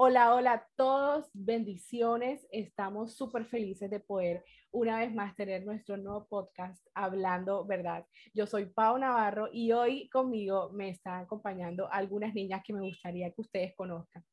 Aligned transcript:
Hola, 0.00 0.32
hola 0.32 0.52
a 0.52 0.66
todos, 0.76 1.28
bendiciones. 1.32 2.46
Estamos 2.52 3.16
súper 3.16 3.46
felices 3.46 3.90
de 3.90 3.98
poder 3.98 4.44
una 4.70 5.00
vez 5.00 5.12
más 5.12 5.34
tener 5.34 5.66
nuestro 5.66 5.96
nuevo 5.96 6.28
podcast 6.28 6.80
Hablando 6.94 7.66
Verdad. 7.66 8.06
Yo 8.32 8.46
soy 8.46 8.66
Pau 8.66 8.96
Navarro 8.96 9.48
y 9.52 9.72
hoy 9.72 10.08
conmigo 10.10 10.70
me 10.72 10.90
están 10.90 11.24
acompañando 11.24 11.92
algunas 11.92 12.32
niñas 12.32 12.62
que 12.64 12.74
me 12.74 12.80
gustaría 12.80 13.32
que 13.32 13.40
ustedes 13.40 13.74
conozcan. 13.74 14.24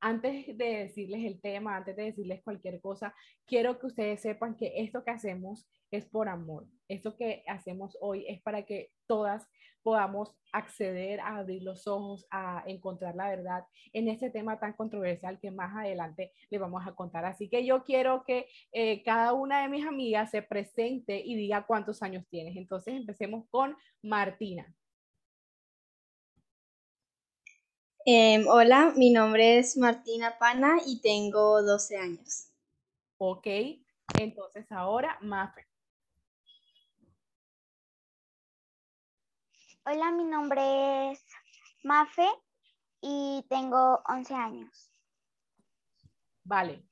Antes 0.00 0.58
de 0.58 0.78
decirles 0.78 1.24
el 1.24 1.40
tema, 1.40 1.76
antes 1.76 1.94
de 1.94 2.06
decirles 2.06 2.42
cualquier 2.42 2.80
cosa, 2.80 3.14
quiero 3.46 3.78
que 3.78 3.86
ustedes 3.86 4.20
sepan 4.22 4.56
que 4.56 4.72
esto 4.78 5.04
que 5.04 5.12
hacemos 5.12 5.68
es 5.92 6.04
por 6.04 6.28
amor. 6.28 6.66
Esto 6.92 7.16
que 7.16 7.42
hacemos 7.46 7.96
hoy 8.02 8.26
es 8.28 8.42
para 8.42 8.66
que 8.66 8.90
todas 9.06 9.48
podamos 9.82 10.34
acceder 10.52 11.20
a 11.20 11.38
abrir 11.38 11.62
los 11.62 11.86
ojos, 11.86 12.26
a 12.30 12.62
encontrar 12.66 13.14
la 13.16 13.30
verdad 13.30 13.64
en 13.94 14.08
este 14.08 14.28
tema 14.28 14.60
tan 14.60 14.74
controversial 14.74 15.40
que 15.40 15.50
más 15.50 15.74
adelante 15.74 16.32
le 16.50 16.58
vamos 16.58 16.86
a 16.86 16.94
contar. 16.94 17.24
Así 17.24 17.48
que 17.48 17.64
yo 17.64 17.82
quiero 17.82 18.24
que 18.24 18.46
eh, 18.72 19.02
cada 19.04 19.32
una 19.32 19.62
de 19.62 19.68
mis 19.68 19.86
amigas 19.86 20.30
se 20.30 20.42
presente 20.42 21.20
y 21.24 21.34
diga 21.34 21.66
cuántos 21.66 22.02
años 22.02 22.26
tienes. 22.28 22.56
Entonces 22.56 22.94
empecemos 22.94 23.46
con 23.50 23.74
Martina. 24.02 24.74
Em, 28.04 28.46
hola, 28.48 28.92
mi 28.96 29.10
nombre 29.10 29.58
es 29.58 29.78
Martina 29.78 30.36
Pana 30.38 30.76
y 30.86 31.00
tengo 31.00 31.62
12 31.62 31.96
años. 31.96 32.48
Ok, 33.16 33.46
entonces 34.18 34.70
ahora 34.70 35.16
Mafe. 35.22 35.71
Hola, 39.84 40.12
mi 40.12 40.22
nombre 40.22 41.10
es 41.10 41.26
Mafe 41.82 42.28
y 43.00 43.44
tengo 43.48 44.00
11 44.08 44.32
años. 44.32 44.92
Vale. 46.44 46.86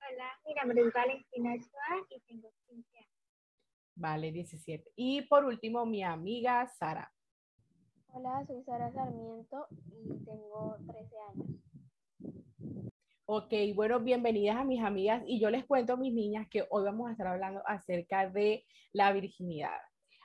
Hola, 0.00 0.40
mi 0.44 0.54
nombre 0.54 0.88
es 0.88 0.92
Valentina 0.92 1.54
Ochoa 1.54 2.06
y 2.10 2.20
tengo 2.22 2.52
15 2.66 2.98
años. 2.98 3.10
Vale, 3.94 4.32
17. 4.32 4.90
Y 4.96 5.22
por 5.28 5.44
último, 5.44 5.86
mi 5.86 6.02
amiga 6.02 6.66
Sara. 6.66 7.14
Hola, 8.08 8.44
soy 8.44 8.64
Sara 8.64 8.92
Sarmiento 8.92 9.68
y 9.70 10.24
tengo 10.24 10.78
13 10.84 11.16
años. 11.30 12.91
Ok, 13.34 13.54
bueno, 13.74 13.98
bienvenidas 13.98 14.58
a 14.58 14.64
mis 14.64 14.84
amigas 14.84 15.22
y 15.26 15.40
yo 15.40 15.48
les 15.48 15.64
cuento 15.64 15.94
a 15.94 15.96
mis 15.96 16.12
niñas 16.12 16.46
que 16.50 16.66
hoy 16.68 16.84
vamos 16.84 17.08
a 17.08 17.12
estar 17.12 17.26
hablando 17.26 17.62
acerca 17.64 18.28
de 18.28 18.66
la 18.92 19.10
virginidad. 19.10 19.78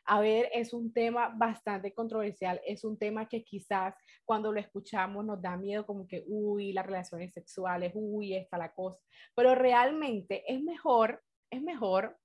A 0.04 0.20
ver, 0.20 0.50
es 0.54 0.74
un 0.74 0.92
tema 0.92 1.34
bastante 1.34 1.94
controversial, 1.94 2.60
es 2.66 2.84
un 2.84 3.00
tema 3.00 3.30
que 3.30 3.46
quizás 3.46 3.96
cuando 4.26 4.52
lo 4.52 4.60
escuchamos 4.60 5.24
nos 5.24 5.42
da 5.42 5.56
miedo 5.56 5.86
como 5.86 6.06
que, 6.06 6.26
uy, 6.28 6.74
las 6.74 6.86
relaciones 6.86 7.32
sexuales, 7.32 7.94
uy, 7.96 8.36
está 8.36 8.58
la 8.58 8.74
cosa, 8.74 9.00
pero 9.34 9.56
realmente 9.56 10.44
es 10.46 10.62
mejor, 10.62 11.24
es 11.50 11.62
mejor 11.62 12.18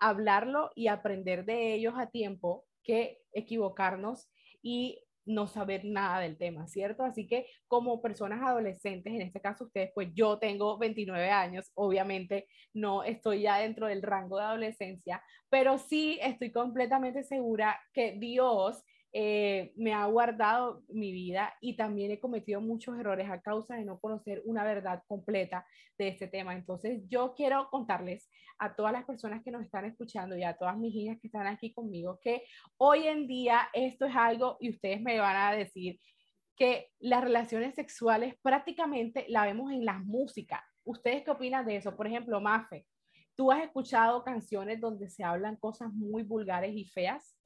hablarlo 0.00 0.72
y 0.74 0.88
aprender 0.88 1.44
de 1.44 1.72
ellos 1.74 1.94
a 1.96 2.10
tiempo 2.10 2.64
que 2.82 3.20
equivocarnos 3.32 4.28
y 4.60 5.05
no 5.26 5.46
saber 5.46 5.84
nada 5.84 6.20
del 6.20 6.38
tema, 6.38 6.66
¿cierto? 6.66 7.02
Así 7.04 7.26
que 7.26 7.46
como 7.66 8.00
personas 8.00 8.40
adolescentes, 8.42 9.12
en 9.12 9.22
este 9.22 9.40
caso 9.40 9.64
ustedes, 9.64 9.90
pues 9.94 10.08
yo 10.14 10.38
tengo 10.38 10.78
29 10.78 11.30
años, 11.30 11.70
obviamente 11.74 12.46
no 12.72 13.02
estoy 13.02 13.42
ya 13.42 13.58
dentro 13.58 13.88
del 13.88 14.02
rango 14.02 14.38
de 14.38 14.44
adolescencia, 14.44 15.22
pero 15.50 15.78
sí 15.78 16.18
estoy 16.22 16.52
completamente 16.52 17.24
segura 17.24 17.78
que 17.92 18.12
Dios 18.12 18.82
eh, 19.12 19.72
me 19.76 19.94
ha 19.94 20.04
guardado 20.06 20.82
mi 20.88 21.12
vida 21.12 21.54
y 21.60 21.76
también 21.76 22.10
he 22.10 22.20
cometido 22.20 22.60
muchos 22.60 22.98
errores 22.98 23.30
a 23.30 23.40
causa 23.40 23.76
de 23.76 23.84
no 23.84 23.98
conocer 23.98 24.42
una 24.44 24.64
verdad 24.64 25.02
completa 25.06 25.66
de 25.98 26.08
este 26.08 26.28
tema. 26.28 26.54
Entonces, 26.54 27.02
yo 27.08 27.34
quiero 27.34 27.68
contarles 27.70 28.28
a 28.58 28.74
todas 28.74 28.92
las 28.92 29.04
personas 29.04 29.42
que 29.42 29.50
nos 29.50 29.62
están 29.62 29.84
escuchando 29.84 30.36
y 30.36 30.42
a 30.42 30.56
todas 30.56 30.76
mis 30.76 30.94
niñas 30.94 31.18
que 31.20 31.28
están 31.28 31.46
aquí 31.46 31.72
conmigo 31.72 32.18
que 32.22 32.44
hoy 32.78 33.06
en 33.06 33.26
día 33.26 33.68
esto 33.72 34.06
es 34.06 34.16
algo 34.16 34.56
y 34.60 34.70
ustedes 34.70 35.00
me 35.00 35.18
van 35.18 35.36
a 35.36 35.56
decir 35.56 35.98
que 36.56 36.90
las 36.98 37.22
relaciones 37.22 37.74
sexuales 37.74 38.34
prácticamente 38.42 39.26
la 39.28 39.44
vemos 39.44 39.72
en 39.72 39.84
las 39.84 40.02
músicas. 40.04 40.62
¿Ustedes 40.84 41.22
qué 41.22 41.30
opinan 41.30 41.66
de 41.66 41.76
eso? 41.76 41.94
Por 41.94 42.06
ejemplo, 42.06 42.40
Mafe, 42.40 42.86
¿tú 43.34 43.52
has 43.52 43.62
escuchado 43.62 44.24
canciones 44.24 44.80
donde 44.80 45.10
se 45.10 45.22
hablan 45.22 45.56
cosas 45.56 45.92
muy 45.92 46.22
vulgares 46.22 46.74
y 46.74 46.86
feas? 46.86 47.36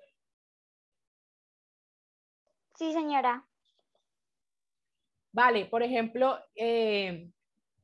Sí, 2.81 2.95
señora. 2.95 3.47
Vale, 5.33 5.67
por 5.67 5.83
ejemplo, 5.83 6.39
eh, 6.55 7.31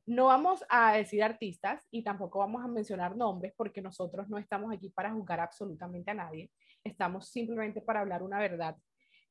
no 0.07 0.25
vamos 0.25 0.65
a 0.69 0.93
decir 0.93 1.21
artistas 1.21 1.85
y 1.91 2.03
tampoco 2.03 2.39
vamos 2.39 2.65
a 2.65 2.67
mencionar 2.67 3.15
nombres 3.15 3.53
porque 3.55 3.79
nosotros 3.79 4.27
no 4.27 4.39
estamos 4.39 4.73
aquí 4.73 4.89
para 4.89 5.11
juzgar 5.11 5.39
absolutamente 5.39 6.09
a 6.09 6.15
nadie. 6.15 6.49
Estamos 6.83 7.29
simplemente 7.29 7.79
para 7.79 7.99
hablar 7.99 8.23
una 8.23 8.39
verdad. 8.39 8.75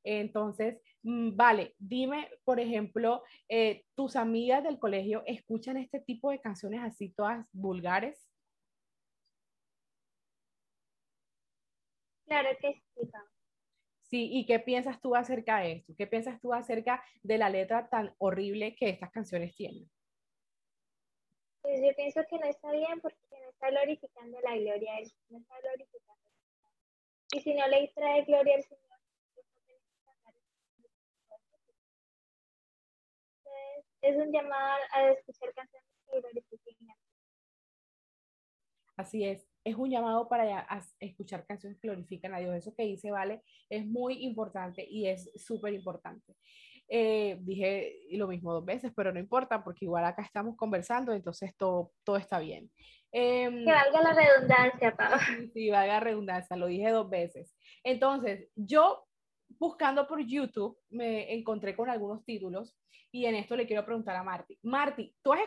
Entonces, 0.04 0.80
mm, 1.02 1.34
vale, 1.34 1.74
dime, 1.80 2.30
por 2.44 2.60
ejemplo, 2.60 3.24
eh, 3.48 3.86
¿tus 3.96 4.14
amigas 4.14 4.62
del 4.62 4.78
colegio 4.78 5.24
escuchan 5.26 5.78
este 5.78 5.98
tipo 5.98 6.30
de 6.30 6.40
canciones 6.40 6.80
así 6.84 7.08
todas 7.08 7.44
vulgares? 7.50 8.30
Claro 12.26 12.50
que 12.60 12.72
sí. 12.94 13.10
Sí, 14.06 14.28
¿y 14.32 14.46
qué 14.46 14.60
piensas 14.60 15.00
tú 15.00 15.16
acerca 15.16 15.58
de 15.58 15.72
esto? 15.72 15.92
¿Qué 15.98 16.06
piensas 16.06 16.40
tú 16.40 16.52
acerca 16.52 17.02
de 17.22 17.38
la 17.38 17.50
letra 17.50 17.88
tan 17.88 18.14
horrible 18.18 18.76
que 18.76 18.88
estas 18.88 19.10
canciones 19.10 19.54
tienen? 19.56 19.90
Pues 21.60 21.80
yo 21.82 21.92
pienso 21.96 22.20
que 22.30 22.38
no 22.38 22.46
está 22.46 22.70
bien 22.70 23.00
porque 23.00 23.16
no 23.30 23.50
está 23.50 23.70
glorificando 23.70 24.40
la 24.42 24.56
gloria 24.56 24.94
del 24.94 25.06
Señor, 25.06 25.30
no 25.30 25.38
está 25.38 25.60
glorificando. 25.60 26.30
Y 27.32 27.40
si 27.40 27.54
no 27.54 27.66
le 27.66 27.88
trae 27.88 28.24
gloria 28.24 28.54
al 28.54 28.62
Señor, 28.62 28.86
es 34.02 34.16
un 34.16 34.32
llamado 34.32 34.78
a 34.92 35.10
escuchar 35.10 35.52
canciones 35.52 35.88
que 36.08 36.20
glorifiquen 36.20 36.88
Así 38.96 39.24
es 39.24 39.55
es 39.66 39.74
un 39.74 39.90
llamado 39.90 40.28
para 40.28 40.64
escuchar 41.00 41.44
canciones 41.44 41.76
que 41.80 41.88
glorifican 41.88 42.32
a 42.32 42.38
Dios. 42.38 42.54
Eso 42.54 42.72
que 42.72 42.84
dice 42.84 43.10
Vale 43.10 43.42
es 43.68 43.84
muy 43.84 44.24
importante 44.24 44.86
y 44.88 45.08
es 45.08 45.28
súper 45.34 45.74
importante. 45.74 46.36
Eh, 46.88 47.38
dije 47.40 47.98
lo 48.12 48.28
mismo 48.28 48.52
dos 48.52 48.64
veces, 48.64 48.92
pero 48.94 49.12
no 49.12 49.18
importa 49.18 49.64
porque 49.64 49.86
igual 49.86 50.04
acá 50.04 50.22
estamos 50.22 50.56
conversando, 50.56 51.12
entonces 51.12 51.52
todo, 51.56 51.90
todo 52.04 52.16
está 52.16 52.38
bien. 52.38 52.70
Em, 53.10 53.64
que 53.64 53.72
valga 53.72 54.02
la 54.02 54.12
redundancia, 54.12 54.94
Pablo. 54.94 55.18
Sí, 55.18 55.50
sí, 55.52 55.70
valga 55.70 55.94
la 55.94 56.00
redundancia, 56.00 56.56
lo 56.56 56.66
dije 56.66 56.90
dos 56.90 57.10
veces. 57.10 57.56
Entonces, 57.82 58.48
yo 58.54 59.05
buscando 59.48 60.06
por 60.06 60.20
YouTube 60.20 60.78
me 60.90 61.32
encontré 61.34 61.74
con 61.74 61.88
algunos 61.88 62.24
títulos 62.24 62.76
y 63.12 63.24
en 63.24 63.34
esto 63.34 63.56
le 63.56 63.66
quiero 63.66 63.84
preguntar 63.84 64.16
a 64.16 64.22
Marty. 64.22 64.58
Marty, 64.62 65.14
¿tú 65.22 65.32
has, 65.32 65.40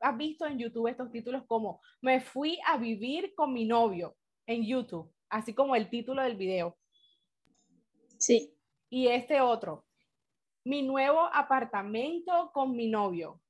has, 0.00 0.16
visto 0.16 0.46
en 0.46 0.58
YouTube 0.58 0.88
estos 0.88 1.10
títulos 1.10 1.44
como 1.46 1.80
Me 2.00 2.20
fui 2.20 2.58
a 2.66 2.76
vivir 2.76 3.34
con 3.34 3.52
mi 3.52 3.64
novio 3.64 4.16
en 4.46 4.64
YouTube? 4.64 5.12
Así 5.28 5.52
como 5.52 5.74
el 5.74 5.90
título 5.90 6.22
del 6.22 6.36
video. 6.36 6.78
Sí. 8.18 8.54
Y 8.88 9.08
este 9.08 9.40
otro, 9.40 9.86
Mi 10.64 10.82
nuevo 10.82 11.28
apartamento 11.32 12.50
con 12.52 12.76
mi 12.76 12.88
novio. 12.88 13.40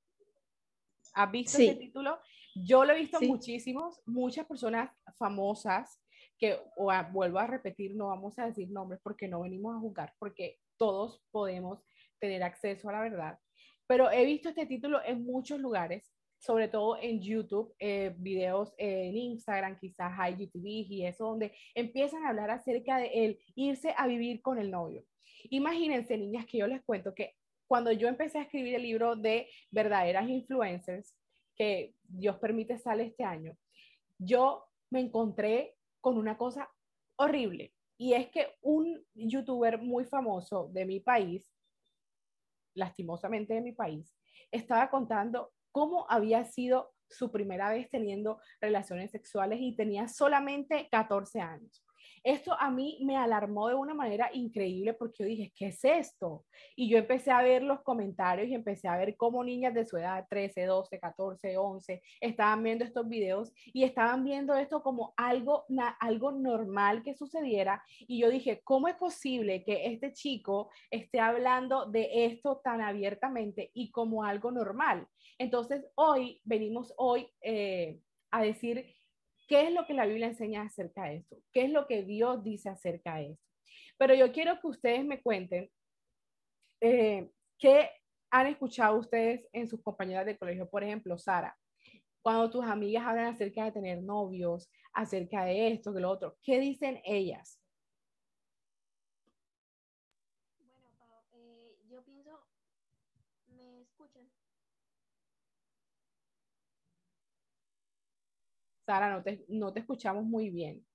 ¿Has 1.12 1.30
visto 1.30 1.58
ese 1.58 1.74
título? 1.74 2.18
Yo 2.54 2.84
lo 2.84 2.92
he 2.92 3.00
visto 3.00 3.20
muchísimos, 3.20 4.00
muchas 4.06 4.46
personas 4.46 4.90
famosas 5.18 6.00
que, 6.38 6.58
o 6.76 6.90
vuelvo 7.12 7.38
a 7.38 7.46
repetir, 7.46 7.94
no 7.94 8.08
vamos 8.08 8.38
a 8.38 8.46
decir 8.46 8.70
nombres 8.70 9.00
porque 9.02 9.28
no 9.28 9.40
venimos 9.40 9.74
a 9.74 9.80
juzgar, 9.80 10.14
porque 10.18 10.58
todos 10.76 11.22
podemos 11.30 11.82
tener 12.18 12.42
acceso 12.42 12.88
a 12.88 12.92
la 12.92 13.00
verdad. 13.00 13.38
Pero 13.86 14.10
he 14.10 14.24
visto 14.24 14.48
este 14.48 14.66
título 14.66 15.00
en 15.04 15.24
muchos 15.24 15.60
lugares, 15.60 16.12
sobre 16.38 16.68
todo 16.68 16.98
en 17.00 17.20
YouTube, 17.20 17.74
eh, 17.78 18.14
videos 18.18 18.74
en 18.78 19.16
Instagram, 19.16 19.78
quizás 19.78 20.12
YouTube 20.38 20.66
y 20.66 21.06
eso, 21.06 21.26
donde 21.26 21.52
empiezan 21.74 22.24
a 22.24 22.30
hablar 22.30 22.50
acerca 22.50 22.98
de 22.98 23.06
el 23.06 23.38
irse 23.54 23.94
a 23.96 24.06
vivir 24.06 24.42
con 24.42 24.58
el 24.58 24.70
novio. 24.70 25.04
Imagínense, 25.50 26.18
niñas, 26.18 26.46
que 26.46 26.58
yo 26.58 26.66
les 26.66 26.82
cuento 26.84 27.14
que 27.14 27.34
cuando 27.66 27.90
yo 27.92 28.08
empecé 28.08 28.38
a 28.38 28.42
escribir 28.42 28.74
el 28.74 28.82
libro 28.82 29.16
de 29.16 29.48
verdaderas 29.70 30.28
influencers, 30.28 31.16
que 31.56 31.94
Dios 32.02 32.36
permite 32.38 32.78
sale 32.78 33.04
este 33.04 33.24
año, 33.24 33.56
yo 34.18 34.64
me 34.90 35.00
encontré 35.00 35.75
con 36.06 36.18
una 36.18 36.38
cosa 36.38 36.70
horrible. 37.16 37.74
Y 37.98 38.12
es 38.12 38.28
que 38.28 38.54
un 38.60 39.04
youtuber 39.12 39.82
muy 39.82 40.04
famoso 40.04 40.68
de 40.72 40.84
mi 40.84 41.00
país, 41.00 41.52
lastimosamente 42.76 43.54
de 43.54 43.60
mi 43.60 43.72
país, 43.72 44.16
estaba 44.52 44.88
contando 44.88 45.52
cómo 45.72 46.06
había 46.08 46.44
sido 46.44 46.94
su 47.10 47.32
primera 47.32 47.70
vez 47.70 47.90
teniendo 47.90 48.38
relaciones 48.60 49.10
sexuales 49.10 49.58
y 49.60 49.74
tenía 49.74 50.06
solamente 50.06 50.88
14 50.92 51.40
años. 51.40 51.84
Esto 52.26 52.56
a 52.58 52.72
mí 52.72 52.98
me 53.02 53.16
alarmó 53.16 53.68
de 53.68 53.76
una 53.76 53.94
manera 53.94 54.30
increíble 54.32 54.94
porque 54.94 55.22
yo 55.22 55.28
dije, 55.28 55.52
¿qué 55.54 55.66
es 55.68 55.84
esto? 55.84 56.44
Y 56.74 56.88
yo 56.88 56.98
empecé 56.98 57.30
a 57.30 57.40
ver 57.40 57.62
los 57.62 57.82
comentarios 57.82 58.48
y 58.48 58.54
empecé 58.54 58.88
a 58.88 58.96
ver 58.96 59.16
cómo 59.16 59.44
niñas 59.44 59.74
de 59.74 59.86
su 59.86 59.96
edad, 59.96 60.26
13, 60.28 60.64
12, 60.64 60.98
14, 60.98 61.56
11, 61.56 62.02
estaban 62.20 62.64
viendo 62.64 62.84
estos 62.84 63.08
videos 63.08 63.52
y 63.66 63.84
estaban 63.84 64.24
viendo 64.24 64.56
esto 64.56 64.82
como 64.82 65.14
algo, 65.16 65.66
algo 66.00 66.32
normal 66.32 67.04
que 67.04 67.14
sucediera. 67.14 67.84
Y 68.00 68.18
yo 68.18 68.28
dije, 68.28 68.60
¿cómo 68.64 68.88
es 68.88 68.96
posible 68.96 69.62
que 69.62 69.86
este 69.86 70.12
chico 70.12 70.70
esté 70.90 71.20
hablando 71.20 71.86
de 71.86 72.26
esto 72.26 72.60
tan 72.64 72.80
abiertamente 72.80 73.70
y 73.72 73.92
como 73.92 74.24
algo 74.24 74.50
normal? 74.50 75.06
Entonces, 75.38 75.86
hoy 75.94 76.40
venimos 76.42 76.92
hoy 76.96 77.28
eh, 77.40 78.00
a 78.32 78.42
decir 78.42 78.95
¿Qué 79.46 79.68
es 79.68 79.72
lo 79.72 79.86
que 79.86 79.94
la 79.94 80.06
Biblia 80.06 80.26
enseña 80.26 80.62
acerca 80.62 81.04
de 81.04 81.16
esto? 81.16 81.36
¿Qué 81.52 81.64
es 81.64 81.70
lo 81.70 81.86
que 81.86 82.02
Dios 82.02 82.42
dice 82.42 82.68
acerca 82.68 83.16
de 83.16 83.32
esto? 83.32 83.44
Pero 83.96 84.14
yo 84.14 84.32
quiero 84.32 84.60
que 84.60 84.66
ustedes 84.66 85.04
me 85.04 85.22
cuenten 85.22 85.70
eh, 86.80 87.30
qué 87.58 87.90
han 88.30 88.48
escuchado 88.48 88.98
ustedes 88.98 89.46
en 89.52 89.68
sus 89.68 89.82
compañeras 89.82 90.26
de 90.26 90.36
colegio. 90.36 90.68
Por 90.68 90.82
ejemplo, 90.82 91.16
Sara, 91.16 91.56
cuando 92.22 92.50
tus 92.50 92.64
amigas 92.64 93.06
hablan 93.06 93.26
acerca 93.26 93.64
de 93.64 93.72
tener 93.72 94.02
novios, 94.02 94.68
acerca 94.92 95.44
de 95.44 95.72
esto, 95.72 95.92
de 95.92 96.00
lo 96.00 96.10
otro, 96.10 96.36
¿qué 96.42 96.58
dicen 96.58 97.00
ellas? 97.04 97.60
Bueno, 100.58 101.24
eh, 101.32 101.78
yo 101.88 102.02
pienso, 102.04 102.46
¿me 103.46 103.82
escuchan? 103.82 104.28
Sara, 108.86 109.10
no 109.10 109.22
te, 109.22 109.44
no 109.48 109.72
te 109.72 109.80
escuchamos 109.80 110.24
muy 110.24 110.48
bien. 110.48 110.86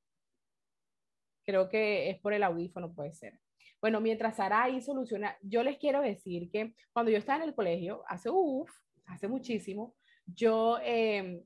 Creo 1.45 1.69
que 1.69 2.09
es 2.09 2.19
por 2.19 2.33
el 2.33 2.43
audífono, 2.43 2.93
puede 2.93 3.13
ser. 3.13 3.39
Bueno, 3.81 3.99
mientras 3.99 4.38
Sara 4.38 4.63
ahí 4.63 4.81
soluciona, 4.81 5.35
yo 5.41 5.61
les 5.63 5.77
quiero 5.77 6.01
decir 6.01 6.49
que 6.51 6.73
cuando 6.93 7.11
yo 7.11 7.17
estaba 7.17 7.43
en 7.43 7.49
el 7.49 7.55
colegio, 7.55 8.03
hace, 8.07 8.29
uff, 8.29 8.71
hace 9.07 9.27
muchísimo, 9.27 9.95
yo 10.25 10.77
em, 10.83 11.43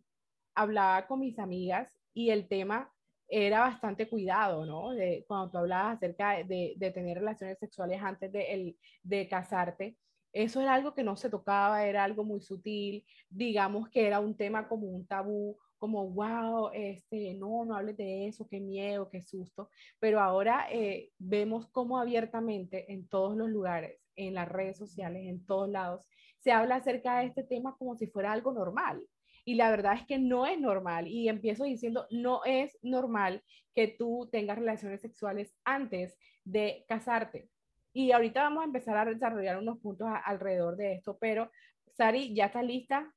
hablaba 0.53 1.07
con 1.07 1.19
mis 1.21 1.39
amigas 1.39 1.97
y 2.13 2.30
el 2.30 2.47
tema 2.47 2.92
era 3.27 3.62
bastante 3.62 4.07
cuidado, 4.07 4.65
¿no? 4.65 4.92
De, 4.92 5.25
cuando 5.27 5.50
tú 5.50 5.57
hablabas 5.57 5.97
acerca 5.97 6.44
de, 6.44 6.75
de, 6.77 6.92
tener 6.92 7.18
relaciones 7.18 7.57
sexuales 7.57 8.01
antes 8.03 8.31
de, 8.31 8.53
el, 8.53 8.77
de 9.01 9.27
casarte, 9.27 9.97
eso 10.31 10.62
era 10.62 10.74
algo 10.74 10.94
que 10.94 11.03
no 11.03 11.15
se 11.15 11.30
tocaba, 11.30 11.86
era 11.86 12.03
algo 12.03 12.24
muy 12.24 12.42
sutil, 12.42 13.06
digamos 13.30 13.89
que 13.89 14.06
era 14.06 14.19
un 14.19 14.36
tema 14.36 14.68
como 14.68 14.88
un 14.88 15.07
tabú 15.07 15.57
como, 15.77 16.10
wow, 16.10 16.72
este, 16.74 17.33
no, 17.36 17.66
no 17.66 17.75
hables 17.75 17.98
de 17.98 18.27
eso, 18.27 18.48
qué 18.48 18.60
miedo, 18.60 19.10
qué 19.10 19.22
susto. 19.22 19.69
Pero 20.00 20.19
ahora 20.19 20.68
eh, 20.72 21.12
vemos 21.18 21.68
cómo 21.72 22.00
abiertamente 22.00 22.92
en 22.92 23.07
todos 23.07 23.36
los 23.36 23.50
lugares, 23.50 24.00
en 24.16 24.33
las 24.33 24.48
redes 24.48 24.77
sociales, 24.77 25.27
en 25.27 25.45
todos 25.45 25.69
lados, 25.69 26.07
se 26.39 26.51
habla 26.51 26.75
acerca 26.75 27.19
de 27.19 27.27
este 27.27 27.44
tema 27.44 27.75
como 27.77 27.95
si 27.95 28.07
fuera 28.07 28.31
algo 28.31 28.54
normal. 28.54 29.01
Y 29.44 29.56
la 29.56 29.69
verdad 29.69 29.94
es 29.94 30.06
que 30.06 30.18
no 30.18 30.48
es 30.48 30.60
normal. 30.60 31.07
Y 31.07 31.30
empiezo 31.30 31.66
diciendo, 31.66 32.07
no 32.10 32.44
es 32.45 32.78
normal 32.81 33.44
que 33.75 33.88
tú 33.88 34.28
tengas 34.31 34.57
relaciones 34.57 35.01
sexuales 35.01 35.54
antes 35.63 36.18
de 36.44 36.86
casarte. 36.88 37.50
Y 37.94 38.12
ahorita 38.12 38.42
vamos 38.44 38.62
a 38.62 38.66
empezar 38.66 38.98
a 38.98 39.06
desarrollar 39.06 39.57
unos 39.57 39.80
puntos 39.80 40.07
alrededor 40.25 40.75
de 40.75 40.94
esto, 40.95 41.18
pero 41.19 41.50
Sari, 41.95 42.36
¿ya 42.36 42.48
estás 42.48 42.66
lista? 42.66 43.13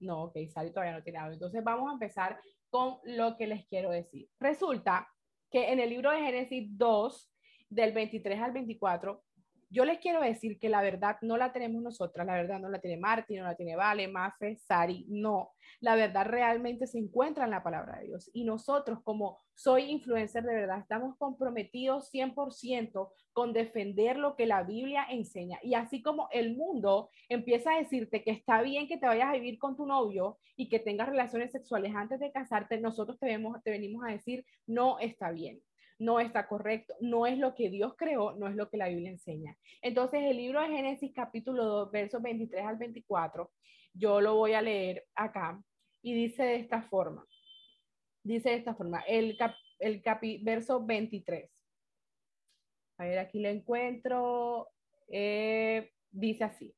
No, 0.00 0.24
ok, 0.24 0.36
Sari 0.48 0.70
todavía 0.70 0.96
no 0.96 1.02
tiene 1.02 1.18
algo. 1.18 1.32
Entonces 1.32 1.62
vamos 1.62 1.90
a 1.90 1.94
empezar 1.94 2.40
con 2.70 2.98
lo 3.04 3.36
que 3.36 3.46
les 3.46 3.66
quiero 3.66 3.90
decir. 3.90 4.28
Resulta 4.38 5.08
que 5.50 5.72
en 5.72 5.80
el 5.80 5.90
libro 5.90 6.10
de 6.10 6.20
Génesis 6.20 6.68
2, 6.76 7.32
del 7.70 7.92
23 7.92 8.40
al 8.40 8.52
24, 8.52 9.22
yo 9.70 9.84
les 9.84 9.98
quiero 9.98 10.20
decir 10.20 10.58
que 10.58 10.68
la 10.68 10.82
verdad 10.82 11.16
no 11.22 11.36
la 11.36 11.52
tenemos 11.52 11.82
nosotras, 11.82 12.26
la 12.26 12.34
verdad 12.34 12.58
no 12.58 12.68
la 12.68 12.80
tiene 12.80 12.96
Marti, 12.96 13.36
no 13.36 13.44
la 13.44 13.54
tiene 13.54 13.76
Vale, 13.76 14.08
Mafe, 14.08 14.56
Sari, 14.56 15.04
no. 15.08 15.52
La 15.80 15.94
verdad 15.94 16.26
realmente 16.26 16.86
se 16.86 16.98
encuentra 16.98 17.44
en 17.44 17.50
la 17.50 17.62
palabra 17.62 17.98
de 17.98 18.06
Dios. 18.06 18.30
Y 18.32 18.44
nosotros 18.44 19.00
como 19.02 19.40
soy 19.54 19.84
influencer 19.84 20.44
de 20.44 20.54
verdad, 20.54 20.78
estamos 20.78 21.16
comprometidos 21.18 22.10
100% 22.12 23.10
con 23.32 23.52
defender 23.52 24.16
lo 24.16 24.36
que 24.36 24.46
la 24.46 24.62
Biblia 24.62 25.04
enseña. 25.10 25.58
Y 25.62 25.74
así 25.74 26.00
como 26.02 26.28
el 26.32 26.56
mundo 26.56 27.10
empieza 27.28 27.72
a 27.72 27.78
decirte 27.78 28.22
que 28.22 28.30
está 28.30 28.62
bien 28.62 28.88
que 28.88 28.98
te 28.98 29.06
vayas 29.06 29.28
a 29.28 29.34
vivir 29.34 29.58
con 29.58 29.76
tu 29.76 29.84
novio 29.84 30.38
y 30.56 30.68
que 30.68 30.78
tengas 30.78 31.08
relaciones 31.08 31.52
sexuales 31.52 31.94
antes 31.94 32.20
de 32.20 32.32
casarte, 32.32 32.80
nosotros 32.80 33.18
te, 33.18 33.38
te 33.64 33.70
venimos 33.70 34.04
a 34.04 34.12
decir, 34.12 34.44
no 34.66 34.98
está 34.98 35.30
bien 35.30 35.60
no 35.98 36.20
está 36.20 36.46
correcto, 36.46 36.94
no 37.00 37.26
es 37.26 37.38
lo 37.38 37.54
que 37.54 37.70
Dios 37.70 37.94
creó, 37.96 38.32
no 38.36 38.48
es 38.48 38.54
lo 38.54 38.68
que 38.70 38.76
la 38.76 38.88
Biblia 38.88 39.10
enseña. 39.10 39.56
Entonces, 39.82 40.22
el 40.22 40.36
libro 40.36 40.60
de 40.60 40.68
Génesis 40.68 41.12
capítulo 41.14 41.64
2, 41.64 41.90
versos 41.90 42.22
23 42.22 42.64
al 42.64 42.76
24, 42.76 43.50
yo 43.94 44.20
lo 44.20 44.36
voy 44.36 44.52
a 44.52 44.62
leer 44.62 45.06
acá 45.14 45.60
y 46.02 46.14
dice 46.14 46.44
de 46.44 46.56
esta 46.56 46.82
forma, 46.82 47.26
dice 48.22 48.50
de 48.50 48.56
esta 48.56 48.74
forma, 48.74 49.00
el, 49.08 49.36
el 49.80 50.02
verso 50.42 50.84
23. 50.84 51.50
A 52.98 53.04
ver, 53.04 53.18
aquí 53.18 53.40
lo 53.40 53.48
encuentro. 53.48 54.68
Eh, 55.08 55.92
dice 56.10 56.44
así. 56.44 56.74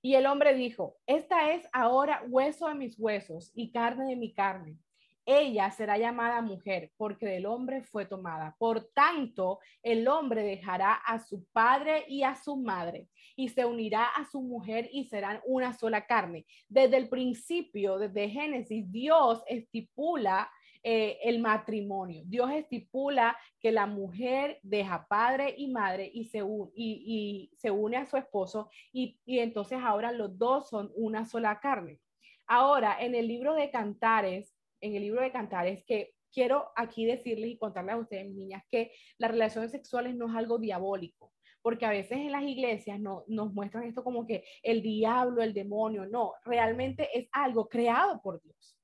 Y 0.00 0.16
el 0.16 0.26
hombre 0.26 0.54
dijo, 0.54 0.98
esta 1.06 1.52
es 1.52 1.66
ahora 1.72 2.22
hueso 2.28 2.68
de 2.68 2.74
mis 2.74 2.98
huesos 2.98 3.50
y 3.54 3.72
carne 3.72 4.10
de 4.10 4.16
mi 4.16 4.34
carne 4.34 4.78
ella 5.26 5.70
será 5.70 5.98
llamada 5.98 6.42
mujer 6.42 6.92
porque 6.96 7.26
del 7.26 7.46
hombre 7.46 7.82
fue 7.82 8.06
tomada. 8.06 8.56
Por 8.58 8.84
tanto, 8.92 9.58
el 9.82 10.06
hombre 10.08 10.42
dejará 10.42 10.94
a 10.94 11.18
su 11.18 11.44
padre 11.52 12.04
y 12.08 12.22
a 12.22 12.36
su 12.36 12.56
madre 12.56 13.08
y 13.36 13.48
se 13.48 13.64
unirá 13.64 14.06
a 14.06 14.24
su 14.26 14.42
mujer 14.42 14.88
y 14.92 15.04
serán 15.04 15.40
una 15.46 15.72
sola 15.72 16.06
carne. 16.06 16.46
Desde 16.68 16.96
el 16.96 17.08
principio, 17.08 17.98
desde 17.98 18.28
Génesis, 18.28 18.90
Dios 18.90 19.42
estipula 19.46 20.50
eh, 20.86 21.18
el 21.24 21.40
matrimonio. 21.40 22.22
Dios 22.26 22.50
estipula 22.52 23.36
que 23.58 23.72
la 23.72 23.86
mujer 23.86 24.60
deja 24.62 25.06
padre 25.08 25.54
y 25.56 25.68
madre 25.68 26.10
y 26.12 26.24
se, 26.24 26.42
y, 26.74 27.50
se 27.56 27.70
une 27.70 27.96
a 27.96 28.04
su 28.04 28.18
esposo 28.18 28.68
y, 28.92 29.18
y 29.24 29.38
entonces 29.38 29.78
ahora 29.82 30.12
los 30.12 30.36
dos 30.36 30.68
son 30.68 30.92
una 30.94 31.24
sola 31.24 31.58
carne. 31.58 31.98
Ahora, 32.46 32.98
en 33.00 33.14
el 33.14 33.26
libro 33.26 33.54
de 33.54 33.70
Cantares, 33.70 34.53
en 34.84 34.94
el 34.94 35.02
libro 35.02 35.22
de 35.22 35.32
Cantares 35.32 35.82
que 35.86 36.12
quiero 36.30 36.70
aquí 36.76 37.06
decirles 37.06 37.50
y 37.50 37.58
contarles 37.58 37.94
a 37.94 37.98
ustedes, 37.98 38.30
niñas, 38.34 38.62
que 38.70 38.92
las 39.18 39.30
relaciones 39.30 39.70
sexuales 39.70 40.14
no 40.14 40.28
es 40.28 40.36
algo 40.36 40.58
diabólico, 40.58 41.32
porque 41.62 41.86
a 41.86 41.90
veces 41.90 42.18
en 42.18 42.32
las 42.32 42.42
iglesias 42.42 43.00
no, 43.00 43.24
nos 43.28 43.54
muestran 43.54 43.84
esto 43.84 44.04
como 44.04 44.26
que 44.26 44.44
el 44.62 44.82
diablo, 44.82 45.42
el 45.42 45.54
demonio, 45.54 46.06
no, 46.06 46.34
realmente 46.44 47.08
es 47.18 47.28
algo 47.32 47.68
creado 47.68 48.20
por 48.20 48.42
Dios. 48.42 48.78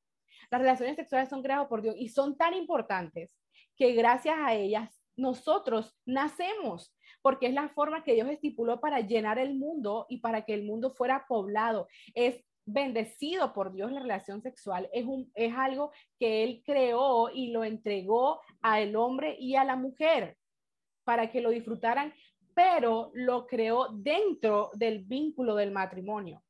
Las 0.51 0.63
relaciones 0.63 0.97
sexuales 0.97 1.29
son 1.29 1.43
creadas 1.43 1.69
por 1.69 1.83
Dios 1.83 1.95
y 1.99 2.09
son 2.09 2.37
tan 2.37 2.55
importantes 2.55 3.37
que 3.77 3.93
gracias 3.93 4.37
a 4.39 4.55
ellas 4.55 5.03
nosotros 5.17 5.95
nacemos, 6.07 6.97
porque 7.21 7.47
es 7.47 7.53
la 7.53 7.69
forma 7.69 8.03
que 8.05 8.15
Dios 8.15 8.31
estipuló 8.31 8.81
para 8.81 9.01
llenar 9.01 9.39
el 9.39 9.55
mundo 9.55 10.07
y 10.09 10.19
para 10.19 10.47
que 10.47 10.55
el 10.55 10.65
mundo 10.65 10.95
fuera 10.95 11.27
poblado. 11.29 11.89
Es 12.15 12.43
bendecido 12.65 13.53
por 13.53 13.73
Dios 13.73 13.91
la 13.93 14.01
relación 14.01 14.43
sexual, 14.43 14.89
es, 14.93 15.05
un, 15.05 15.31
es 15.35 15.55
algo 15.57 15.93
que 16.19 16.45
Él 16.45 16.63
creó 16.65 17.31
y 17.31 17.49
lo 17.53 17.65
entregó 17.65 18.41
al 18.63 18.97
hombre 18.97 19.37
y 19.39 19.57
a 19.57 19.65
la 19.65 19.77
mujer 19.77 20.37
para 21.05 21.31
que 21.31 21.41
lo 21.41 21.51
disfrutaran, 21.51 22.13
pero 22.55 23.11
lo 23.15 23.47
creó 23.47 23.89
dentro 23.93 24.71
del 24.75 25.05
vínculo 25.05 25.55
del 25.55 25.71
matrimonio. 25.71 26.43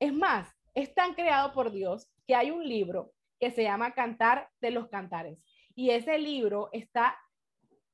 Es 0.00 0.12
más, 0.12 0.48
es 0.74 0.94
tan 0.94 1.14
creado 1.14 1.52
por 1.52 1.70
Dios 1.70 2.10
que 2.26 2.34
hay 2.34 2.50
un 2.50 2.66
libro 2.66 3.12
que 3.38 3.50
se 3.50 3.62
llama 3.62 3.92
Cantar 3.92 4.48
de 4.60 4.70
los 4.70 4.88
Cantares 4.88 5.38
y 5.74 5.90
ese 5.90 6.18
libro 6.18 6.68
está 6.72 7.16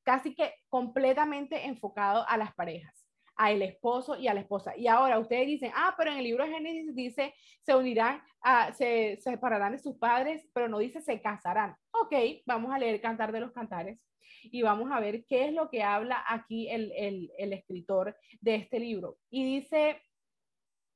casi 0.02 0.34
que 0.34 0.54
completamente 0.68 1.66
enfocado 1.66 2.24
a 2.28 2.36
las 2.36 2.54
parejas 2.54 2.97
al 3.38 3.62
esposo 3.62 4.16
y 4.16 4.26
a 4.26 4.34
la 4.34 4.40
esposa. 4.40 4.76
Y 4.76 4.88
ahora 4.88 5.18
ustedes 5.18 5.46
dicen, 5.46 5.70
ah, 5.74 5.94
pero 5.96 6.10
en 6.10 6.18
el 6.18 6.24
libro 6.24 6.44
de 6.44 6.50
Génesis 6.50 6.94
dice, 6.94 7.34
se 7.62 7.74
unirán, 7.74 8.20
se, 8.76 9.16
separarán 9.20 9.72
de 9.72 9.78
sus 9.78 9.96
padres, 9.96 10.46
pero 10.52 10.68
no 10.68 10.78
dice 10.78 11.00
se 11.00 11.22
casarán. 11.22 11.76
Ok, 11.92 12.12
vamos 12.44 12.74
a 12.74 12.78
leer 12.78 13.00
Cantar 13.00 13.30
de 13.30 13.40
los 13.40 13.52
Cantares 13.52 14.00
y 14.42 14.62
vamos 14.62 14.90
a 14.90 14.98
ver 14.98 15.24
qué 15.24 15.46
es 15.46 15.52
lo 15.52 15.70
que 15.70 15.84
habla 15.84 16.24
aquí 16.26 16.68
el, 16.68 17.30
escritor 17.38 18.16
de 18.40 18.56
este 18.56 18.80
libro. 18.80 19.18
Y 19.30 19.44
dice 19.44 20.02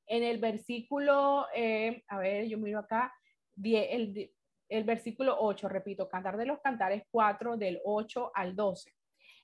en 0.08 0.25
el 0.25 0.38
versículo, 0.38 1.46
eh, 1.54 2.02
a 2.08 2.18
ver, 2.18 2.49
yo 2.49 2.58
miro 2.58 2.80
acá, 2.80 3.14
el, 3.62 4.32
el 4.68 4.84
versículo 4.84 5.37
8, 5.38 5.68
repito, 5.68 6.08
Cantar 6.08 6.37
de 6.37 6.46
los 6.46 6.61
Cantares 6.61 7.04
4 7.08 7.56
del 7.56 7.80
8 7.84 8.32
al 8.34 8.56
12. 8.56 8.92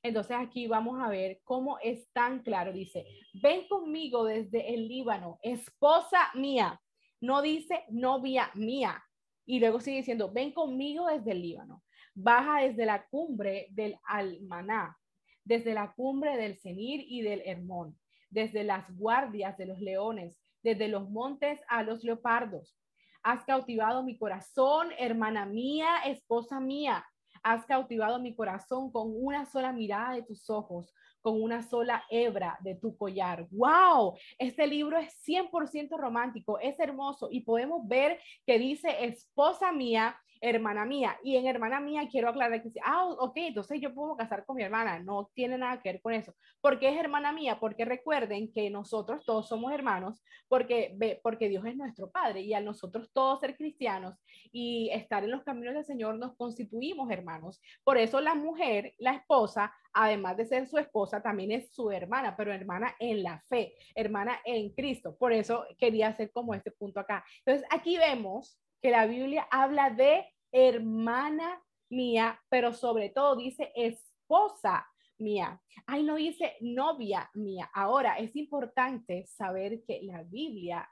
Entonces 0.02 0.36
aquí 0.38 0.66
vamos 0.66 1.00
a 1.00 1.08
ver 1.08 1.40
cómo 1.44 1.78
es 1.80 2.10
tan 2.12 2.42
claro. 2.42 2.72
Dice, 2.72 3.06
ven 3.34 3.66
conmigo 3.68 4.24
desde 4.24 4.74
el 4.74 4.88
Líbano, 4.88 5.38
esposa 5.42 6.30
mía. 6.34 6.80
No 7.20 7.42
dice 7.42 7.84
novia 7.90 8.50
mía. 8.54 9.02
Y 9.44 9.60
luego 9.60 9.80
sigue 9.80 9.98
diciendo, 9.98 10.30
ven 10.32 10.52
conmigo 10.52 11.06
desde 11.06 11.32
el 11.32 11.42
Líbano, 11.42 11.82
baja 12.14 12.60
desde 12.60 12.84
la 12.84 13.06
cumbre 13.08 13.68
del 13.70 13.96
Almaná, 14.04 14.96
desde 15.42 15.72
la 15.72 15.92
cumbre 15.94 16.36
del 16.36 16.58
Senir 16.58 17.02
y 17.08 17.22
del 17.22 17.42
Hermón, 17.46 17.98
desde 18.28 18.62
las 18.62 18.94
guardias 18.94 19.56
de 19.56 19.66
los 19.66 19.80
leones, 19.80 20.38
desde 20.62 20.88
los 20.88 21.08
montes 21.08 21.60
a 21.68 21.82
los 21.82 22.04
leopardos. 22.04 22.76
Has 23.22 23.44
cautivado 23.44 24.02
mi 24.02 24.18
corazón, 24.18 24.90
hermana 24.98 25.46
mía, 25.46 25.88
esposa 26.04 26.60
mía. 26.60 27.04
Has 27.42 27.64
cautivado 27.66 28.18
mi 28.18 28.34
corazón 28.34 28.90
con 28.90 29.12
una 29.14 29.46
sola 29.46 29.72
mirada 29.72 30.14
de 30.14 30.22
tus 30.22 30.48
ojos, 30.50 30.92
con 31.20 31.42
una 31.42 31.62
sola 31.62 32.04
hebra 32.10 32.58
de 32.60 32.74
tu 32.74 32.96
collar. 32.96 33.46
¡Wow! 33.50 34.16
Este 34.38 34.66
libro 34.66 34.98
es 34.98 35.14
100% 35.26 35.96
romántico, 35.98 36.58
es 36.58 36.78
hermoso 36.78 37.28
y 37.30 37.40
podemos 37.40 37.86
ver 37.86 38.20
que 38.46 38.58
dice 38.58 39.04
esposa 39.04 39.72
mía 39.72 40.16
hermana 40.40 40.84
mía. 40.84 41.18
Y 41.22 41.36
en 41.36 41.46
hermana 41.46 41.80
mía 41.80 42.08
quiero 42.10 42.28
aclarar 42.28 42.62
que, 42.62 42.70
ah, 42.84 43.06
ok, 43.18 43.36
entonces 43.36 43.80
yo 43.80 43.94
puedo 43.94 44.16
casar 44.16 44.44
con 44.44 44.56
mi 44.56 44.62
hermana. 44.62 44.98
No 45.00 45.30
tiene 45.34 45.58
nada 45.58 45.80
que 45.80 45.92
ver 45.92 46.00
con 46.00 46.12
eso. 46.12 46.34
¿Por 46.60 46.78
qué 46.78 46.90
es 46.90 46.96
hermana 46.96 47.32
mía? 47.32 47.58
Porque 47.58 47.84
recuerden 47.84 48.52
que 48.52 48.70
nosotros 48.70 49.24
todos 49.24 49.48
somos 49.48 49.72
hermanos, 49.72 50.22
porque, 50.48 51.20
porque 51.22 51.48
Dios 51.48 51.64
es 51.66 51.76
nuestro 51.76 52.10
Padre 52.10 52.42
y 52.42 52.54
al 52.54 52.64
nosotros 52.64 53.10
todos 53.12 53.40
ser 53.40 53.56
cristianos 53.56 54.14
y 54.52 54.90
estar 54.92 55.24
en 55.24 55.30
los 55.30 55.42
caminos 55.42 55.74
del 55.74 55.84
Señor 55.84 56.18
nos 56.18 56.36
constituimos 56.36 57.10
hermanos. 57.10 57.60
Por 57.82 57.96
eso 57.96 58.20
la 58.20 58.34
mujer, 58.34 58.94
la 58.98 59.14
esposa, 59.14 59.72
además 59.92 60.36
de 60.36 60.46
ser 60.46 60.66
su 60.66 60.78
esposa, 60.78 61.22
también 61.22 61.50
es 61.52 61.72
su 61.72 61.90
hermana, 61.90 62.36
pero 62.36 62.52
hermana 62.52 62.94
en 62.98 63.22
la 63.22 63.42
fe, 63.48 63.74
hermana 63.94 64.40
en 64.44 64.70
Cristo. 64.74 65.16
Por 65.16 65.32
eso 65.32 65.64
quería 65.78 66.08
hacer 66.08 66.30
como 66.30 66.54
este 66.54 66.70
punto 66.70 67.00
acá. 67.00 67.24
Entonces, 67.44 67.66
aquí 67.70 67.96
vemos 67.96 68.58
que 68.80 68.90
la 68.90 69.06
Biblia 69.06 69.46
habla 69.50 69.90
de 69.90 70.26
hermana 70.52 71.62
mía, 71.90 72.40
pero 72.48 72.72
sobre 72.72 73.10
todo 73.10 73.36
dice 73.36 73.72
esposa 73.74 74.86
mía. 75.18 75.60
Ahí 75.86 76.02
no 76.02 76.16
dice 76.16 76.56
novia 76.60 77.30
mía. 77.34 77.70
Ahora, 77.74 78.18
es 78.18 78.34
importante 78.36 79.26
saber 79.26 79.82
que 79.84 80.02
la 80.02 80.22
Biblia 80.22 80.88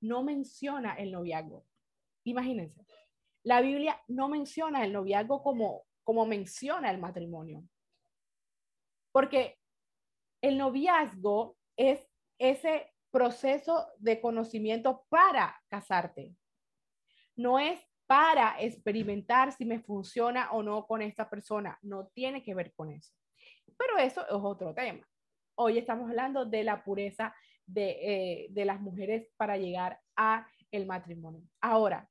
no 0.00 0.22
menciona 0.22 0.94
el 0.94 1.12
noviazgo. 1.12 1.64
Imagínense, 2.24 2.84
la 3.42 3.60
Biblia 3.60 4.00
no 4.08 4.28
menciona 4.28 4.84
el 4.84 4.92
noviazgo 4.92 5.42
como, 5.42 5.84
como 6.02 6.26
menciona 6.26 6.90
el 6.90 6.98
matrimonio. 6.98 7.62
Porque 9.12 9.58
el 10.42 10.58
noviazgo 10.58 11.56
es 11.76 12.06
ese 12.38 12.92
proceso 13.10 13.86
de 13.98 14.20
conocimiento 14.20 15.06
para 15.08 15.58
casarte 15.68 16.34
no 17.36 17.58
es 17.58 17.80
para 18.06 18.60
experimentar 18.60 19.52
si 19.52 19.64
me 19.64 19.80
funciona 19.80 20.52
o 20.52 20.62
no 20.62 20.86
con 20.86 21.02
esta 21.02 21.28
persona, 21.28 21.78
no 21.82 22.06
tiene 22.08 22.42
que 22.42 22.54
ver 22.54 22.72
con 22.74 22.90
eso. 22.90 23.12
Pero 23.76 23.98
eso 23.98 24.22
es 24.22 24.32
otro 24.32 24.74
tema. 24.74 25.06
Hoy 25.56 25.78
estamos 25.78 26.08
hablando 26.08 26.44
de 26.44 26.64
la 26.64 26.84
pureza 26.84 27.34
de, 27.66 28.46
eh, 28.54 28.64
las 28.64 28.80
mujeres 28.80 29.28
para 29.36 29.56
llegar 29.56 30.00
a 30.14 30.46
el 30.70 30.86
matrimonio. 30.86 31.42
Ahora, 31.60 32.08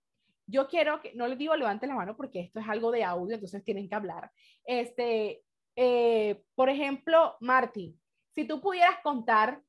yo 0.47 0.67
quiero 0.67 1.01
que, 1.01 1.13
no 1.15 1.27
les 1.27 1.37
digo 1.37 1.55
levante 1.55 1.87
la 1.87 1.95
mano 1.95 2.15
porque 2.15 2.41
esto 2.41 2.59
es 2.59 2.67
algo 2.67 2.91
de 2.91 3.03
audio, 3.03 3.35
entonces 3.35 3.63
tienen 3.63 3.87
que 3.87 3.95
hablar. 3.95 4.31
Este, 4.65 5.43
eh, 5.75 6.43
por 6.55 6.69
ejemplo, 6.69 7.37
Marty, 7.39 7.97
si 8.31 8.45
tú 8.45 8.61
pudieras 8.61 8.99
contar 9.01 9.61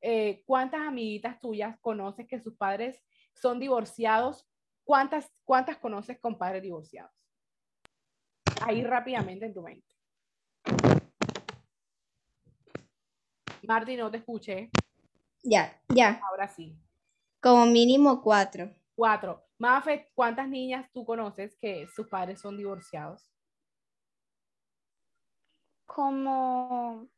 eh, 0.00 0.42
cuántas 0.46 0.82
amiguitas 0.82 1.40
tuyas 1.40 1.78
conoces 1.80 2.26
que 2.26 2.40
sus 2.40 2.54
padres 2.56 3.02
son 3.34 3.58
divorciados 3.58 4.48
¿Cuántas, 4.92 5.32
cuántas 5.46 5.78
conoces 5.78 6.20
con 6.20 6.36
padres 6.36 6.62
divorciados? 6.62 7.10
Ahí 8.60 8.84
rápidamente 8.84 9.46
en 9.46 9.54
tu 9.54 9.62
mente. 9.62 9.96
Martín, 13.62 14.00
no 14.00 14.10
te 14.10 14.18
escuché. 14.18 14.68
Ya, 15.42 15.80
ya. 15.88 16.20
Ahora 16.28 16.46
sí. 16.46 16.76
Como 17.40 17.64
mínimo 17.64 18.20
cuatro. 18.20 18.70
Cuatro. 18.94 19.42
Mafe, 19.56 20.10
¿cuántas 20.12 20.46
niñas 20.46 20.86
tú 20.92 21.06
conoces 21.06 21.56
que 21.56 21.88
sus 21.88 22.08
padres 22.08 22.42
son 22.42 22.58
divorciados? 22.58 23.32
Como 25.86 27.08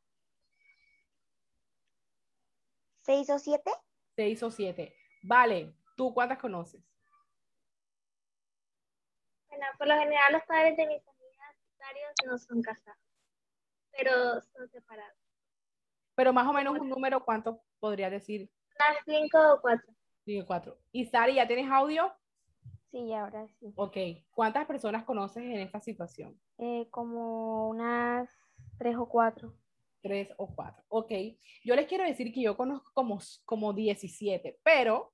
seis 3.02 3.28
o 3.30 3.40
siete. 3.40 3.72
Seis 4.14 4.40
o 4.44 4.52
siete. 4.52 4.94
Vale, 5.24 5.74
¿tú 5.96 6.14
cuántas 6.14 6.38
conoces? 6.38 6.93
Por 9.78 9.86
lo 9.86 9.94
general 9.98 10.32
los 10.32 10.42
padres 10.44 10.76
de 10.76 10.86
mis 10.86 11.00
amigas 11.00 11.14
no 12.26 12.38
son 12.38 12.62
casados, 12.62 13.00
pero 13.96 14.40
son 14.40 14.68
separados. 14.68 15.18
Pero 16.14 16.32
más 16.32 16.46
o 16.46 16.52
menos 16.52 16.78
un 16.78 16.88
número, 16.88 17.24
¿cuánto 17.24 17.62
podría 17.80 18.08
decir? 18.08 18.50
Unas 18.78 19.04
cinco 19.04 19.38
o 19.54 19.60
cuatro. 19.60 19.92
Cinco 20.24 20.44
o 20.44 20.46
cuatro. 20.46 20.78
¿Y 20.92 21.06
Sari, 21.06 21.34
ya 21.34 21.46
tienes 21.46 21.70
audio? 21.70 22.12
Sí, 22.90 23.12
ahora 23.12 23.48
sí. 23.58 23.72
Ok. 23.74 23.96
¿Cuántas 24.30 24.66
personas 24.66 25.04
conoces 25.04 25.42
en 25.42 25.58
esta 25.58 25.80
situación? 25.80 26.40
Eh, 26.58 26.86
como 26.90 27.68
unas 27.68 28.30
tres 28.78 28.96
o 28.96 29.08
cuatro. 29.08 29.54
Tres 30.00 30.28
o 30.36 30.54
cuatro. 30.54 30.84
Ok. 30.88 31.10
Yo 31.64 31.74
les 31.74 31.86
quiero 31.88 32.04
decir 32.04 32.32
que 32.32 32.42
yo 32.42 32.56
conozco 32.56 32.90
como, 32.94 33.18
como 33.44 33.72
17, 33.72 34.60
pero 34.62 35.12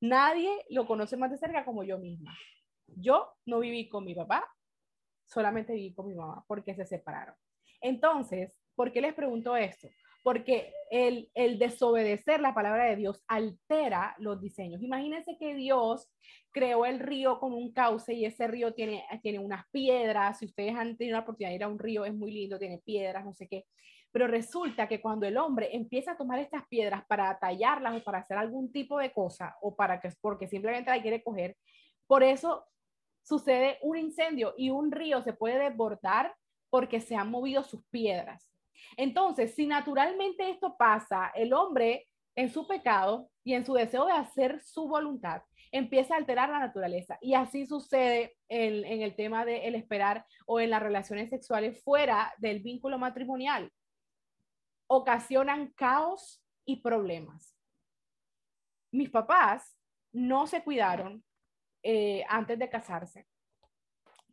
nadie 0.00 0.50
lo 0.70 0.86
conoce 0.86 1.16
más 1.16 1.30
de 1.30 1.36
cerca 1.36 1.64
como 1.64 1.84
yo 1.84 1.98
misma. 1.98 2.34
Yo 2.96 3.32
no 3.46 3.60
viví 3.60 3.88
con 3.88 4.04
mi 4.04 4.14
papá, 4.14 4.48
solamente 5.24 5.72
viví 5.72 5.94
con 5.94 6.06
mi 6.06 6.14
mamá 6.14 6.44
porque 6.46 6.74
se 6.74 6.86
separaron. 6.86 7.34
Entonces, 7.80 8.52
¿por 8.74 8.92
qué 8.92 9.00
les 9.00 9.14
pregunto 9.14 9.56
esto? 9.56 9.88
Porque 10.22 10.72
el, 10.90 11.30
el 11.34 11.58
desobedecer 11.58 12.40
la 12.40 12.52
palabra 12.52 12.84
de 12.84 12.96
Dios 12.96 13.22
altera 13.26 14.14
los 14.18 14.40
diseños. 14.40 14.82
Imagínense 14.82 15.36
que 15.38 15.54
Dios 15.54 16.10
creó 16.52 16.84
el 16.84 16.98
río 16.98 17.38
con 17.38 17.52
un 17.54 17.72
cauce 17.72 18.12
y 18.12 18.26
ese 18.26 18.46
río 18.46 18.74
tiene, 18.74 19.04
tiene 19.22 19.38
unas 19.38 19.64
piedras. 19.70 20.38
Si 20.38 20.46
ustedes 20.46 20.74
han 20.74 20.96
tenido 20.96 21.16
la 21.16 21.22
oportunidad 21.22 21.50
de 21.50 21.56
ir 21.56 21.64
a 21.64 21.68
un 21.68 21.78
río, 21.78 22.04
es 22.04 22.14
muy 22.14 22.32
lindo, 22.32 22.58
tiene 22.58 22.78
piedras, 22.84 23.24
no 23.24 23.32
sé 23.32 23.48
qué. 23.48 23.64
Pero 24.12 24.26
resulta 24.26 24.88
que 24.88 25.00
cuando 25.00 25.26
el 25.26 25.36
hombre 25.36 25.74
empieza 25.74 26.12
a 26.12 26.16
tomar 26.16 26.40
estas 26.40 26.66
piedras 26.66 27.04
para 27.06 27.38
tallarlas 27.38 28.00
o 28.00 28.04
para 28.04 28.18
hacer 28.18 28.36
algún 28.36 28.72
tipo 28.72 28.98
de 28.98 29.12
cosa 29.12 29.56
o 29.62 29.76
para 29.76 30.00
que, 30.00 30.10
porque 30.20 30.48
simplemente 30.48 30.90
la 30.90 31.00
quiere 31.00 31.22
coger, 31.22 31.56
por 32.06 32.24
eso 32.24 32.66
sucede 33.22 33.78
un 33.82 33.96
incendio 33.96 34.54
y 34.56 34.70
un 34.70 34.90
río 34.92 35.22
se 35.22 35.32
puede 35.32 35.58
desbordar 35.58 36.34
porque 36.70 37.00
se 37.00 37.16
han 37.16 37.30
movido 37.30 37.62
sus 37.62 37.84
piedras. 37.86 38.48
Entonces, 38.96 39.54
si 39.54 39.66
naturalmente 39.66 40.50
esto 40.50 40.76
pasa, 40.76 41.30
el 41.34 41.52
hombre 41.52 42.08
en 42.36 42.50
su 42.50 42.66
pecado 42.66 43.28
y 43.44 43.54
en 43.54 43.64
su 43.64 43.74
deseo 43.74 44.06
de 44.06 44.12
hacer 44.12 44.60
su 44.62 44.88
voluntad, 44.88 45.42
empieza 45.72 46.14
a 46.14 46.18
alterar 46.18 46.48
la 46.48 46.58
naturaleza. 46.58 47.18
Y 47.20 47.34
así 47.34 47.66
sucede 47.66 48.36
en, 48.48 49.02
el 49.02 49.14
tema 49.14 49.44
del 49.44 49.62
el 49.62 49.74
esperar 49.74 50.26
o 50.46 50.60
en 50.60 50.70
las 50.70 50.82
relaciones 50.82 51.30
sexuales 51.30 51.82
fuera 51.82 52.32
del 52.38 52.60
vínculo 52.60 52.98
matrimonial. 52.98 53.70
Ocasionan 54.86 55.72
caos 55.72 56.42
y 56.64 56.80
problemas. 56.80 57.56
Mis 58.92 59.10
papás 59.10 59.76
no 60.12 60.46
se 60.46 60.64
cuidaron 60.64 61.24
eh, 61.82 62.24
antes 62.28 62.58
de 62.58 62.68
casarse. 62.68 63.26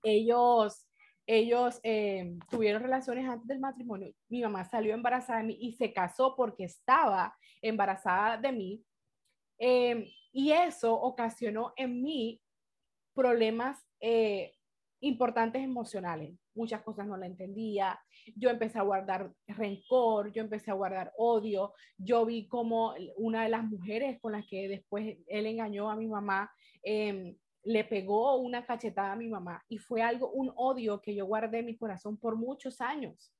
Ellos, 0.04 0.88
ellos 1.26 1.80
eh, 1.84 2.38
tuvieron 2.50 2.82
relaciones 2.82 3.28
antes 3.28 3.48
del 3.48 3.60
matrimonio. 3.60 4.14
Mi 4.30 4.42
mamá 4.42 4.66
salió 4.66 4.94
embarazada 4.94 5.40
de 5.40 5.46
mí 5.46 5.58
y 5.60 5.74
se 5.74 5.94
casó 5.94 6.36
porque 6.36 6.66
estaba 6.66 7.36
embarazada 7.62 8.38
de 8.38 8.52
mí. 8.52 8.84
Eh, 9.60 10.12
y 10.32 10.52
eso 10.52 10.94
ocasionó 10.94 11.74
en 11.76 12.02
mí 12.02 12.42
problemas 13.14 13.84
importantes 15.02 15.64
emocionales. 15.64 16.36
Muchas 16.56 16.82
cosas 16.82 17.08
no 17.08 17.18
la 17.18 17.28
entendía. 17.28 18.00
Yo 18.36 18.50
empecé 18.50 18.80
a 18.80 18.84
guardar 18.84 19.32
rencor, 19.48 20.32
yo 20.32 20.42
empecé 20.42 20.72
a 20.72 20.76
guardar 20.76 21.14
odio. 21.18 21.74
Yo 21.98 22.26
vi 22.26 22.48
como 22.48 22.94
una 23.18 23.44
de 23.44 23.50
las 23.50 23.64
mujeres 23.64 24.20
con 24.20 24.32
las 24.32 24.46
que 24.48 24.68
después 24.68 25.18
él 25.28 25.46
engañó 25.46 25.90
a 25.90 25.96
mi 25.96 26.08
mamá 26.08 26.52
Em, 26.90 27.36
le 27.64 27.84
pegó 27.84 28.38
una 28.38 28.66
cachetada 28.66 29.12
a 29.12 29.18
mi 29.18 29.28
mamá 29.28 29.62
y 29.68 29.78
fue 29.78 30.02
algo, 30.02 30.32
un 30.32 30.54
odio 30.56 31.02
que 31.02 31.14
yo 31.14 31.26
guardé 31.26 31.60
en 31.60 31.66
mi 31.66 31.76
corazón 31.76 32.16
por 32.16 32.38
muchos 32.38 32.80
años. 32.80 33.34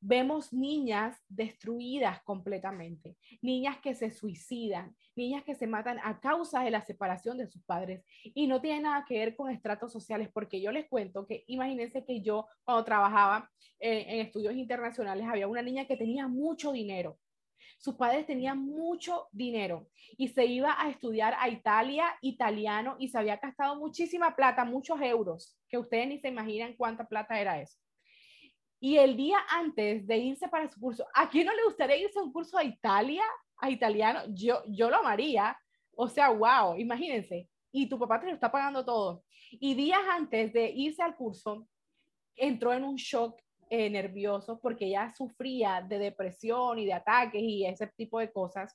Vemos 0.00 0.52
niñas 0.52 1.16
destruidas 1.28 2.22
completamente, 2.22 3.16
niñas 3.42 3.78
que 3.78 3.94
se 3.94 4.10
suicidan, 4.10 4.96
niñas 5.14 5.44
que 5.44 5.54
se 5.54 5.66
matan 5.66 5.98
a 6.02 6.20
causa 6.20 6.62
de 6.62 6.70
la 6.70 6.80
separación 6.80 7.36
de 7.38 7.46
sus 7.46 7.62
padres 7.64 8.02
y 8.22 8.46
no 8.46 8.60
tiene 8.60 8.80
nada 8.80 9.04
que 9.06 9.18
ver 9.18 9.36
con 9.36 9.50
estratos 9.50 9.92
sociales, 9.92 10.30
porque 10.32 10.60
yo 10.60 10.72
les 10.72 10.88
cuento 10.88 11.26
que 11.26 11.44
imagínense 11.46 12.04
que 12.04 12.22
yo 12.22 12.46
cuando 12.64 12.84
trabajaba 12.84 13.50
en 13.78 14.20
estudios 14.20 14.54
internacionales 14.54 15.26
había 15.28 15.48
una 15.48 15.62
niña 15.62 15.86
que 15.86 15.96
tenía 15.96 16.28
mucho 16.28 16.72
dinero 16.72 17.18
sus 17.80 17.94
padres 17.94 18.26
tenían 18.26 18.58
mucho 18.58 19.28
dinero 19.32 19.88
y 20.18 20.28
se 20.28 20.44
iba 20.44 20.76
a 20.78 20.90
estudiar 20.90 21.34
a 21.38 21.48
Italia, 21.48 22.04
italiano, 22.20 22.96
y 22.98 23.08
se 23.08 23.16
había 23.16 23.36
gastado 23.36 23.76
muchísima 23.76 24.36
plata, 24.36 24.66
muchos 24.66 25.00
euros, 25.00 25.58
que 25.66 25.78
ustedes 25.78 26.08
ni 26.08 26.18
se 26.18 26.28
imaginan 26.28 26.74
cuánta 26.76 27.08
plata 27.08 27.40
era 27.40 27.60
eso. 27.60 27.78
Y 28.80 28.96
el 28.96 29.14
día 29.14 29.38
antes 29.50 30.06
de 30.06 30.16
irse 30.16 30.48
para 30.48 30.66
su 30.68 30.80
curso, 30.80 31.06
¿a 31.14 31.28
quién 31.28 31.46
no 31.46 31.54
le 31.54 31.64
gustaría 31.64 31.98
irse 31.98 32.18
a 32.18 32.22
un 32.22 32.32
curso 32.32 32.56
a 32.56 32.64
Italia, 32.64 33.22
a 33.58 33.70
italiano? 33.70 34.20
Yo, 34.28 34.62
yo 34.68 34.88
lo 34.88 34.96
amaría. 34.96 35.56
O 35.94 36.08
sea, 36.08 36.30
wow, 36.30 36.76
imagínense. 36.78 37.46
Y 37.70 37.88
tu 37.88 37.98
papá 37.98 38.18
te 38.18 38.26
lo 38.26 38.32
está 38.32 38.50
pagando 38.50 38.82
todo. 38.82 39.22
Y 39.52 39.74
días 39.74 40.00
antes 40.10 40.52
de 40.54 40.70
irse 40.70 41.02
al 41.02 41.14
curso, 41.14 41.68
entró 42.34 42.72
en 42.72 42.84
un 42.84 42.96
shock 42.96 43.38
eh, 43.68 43.90
nervioso 43.90 44.58
porque 44.58 44.86
ella 44.86 45.12
sufría 45.14 45.84
de 45.86 45.98
depresión 45.98 46.78
y 46.78 46.86
de 46.86 46.94
ataques 46.94 47.42
y 47.42 47.66
ese 47.66 47.86
tipo 47.88 48.18
de 48.18 48.32
cosas. 48.32 48.74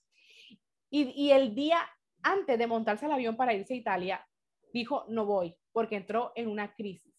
Y, 0.92 1.12
y 1.20 1.32
el 1.32 1.56
día 1.56 1.80
antes 2.22 2.60
de 2.60 2.68
montarse 2.68 3.06
al 3.06 3.12
avión 3.12 3.36
para 3.36 3.54
irse 3.54 3.74
a 3.74 3.78
Italia, 3.78 4.28
dijo, 4.72 5.06
no 5.10 5.26
voy, 5.26 5.56
porque 5.72 5.96
entró 5.96 6.32
en 6.36 6.48
una 6.48 6.74
crisis. 6.76 7.15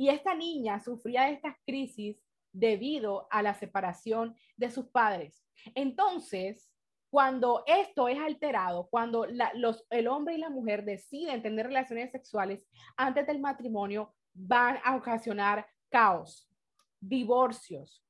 Y 0.00 0.08
esta 0.08 0.34
niña 0.34 0.80
sufría 0.80 1.24
de 1.24 1.32
estas 1.32 1.56
crisis 1.66 2.16
debido 2.52 3.28
a 3.30 3.42
la 3.42 3.52
separación 3.52 4.34
de 4.56 4.70
sus 4.70 4.86
padres. 4.86 5.44
Entonces, 5.74 6.72
cuando 7.10 7.64
esto 7.66 8.08
es 8.08 8.18
alterado, 8.18 8.88
cuando 8.88 9.26
los, 9.52 9.86
el 9.90 10.08
hombre 10.08 10.36
y 10.36 10.38
la 10.38 10.48
mujer 10.48 10.86
deciden 10.86 11.42
tener 11.42 11.66
relaciones 11.66 12.12
sexuales 12.12 12.66
antes 12.96 13.26
del 13.26 13.40
matrimonio, 13.40 14.14
van 14.32 14.78
a 14.84 14.96
ocasionar 14.96 15.66
caos, 15.90 16.50
divorcios, 16.98 18.02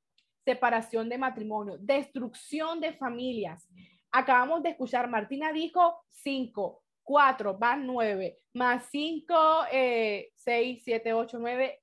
separación 0.45 1.09
de 1.09 1.17
matrimonio, 1.17 1.77
destrucción 1.77 2.79
de 2.79 2.93
familias. 2.93 3.67
Acabamos 4.13 4.63
de 4.63 4.69
escuchar, 4.69 5.09
Martina 5.09 5.51
dijo 5.51 6.05
cinco, 6.07 6.85
cuatro, 7.03 7.57
van 7.57 7.85
nueve, 7.85 8.39
más 8.53 8.85
cinco, 8.89 9.35
eh, 9.69 10.31
seis, 10.35 10.83
siete, 10.85 11.11
ocho, 11.11 11.37
nueve, 11.37 11.80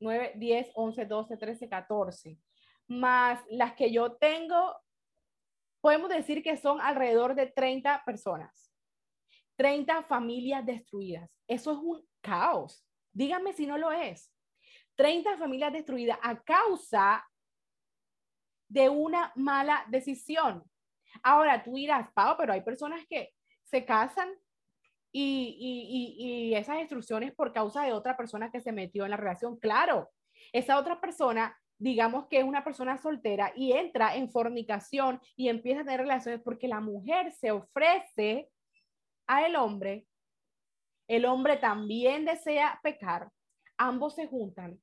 nueve, 0.00 0.32
diez, 0.36 0.70
once, 0.74 1.04
doce, 1.06 1.36
trece, 1.36 1.68
catorce, 1.68 2.38
más 2.86 3.40
las 3.50 3.74
que 3.74 3.90
yo 3.92 4.12
tengo, 4.12 4.76
podemos 5.80 6.08
decir 6.08 6.42
que 6.42 6.56
son 6.56 6.80
alrededor 6.80 7.34
de 7.34 7.46
30 7.46 8.02
personas, 8.04 8.72
30 9.56 10.02
familias 10.04 10.64
destruidas. 10.64 11.30
Eso 11.46 11.72
es 11.72 11.78
un 11.78 12.06
caos. 12.20 12.86
Díganme 13.12 13.52
si 13.52 13.66
no 13.66 13.78
lo 13.78 13.92
es. 13.92 14.32
30 14.96 15.36
familias 15.36 15.72
destruidas 15.72 16.18
a 16.22 16.42
causa 16.42 17.24
de 18.68 18.88
una 18.88 19.32
mala 19.36 19.84
decisión. 19.88 20.64
Ahora 21.22 21.62
tú 21.62 21.74
dirás, 21.74 22.10
Pau, 22.12 22.36
pero 22.36 22.52
hay 22.52 22.62
personas 22.62 23.04
que 23.08 23.32
se 23.64 23.84
casan 23.84 24.28
y, 25.14 25.56
y, 25.60 26.24
y, 26.26 26.48
y 26.48 26.54
esas 26.54 26.78
destrucciones 26.78 27.32
por 27.32 27.52
causa 27.52 27.84
de 27.84 27.92
otra 27.92 28.16
persona 28.16 28.50
que 28.50 28.60
se 28.60 28.72
metió 28.72 29.04
en 29.04 29.12
la 29.12 29.16
relación. 29.16 29.56
Claro, 29.58 30.10
esa 30.52 30.78
otra 30.78 31.00
persona, 31.00 31.56
digamos 31.78 32.26
que 32.26 32.38
es 32.38 32.44
una 32.44 32.64
persona 32.64 32.98
soltera 32.98 33.52
y 33.54 33.72
entra 33.72 34.16
en 34.16 34.30
fornicación 34.30 35.20
y 35.36 35.48
empieza 35.48 35.82
a 35.82 35.84
tener 35.84 36.00
relaciones 36.00 36.40
porque 36.42 36.68
la 36.68 36.80
mujer 36.80 37.32
se 37.32 37.52
ofrece 37.52 38.50
a 39.28 39.46
el 39.46 39.56
hombre. 39.56 40.06
El 41.06 41.26
hombre 41.26 41.58
también 41.58 42.24
desea 42.24 42.80
pecar 42.82 43.30
ambos 43.78 44.14
se 44.14 44.26
juntan, 44.26 44.78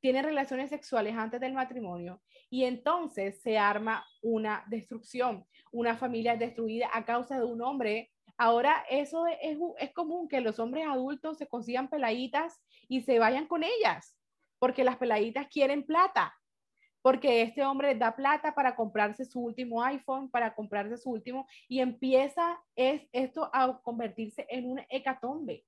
tienen 0.00 0.24
relaciones 0.24 0.70
sexuales 0.70 1.14
antes 1.16 1.40
del 1.40 1.52
matrimonio 1.52 2.22
y 2.48 2.64
entonces 2.64 3.40
se 3.42 3.58
arma 3.58 4.04
una 4.22 4.64
destrucción, 4.68 5.44
una 5.72 5.96
familia 5.96 6.36
destruida 6.36 6.88
a 6.92 7.04
causa 7.04 7.38
de 7.38 7.44
un 7.44 7.62
hombre. 7.62 8.10
Ahora 8.42 8.86
eso 8.88 9.26
es, 9.26 9.58
es 9.78 9.92
común 9.92 10.26
que 10.26 10.40
los 10.40 10.58
hombres 10.58 10.86
adultos 10.86 11.36
se 11.36 11.46
consigan 11.46 11.90
peladitas 11.90 12.58
y 12.88 13.02
se 13.02 13.18
vayan 13.18 13.46
con 13.46 13.62
ellas, 13.62 14.16
porque 14.58 14.82
las 14.82 14.96
peladitas 14.96 15.46
quieren 15.48 15.84
plata, 15.84 16.34
porque 17.02 17.42
este 17.42 17.62
hombre 17.66 17.94
da 17.96 18.16
plata 18.16 18.54
para 18.54 18.74
comprarse 18.76 19.26
su 19.26 19.40
último 19.40 19.84
iPhone, 19.84 20.30
para 20.30 20.54
comprarse 20.54 20.96
su 20.96 21.10
último, 21.10 21.46
y 21.68 21.80
empieza 21.80 22.58
es, 22.74 23.02
esto 23.12 23.50
a 23.52 23.78
convertirse 23.82 24.46
en 24.48 24.70
un 24.70 24.80
hecatombe. 24.88 25.66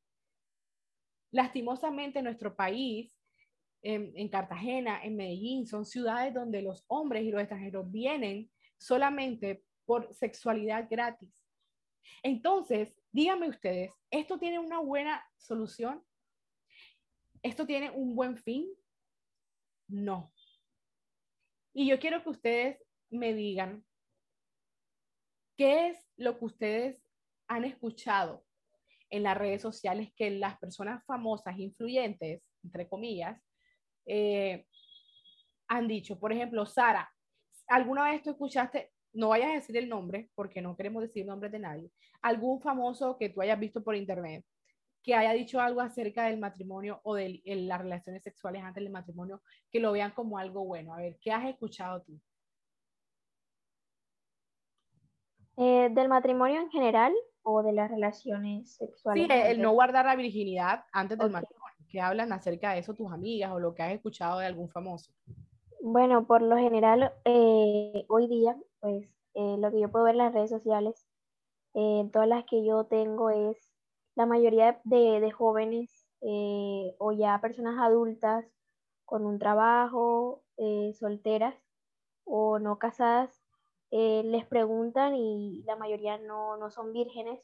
Lastimosamente, 1.31 2.21
en 2.21 2.25
nuestro 2.25 2.57
país, 2.57 3.15
en, 3.83 4.31
Cartagena, 4.31 5.05
en 5.05 5.15
Medellín, 5.15 5.67
son 5.67 5.85
ciudades 5.85 6.33
donde 6.33 6.63
los 6.63 6.87
hombres 6.87 7.23
y 7.23 7.33
los 7.33 7.43
extranjeros 7.43 7.93
vienen 7.93 8.51
solamente 8.79 9.63
por 9.85 10.15
sexualidad 10.15 10.87
gratis. 10.89 11.42
Entonces, 12.23 12.95
díganme 13.11 13.49
ustedes, 13.49 13.93
¿esto 14.11 14.39
tiene 14.39 14.59
una 14.59 14.79
buena 14.81 15.25
solución? 15.37 16.05
¿Esto 17.43 17.67
tiene 17.67 17.91
un 17.91 18.15
buen 18.15 18.37
fin? 18.37 18.69
No. 19.89 20.33
Y 21.75 21.89
yo 21.89 21.99
quiero 21.99 22.23
que 22.23 22.31
ustedes 22.31 22.85
me 23.11 23.35
digan 23.35 23.85
qué 25.57 25.89
es 25.89 26.09
lo 26.17 26.39
que 26.39 26.45
ustedes 26.45 27.03
han 27.49 27.65
escuchado 27.65 28.45
en 29.11 29.25
las 29.25 29.37
redes 29.37 29.61
sociales 29.61 30.11
que 30.17 30.31
las 30.31 30.59
personas 30.59 31.05
famosas, 31.05 31.59
influyentes, 31.59 32.43
entre 32.63 32.89
comillas, 32.89 33.43
eh, 34.07 34.67
han 35.69 35.89
dicho. 35.89 36.19
Por 36.19 36.33
ejemplo, 36.33 36.65
Sara, 36.65 37.11
¿alguna 37.69 38.05
vez 38.05 38.23
tú 38.23 38.31
escuchaste, 38.31 38.91
no 39.13 39.29
vayas 39.29 39.51
a 39.51 39.55
decir 39.55 39.77
el 39.77 39.89
nombre, 39.89 40.31
porque 40.35 40.63
no 40.63 40.77
queremos 40.77 41.03
decir 41.03 41.27
nombres 41.27 41.53
de 41.53 41.59
nadie, 41.59 41.91
algún 42.23 42.61
famoso 42.61 43.17
que 43.19 43.29
tú 43.29 43.43
hayas 43.43 43.59
visto 43.59 43.83
por 43.83 43.95
internet 43.95 44.45
que 45.03 45.15
haya 45.15 45.33
dicho 45.33 45.61
algo 45.61 45.81
acerca 45.81 46.27
del 46.27 46.39
matrimonio 46.39 47.01
o 47.03 47.15
de 47.15 47.43
las 47.45 47.81
relaciones 47.81 48.23
sexuales 48.23 48.63
antes 48.63 48.83
del 48.83 48.93
matrimonio, 48.93 49.43
que 49.71 49.81
lo 49.81 49.93
vean 49.93 50.13
como 50.13 50.39
algo 50.39 50.65
bueno? 50.65 50.95
A 50.95 50.99
ver, 50.99 51.19
¿qué 51.21 51.33
has 51.33 51.45
escuchado 51.47 52.03
tú? 52.03 52.19
Eh, 55.57 55.89
del 55.91 56.09
matrimonio 56.09 56.61
en 56.61 56.71
general 56.71 57.13
o 57.43 57.63
de 57.63 57.73
las 57.73 57.91
relaciones 57.91 58.77
sexuales. 58.77 59.27
Sí, 59.27 59.33
el 59.33 59.61
no 59.61 59.73
guardar 59.73 60.07
la 60.07 60.17
virginidad 60.17 60.85
antes 60.93 61.19
del 61.19 61.31
matrimonio. 61.31 61.63
¿Qué 61.89 62.01
hablan 62.01 62.33
acerca 62.33 62.73
de 62.73 62.79
eso 62.79 62.95
tus 62.95 63.13
amigas 63.13 63.51
o 63.51 63.59
lo 63.59 63.75
que 63.75 63.83
has 63.83 63.93
escuchado 63.93 64.39
de 64.39 64.47
algún 64.47 64.71
famoso? 64.71 65.13
Bueno, 65.85 66.27
por 66.27 66.43
lo 66.43 66.57
general, 66.57 67.13
eh, 67.25 68.05
hoy 68.09 68.29
día, 68.29 68.57
pues 68.81 69.05
eh, 69.35 69.57
lo 69.59 69.71
que 69.73 69.81
yo 69.81 69.91
puedo 69.91 70.05
ver 70.05 70.15
en 70.15 70.19
las 70.19 70.33
redes 70.33 70.51
sociales, 70.51 71.05
en 71.75 72.11
todas 72.13 72.29
las 72.29 72.45
que 72.45 72.65
yo 72.65 72.85
tengo 72.87 73.31
es 73.31 73.59
la 74.15 74.27
mayoría 74.27 74.81
de, 74.85 75.21
de 75.21 75.31
jóvenes 75.33 76.07
o 76.99 77.13
ya 77.13 77.41
personas 77.41 77.79
adultas 77.81 78.47
con 79.05 79.27
un 79.27 79.39
trabajo, 79.41 80.45
solteras 80.95 81.57
o 82.25 82.59
no 82.61 82.79
casadas, 82.79 83.43
eh, 83.91 84.23
les 84.25 84.47
preguntan 84.47 85.17
y 85.17 85.63
la 85.65 85.77
mayoría 85.77 86.19
no, 86.19 86.57
no 86.59 86.71
son 86.71 86.93
vírgenes, 86.93 87.41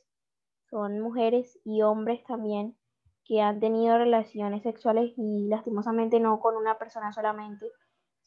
son 0.71 1.01
mujeres 1.01 1.59
y 1.65 1.83
hombres 1.83 2.25
también 2.25 2.77
que 3.25 3.43
han 3.43 3.61
tenido 3.61 3.99
relaciones 3.99 4.63
sexuales 4.63 5.13
y 5.17 5.49
lastimosamente 5.49 6.21
no 6.21 6.41
con 6.41 6.57
una 6.57 6.79
persona 6.79 7.13
solamente, 7.13 7.67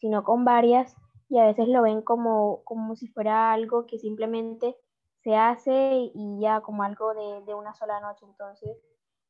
sino 0.02 0.24
con 0.24 0.44
varias 0.44 0.98
y 1.30 1.38
a 1.38 1.46
veces 1.46 1.68
lo 1.70 1.84
ven 1.84 2.02
como, 2.02 2.64
como 2.66 2.96
si 2.96 3.08
fuera 3.08 3.54
algo 3.54 3.86
que 3.86 4.00
simplemente 4.00 4.76
se 5.24 5.36
hace 5.36 6.12
y 6.14 6.40
ya 6.42 6.62
como 6.62 6.84
algo 6.84 7.14
de, 7.14 7.46
de 7.46 7.54
una 7.54 7.74
sola 7.76 8.02
noche, 8.02 8.26
entonces 8.26 8.78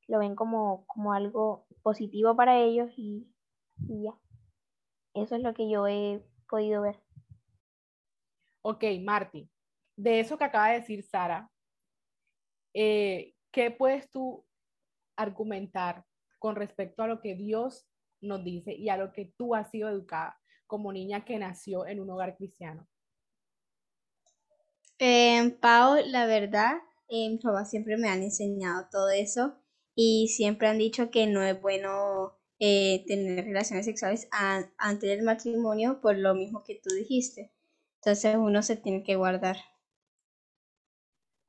lo 0.07 0.19
ven 0.19 0.35
como, 0.35 0.87
como 0.87 1.13
algo 1.13 1.67
positivo 1.83 2.35
para 2.35 2.57
ellos 2.57 2.89
y, 2.97 3.27
y 3.87 4.03
ya. 4.03 4.17
Eso 5.13 5.35
es 5.35 5.43
lo 5.43 5.53
que 5.53 5.69
yo 5.69 5.85
he 5.87 6.25
podido 6.49 6.81
ver. 6.81 7.03
Ok, 8.63 8.83
Marty, 9.03 9.49
de 9.97 10.21
eso 10.21 10.37
que 10.37 10.45
acaba 10.45 10.69
de 10.69 10.79
decir 10.79 11.03
Sara, 11.03 11.51
eh, 12.73 13.35
¿qué 13.51 13.69
puedes 13.69 14.09
tú 14.09 14.45
argumentar 15.17 16.05
con 16.39 16.55
respecto 16.55 17.03
a 17.03 17.07
lo 17.07 17.19
que 17.19 17.35
Dios 17.35 17.87
nos 18.21 18.43
dice 18.43 18.73
y 18.73 18.89
a 18.89 18.97
lo 18.97 19.11
que 19.11 19.33
tú 19.37 19.53
has 19.53 19.69
sido 19.69 19.89
educada 19.89 20.40
como 20.71 20.93
niña 20.93 21.25
que 21.25 21.37
nació 21.37 21.85
en 21.85 21.99
un 21.99 22.09
hogar 22.11 22.37
cristiano? 22.37 22.87
Eh, 24.99 25.57
Pau, 25.61 25.97
la 26.07 26.25
verdad, 26.25 26.75
eh, 27.09 27.29
mis 27.29 27.41
papás 27.41 27.69
siempre 27.69 27.97
me 27.97 28.07
han 28.07 28.23
enseñado 28.23 28.87
todo 28.89 29.09
eso 29.09 29.57
y 29.95 30.29
siempre 30.29 30.67
han 30.69 30.77
dicho 30.77 31.11
que 31.11 31.27
no 31.27 31.43
es 31.43 31.59
bueno 31.61 32.37
eh, 32.59 33.03
tener 33.07 33.43
relaciones 33.45 33.85
sexuales 33.85 34.29
antes 34.31 35.09
del 35.09 35.23
matrimonio 35.23 35.99
por 36.01 36.17
lo 36.17 36.35
mismo 36.35 36.63
que 36.63 36.79
tú 36.81 36.89
dijiste. 36.95 37.51
Entonces 37.97 38.37
uno 38.37 38.63
se 38.63 38.77
tiene 38.77 39.03
que 39.03 39.15
guardar. 39.17 39.57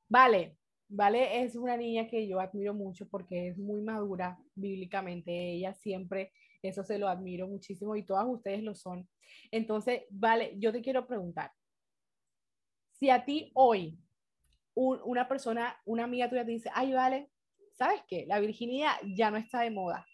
Vale, 0.09 0.57
Vale 0.89 1.43
es 1.43 1.55
una 1.55 1.75
niña 1.75 2.07
que 2.07 2.27
yo 2.27 2.39
admiro 2.39 2.73
mucho 2.75 3.07
porque 3.09 3.47
es 3.49 3.57
muy 3.57 3.81
madura 3.81 4.37
bíblicamente. 4.55 5.53
Ella 5.53 5.73
siempre, 5.73 6.31
eso 6.63 6.83
se 6.83 6.97
lo 6.97 7.07
admiro 7.07 7.47
muchísimo 7.47 7.95
y 7.95 8.03
todas 8.03 8.25
ustedes 8.27 8.63
lo 8.63 8.73
son. 8.75 9.07
Entonces, 9.51 10.03
Vale, 10.09 10.53
yo 10.57 10.71
te 10.71 10.81
quiero 10.81 11.05
preguntar, 11.05 11.51
Si 12.93 13.09
a 13.09 13.25
ti 13.25 13.51
hoy 13.53 13.99
una 14.75 15.27
persona, 15.27 15.79
una 15.85 16.05
amiga 16.05 16.29
tuya 16.29 16.45
te 16.45 16.51
dice, 16.51 16.69
ay, 16.73 16.93
vale, 16.93 17.29
¿sabes 17.73 18.01
qué? 18.07 18.25
La 18.27 18.39
virginidad 18.39 18.93
ya 19.15 19.29
no 19.29 19.37
está 19.37 19.61
de 19.61 19.71
moda. 19.71 20.05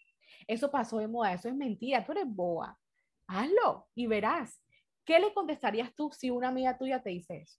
Eso 0.46 0.70
pasó 0.70 0.98
de 0.98 1.08
moda, 1.08 1.32
eso 1.32 1.48
es 1.48 1.54
mentira, 1.54 2.04
tú 2.04 2.12
eres 2.12 2.26
boa. 2.26 2.78
Hazlo 3.26 3.88
y 3.94 4.06
verás. 4.06 4.62
¿Qué 5.04 5.18
le 5.18 5.32
contestarías 5.32 5.94
tú 5.94 6.10
si 6.12 6.30
una 6.30 6.48
amiga 6.48 6.76
tuya 6.76 7.02
te 7.02 7.10
dice 7.10 7.38
eso? 7.38 7.58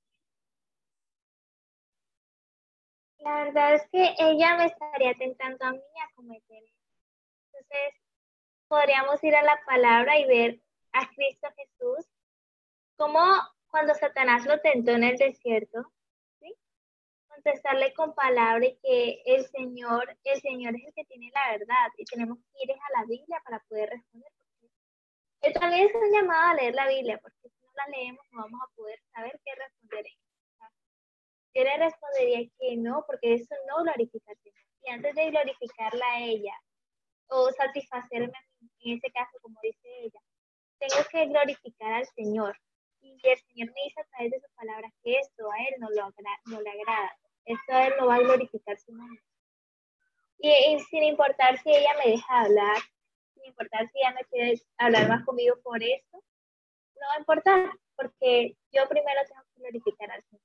La 3.20 3.44
verdad 3.44 3.76
es 3.76 3.88
que 3.92 4.16
ella 4.20 4.58
me 4.58 4.66
estaría 4.66 5.14
tentando 5.16 5.64
a 5.66 5.72
mí 5.72 5.80
a 5.80 6.16
cometer 6.16 6.64
Entonces, 7.46 7.94
podríamos 8.72 9.22
ir 9.22 9.36
a 9.36 9.44
la 9.44 9.60
palabra 9.66 10.18
y 10.18 10.26
ver 10.28 10.62
a 10.94 11.06
Cristo 11.10 11.50
Jesús 11.58 12.08
como 12.96 13.20
cuando 13.70 13.94
Satanás 13.96 14.46
lo 14.46 14.62
tentó 14.62 14.92
en 14.92 15.04
el 15.04 15.18
desierto, 15.18 15.92
¿sí? 16.40 16.56
contestarle 17.28 17.94
con 17.94 18.16
palabra 18.16 18.66
y 18.66 18.78
que 18.78 19.24
el 19.26 19.46
Señor, 19.48 20.18
el 20.24 20.40
Señor 20.40 20.74
es 20.78 20.86
el 20.86 20.94
que 20.94 21.04
tiene 21.04 21.30
la 21.34 21.52
verdad 21.52 21.90
y 21.98 22.06
tenemos 22.06 22.38
que 22.38 22.64
ir 22.64 22.72
a 22.72 23.00
la 23.00 23.06
Biblia 23.06 23.42
para 23.44 23.60
poder 23.68 23.90
responder. 23.90 24.32
Porque 25.42 25.60
también 25.60 25.90
es 25.90 25.96
un 25.96 26.10
llamado 26.10 26.52
a 26.52 26.54
leer 26.54 26.74
la 26.74 26.88
Biblia, 26.88 27.20
porque 27.22 27.50
si 27.50 27.62
no 27.66 27.72
la 27.76 27.88
leemos 27.88 28.26
no 28.32 28.44
vamos 28.44 28.62
a 28.64 28.76
poder 28.78 29.02
saber 29.14 29.38
qué 29.44 29.52
responder. 29.54 30.06
Yo 31.54 31.64
le 31.66 31.78
respondería 31.78 32.50
que 32.58 32.78
no, 32.78 33.04
porque 33.06 33.34
eso 33.34 33.54
no 33.68 33.84
glorifica 33.84 34.32
a 34.32 34.36
Dios. 34.42 34.56
Y 34.86 34.92
antes 34.92 35.14
de 35.14 35.30
glorificarla 35.30 36.06
a 36.06 36.20
ella 36.22 36.54
o 37.28 37.52
satisfacerme 37.52 38.32
en 38.84 38.98
ese 38.98 39.12
caso, 39.12 39.38
como 39.42 39.60
dice 39.62 39.88
ella, 40.00 40.20
tengo 40.80 41.08
que 41.12 41.26
glorificar 41.28 41.94
al 41.94 42.08
Señor. 42.08 42.58
Y 43.02 43.20
el 43.24 43.40
Señor 43.40 43.74
me 43.74 43.84
dice 43.84 44.02
a 44.02 44.06
través 44.06 44.32
de 44.32 44.40
su 44.40 44.48
palabra 44.56 44.92
que 45.04 45.18
esto 45.18 45.52
a 45.52 45.58
Él 45.58 45.76
no, 45.80 45.90
lo 45.90 46.62
le 46.62 46.70
agrada. 46.70 47.18
Esto 47.46 47.74
a 47.74 47.88
Él 47.88 47.94
no 48.00 48.08
va 48.08 48.16
a 48.16 48.20
glorificar 48.20 48.80
su 48.80 48.94
nombre. 48.94 49.22
Y, 50.40 50.80
sin 50.90 51.04
importar 51.04 51.60
si 51.62 51.70
ella 51.70 51.92
me 52.04 52.12
deja 52.12 52.42
hablar, 52.42 52.78
sin 53.34 53.46
importar 53.46 53.88
si 53.92 54.00
ella 54.00 54.14
me 54.14 54.26
quiere 54.26 54.62
hablar 54.78 55.08
más 55.08 55.24
conmigo 55.24 55.56
por 55.62 55.82
esto, 55.84 56.18
no 56.18 57.08
va 57.08 57.16
a 57.16 57.20
importar, 57.20 57.72
porque 57.96 58.58
yo 58.72 58.88
primero 58.90 59.20
tengo 59.28 59.42
que 59.44 59.62
glorificar 59.62 60.12
al 60.12 60.24
Señor. 60.24 60.44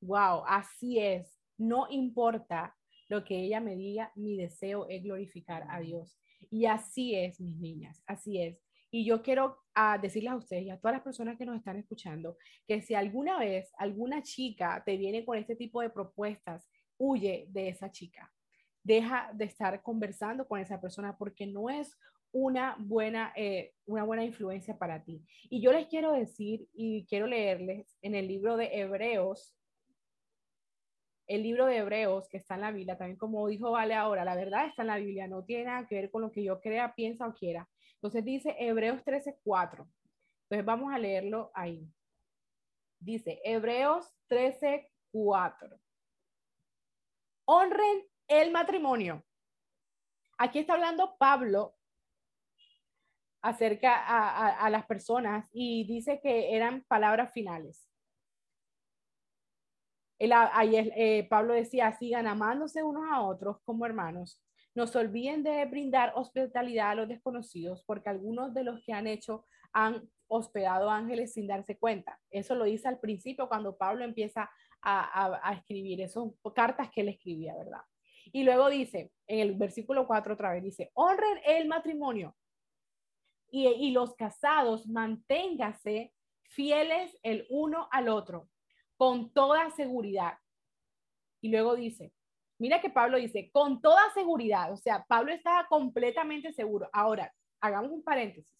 Wow, 0.00 0.44
así 0.46 1.00
es. 1.00 1.40
No 1.56 1.86
importa 1.90 2.76
lo 3.14 3.24
que 3.24 3.38
ella 3.38 3.60
me 3.60 3.76
diga, 3.76 4.12
mi 4.16 4.36
deseo 4.36 4.88
es 4.88 5.02
glorificar 5.02 5.66
a 5.70 5.80
Dios. 5.80 6.18
Y 6.50 6.66
así 6.66 7.14
es, 7.14 7.40
mis 7.40 7.56
niñas, 7.56 8.02
así 8.06 8.42
es. 8.42 8.60
Y 8.90 9.04
yo 9.04 9.22
quiero 9.22 9.58
ah, 9.74 9.98
decirles 9.98 10.32
a 10.32 10.36
ustedes 10.36 10.64
y 10.64 10.70
a 10.70 10.78
todas 10.78 10.96
las 10.96 11.02
personas 11.02 11.36
que 11.36 11.46
nos 11.46 11.56
están 11.56 11.76
escuchando 11.76 12.36
que 12.66 12.80
si 12.80 12.94
alguna 12.94 13.38
vez 13.38 13.72
alguna 13.76 14.22
chica 14.22 14.82
te 14.84 14.96
viene 14.96 15.24
con 15.24 15.36
este 15.38 15.56
tipo 15.56 15.80
de 15.80 15.90
propuestas, 15.90 16.68
huye 16.96 17.46
de 17.50 17.68
esa 17.68 17.90
chica. 17.90 18.32
Deja 18.82 19.30
de 19.32 19.46
estar 19.46 19.82
conversando 19.82 20.46
con 20.46 20.60
esa 20.60 20.80
persona 20.80 21.16
porque 21.16 21.46
no 21.46 21.70
es 21.70 21.96
una 22.32 22.76
buena, 22.78 23.32
eh, 23.36 23.72
una 23.86 24.04
buena 24.04 24.24
influencia 24.24 24.76
para 24.76 25.02
ti. 25.04 25.24
Y 25.50 25.60
yo 25.60 25.72
les 25.72 25.86
quiero 25.86 26.12
decir 26.12 26.66
y 26.72 27.06
quiero 27.06 27.26
leerles 27.26 27.96
en 28.02 28.14
el 28.14 28.26
libro 28.26 28.56
de 28.56 28.80
Hebreos, 28.80 29.54
el 31.26 31.42
libro 31.42 31.66
de 31.66 31.78
Hebreos 31.78 32.28
que 32.28 32.36
está 32.36 32.54
en 32.54 32.62
la 32.62 32.70
Biblia, 32.70 32.98
también 32.98 33.18
como 33.18 33.46
dijo 33.48 33.70
Vale 33.70 33.94
ahora, 33.94 34.24
la 34.24 34.34
verdad 34.34 34.66
está 34.66 34.82
en 34.82 34.88
la 34.88 34.96
Biblia, 34.96 35.26
no 35.26 35.44
tiene 35.44 35.64
nada 35.64 35.86
que 35.86 35.94
ver 35.94 36.10
con 36.10 36.22
lo 36.22 36.30
que 36.30 36.44
yo 36.44 36.60
crea, 36.60 36.94
piensa 36.94 37.26
o 37.26 37.34
quiera. 37.34 37.68
Entonces 37.94 38.24
dice 38.24 38.54
Hebreos 38.58 39.02
13, 39.04 39.38
4. 39.42 39.88
Entonces 40.42 40.64
vamos 40.64 40.92
a 40.92 40.98
leerlo 40.98 41.50
ahí. 41.54 41.88
Dice 42.98 43.40
Hebreos 43.44 44.06
13, 44.28 44.90
4. 45.12 45.80
Honren 47.46 48.04
el 48.28 48.50
matrimonio. 48.50 49.24
Aquí 50.38 50.58
está 50.58 50.74
hablando 50.74 51.16
Pablo 51.18 51.76
acerca 53.40 53.94
a, 53.94 54.58
a 54.58 54.70
las 54.70 54.86
personas 54.86 55.48
y 55.52 55.86
dice 55.86 56.20
que 56.22 56.54
eran 56.54 56.82
palabras 56.88 57.32
finales 57.32 57.88
ahí 60.18 60.76
eh, 60.76 61.26
Pablo 61.28 61.54
decía, 61.54 61.92
sigan 61.92 62.26
amándose 62.26 62.82
unos 62.82 63.04
a 63.10 63.22
otros 63.22 63.58
como 63.64 63.86
hermanos. 63.86 64.40
No 64.74 64.86
se 64.86 64.98
olviden 64.98 65.42
de 65.42 65.64
brindar 65.66 66.12
hospitalidad 66.16 66.90
a 66.90 66.94
los 66.96 67.08
desconocidos, 67.08 67.84
porque 67.86 68.10
algunos 68.10 68.54
de 68.54 68.64
los 68.64 68.82
que 68.84 68.92
han 68.92 69.06
hecho 69.06 69.46
han 69.72 70.08
hospedado 70.28 70.90
ángeles 70.90 71.32
sin 71.32 71.46
darse 71.46 71.78
cuenta. 71.78 72.18
Eso 72.30 72.54
lo 72.54 72.64
dice 72.64 72.88
al 72.88 72.98
principio 72.98 73.48
cuando 73.48 73.76
Pablo 73.76 74.04
empieza 74.04 74.50
a, 74.82 75.52
escribir 75.56 76.00
esas 76.00 76.24
cartas 76.54 76.90
que 76.90 77.00
él 77.00 77.08
escribía, 77.08 77.56
¿verdad? 77.56 77.80
Y 78.32 78.42
luego 78.44 78.68
dice, 78.68 79.12
en 79.26 79.40
el 79.40 79.54
versículo 79.54 80.06
4 80.06 80.34
otra 80.34 80.52
vez, 80.52 80.62
dice, 80.62 80.90
honren 80.94 81.38
el 81.46 81.68
matrimonio 81.68 82.36
y, 83.50 83.66
y 83.68 83.90
los 83.92 84.14
casados 84.14 84.86
manténgase 84.86 86.12
fieles 86.42 87.16
el 87.22 87.46
uno 87.48 87.88
al 87.90 88.08
otro 88.08 88.48
con 88.96 89.32
toda 89.32 89.70
seguridad. 89.70 90.38
Y 91.40 91.48
luego 91.48 91.76
dice, 91.76 92.12
mira 92.58 92.80
que 92.80 92.90
Pablo 92.90 93.18
dice, 93.18 93.50
con 93.52 93.80
toda 93.80 94.12
seguridad, 94.14 94.72
o 94.72 94.76
sea, 94.76 95.04
Pablo 95.06 95.32
estaba 95.32 95.66
completamente 95.66 96.52
seguro. 96.52 96.88
Ahora, 96.92 97.32
hagamos 97.60 97.90
un 97.90 98.02
paréntesis. 98.02 98.58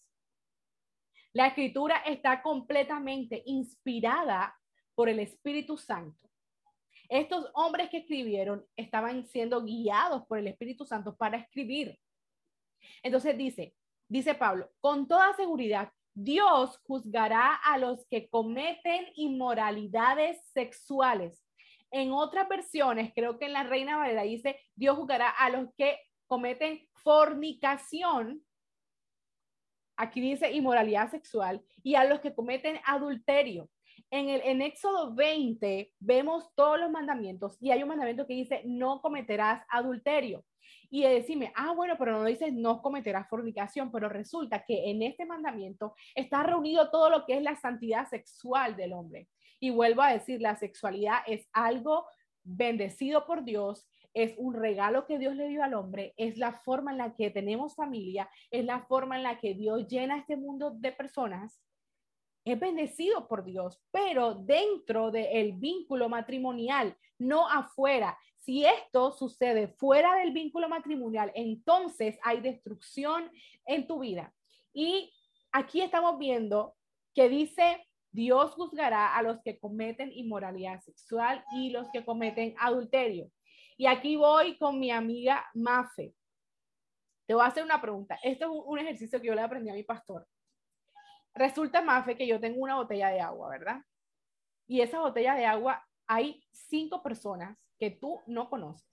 La 1.33 1.47
escritura 1.47 1.97
está 2.05 2.41
completamente 2.41 3.43
inspirada 3.45 4.55
por 4.95 5.09
el 5.09 5.19
Espíritu 5.19 5.77
Santo. 5.77 6.29
Estos 7.09 7.51
hombres 7.53 7.89
que 7.89 7.97
escribieron 7.97 8.65
estaban 8.75 9.25
siendo 9.27 9.63
guiados 9.63 10.25
por 10.27 10.39
el 10.39 10.47
Espíritu 10.47 10.85
Santo 10.85 11.15
para 11.15 11.37
escribir. 11.37 11.99
Entonces 13.03 13.37
dice, 13.37 13.75
dice 14.07 14.33
Pablo, 14.35 14.71
con 14.79 15.07
toda 15.07 15.35
seguridad, 15.35 15.91
Dios 16.15 16.79
juzgará 16.87 17.53
a 17.53 17.77
los 17.77 18.05
que 18.07 18.29
cometen 18.29 19.05
inmoralidades 19.15 20.39
sexuales. 20.53 21.43
En 21.91 22.13
otras 22.13 22.47
versiones, 22.47 23.11
creo 23.13 23.37
que 23.37 23.45
en 23.45 23.53
la 23.53 23.63
Reina 23.63 23.97
Valera 23.97 24.23
dice, 24.23 24.57
Dios 24.75 24.95
juzgará 24.95 25.29
a 25.29 25.49
los 25.49 25.67
que 25.77 25.99
cometen 26.27 26.87
fornicación. 27.03 28.41
Aquí 29.97 30.21
dice 30.21 30.51
inmoralidad 30.51 31.11
sexual 31.11 31.61
y 31.83 31.95
a 31.95 32.05
los 32.05 32.21
que 32.21 32.33
cometen 32.33 32.79
adulterio. 32.85 33.69
En 34.09 34.29
el 34.29 34.41
en 34.45 34.61
Éxodo 34.61 35.13
20 35.13 35.93
vemos 35.99 36.49
todos 36.55 36.79
los 36.79 36.91
mandamientos 36.91 37.57
y 37.59 37.71
hay 37.71 37.81
un 37.83 37.89
mandamiento 37.89 38.25
que 38.25 38.33
dice 38.33 38.61
no 38.65 39.01
cometerás 39.01 39.65
adulterio 39.69 40.45
y 40.89 41.03
decirme, 41.03 41.51
ah, 41.55 41.73
bueno, 41.73 41.95
pero 41.97 42.13
no 42.13 42.25
dices 42.25 42.53
no 42.53 42.81
cometerás 42.81 43.27
fornicación, 43.29 43.91
pero 43.91 44.09
resulta 44.09 44.63
que 44.65 44.89
en 44.89 45.01
este 45.01 45.25
mandamiento 45.25 45.95
está 46.13 46.43
reunido 46.43 46.89
todo 46.89 47.09
lo 47.09 47.25
que 47.25 47.37
es 47.37 47.43
la 47.43 47.55
santidad 47.55 48.07
sexual 48.09 48.75
del 48.75 48.93
hombre. 48.93 49.27
Y 49.59 49.69
vuelvo 49.69 50.01
a 50.01 50.13
decir, 50.13 50.41
la 50.41 50.55
sexualidad 50.55 51.19
es 51.27 51.47
algo 51.53 52.05
bendecido 52.43 53.25
por 53.25 53.43
Dios, 53.43 53.87
es 54.13 54.33
un 54.37 54.53
regalo 54.53 55.05
que 55.05 55.19
Dios 55.19 55.35
le 55.35 55.49
dio 55.49 55.63
al 55.63 55.73
hombre, 55.73 56.13
es 56.15 56.37
la 56.37 56.53
forma 56.53 56.91
en 56.91 56.97
la 56.99 57.15
que 57.15 57.31
tenemos 57.31 57.75
familia, 57.75 58.29
es 58.49 58.63
la 58.63 58.85
forma 58.85 59.17
en 59.17 59.23
la 59.23 59.39
que 59.39 59.53
Dios 59.53 59.87
llena 59.87 60.17
este 60.17 60.37
mundo 60.37 60.71
de 60.71 60.93
personas. 60.93 61.59
Es 62.45 62.59
bendecido 62.59 63.27
por 63.27 63.43
Dios, 63.43 63.81
pero 63.91 64.35
dentro 64.35 65.11
del 65.11 65.53
vínculo 65.53 66.07
matrimonial, 66.07 66.95
no 67.17 67.49
afuera. 67.49 68.17
Si 68.45 68.63
esto 68.63 69.11
sucede 69.11 69.69
fuera 69.69 70.17
del 70.17 70.31
vínculo 70.31 70.69
matrimonial, 70.69 71.31
entonces 71.33 72.19
hay 72.21 72.41
destrucción 72.41 73.31
en 73.65 73.87
tu 73.87 74.01
vida. 74.01 74.31
Y 74.71 75.11
aquí 75.51 75.81
estamos 75.81 76.19
viendo 76.19 76.75
que 77.15 77.27
dice, 77.27 77.87
Dios 78.11 78.53
juzgará 78.53 79.15
a 79.15 79.23
los 79.23 79.41
que 79.41 79.57
cometen 79.57 80.11
inmoralidad 80.13 80.79
sexual 80.81 81.43
y 81.55 81.71
los 81.71 81.89
que 81.89 82.05
cometen 82.05 82.53
adulterio. 82.59 83.31
Y 83.77 83.87
aquí 83.87 84.15
voy 84.15 84.59
con 84.59 84.79
mi 84.79 84.91
amiga 84.91 85.43
Mafe. 85.55 86.13
Te 87.25 87.33
voy 87.33 87.43
a 87.43 87.47
hacer 87.47 87.63
una 87.63 87.81
pregunta. 87.81 88.19
Este 88.21 88.43
es 88.43 88.49
un 88.51 88.77
ejercicio 88.77 89.19
que 89.19 89.25
yo 89.25 89.33
le 89.33 89.41
aprendí 89.41 89.71
a 89.71 89.73
mi 89.73 89.83
pastor. 89.83 90.27
Resulta, 91.33 91.81
Mafe, 91.81 92.15
que 92.15 92.27
yo 92.27 92.39
tengo 92.39 92.59
una 92.59 92.75
botella 92.75 93.09
de 93.09 93.21
agua, 93.21 93.49
¿verdad? 93.49 93.81
Y 94.67 94.81
esa 94.81 94.99
botella 94.99 95.33
de 95.33 95.47
agua 95.47 95.83
hay 96.05 96.45
cinco 96.51 97.01
personas 97.01 97.57
que 97.79 97.91
tú 97.91 98.21
no 98.27 98.49
conoces. 98.49 98.89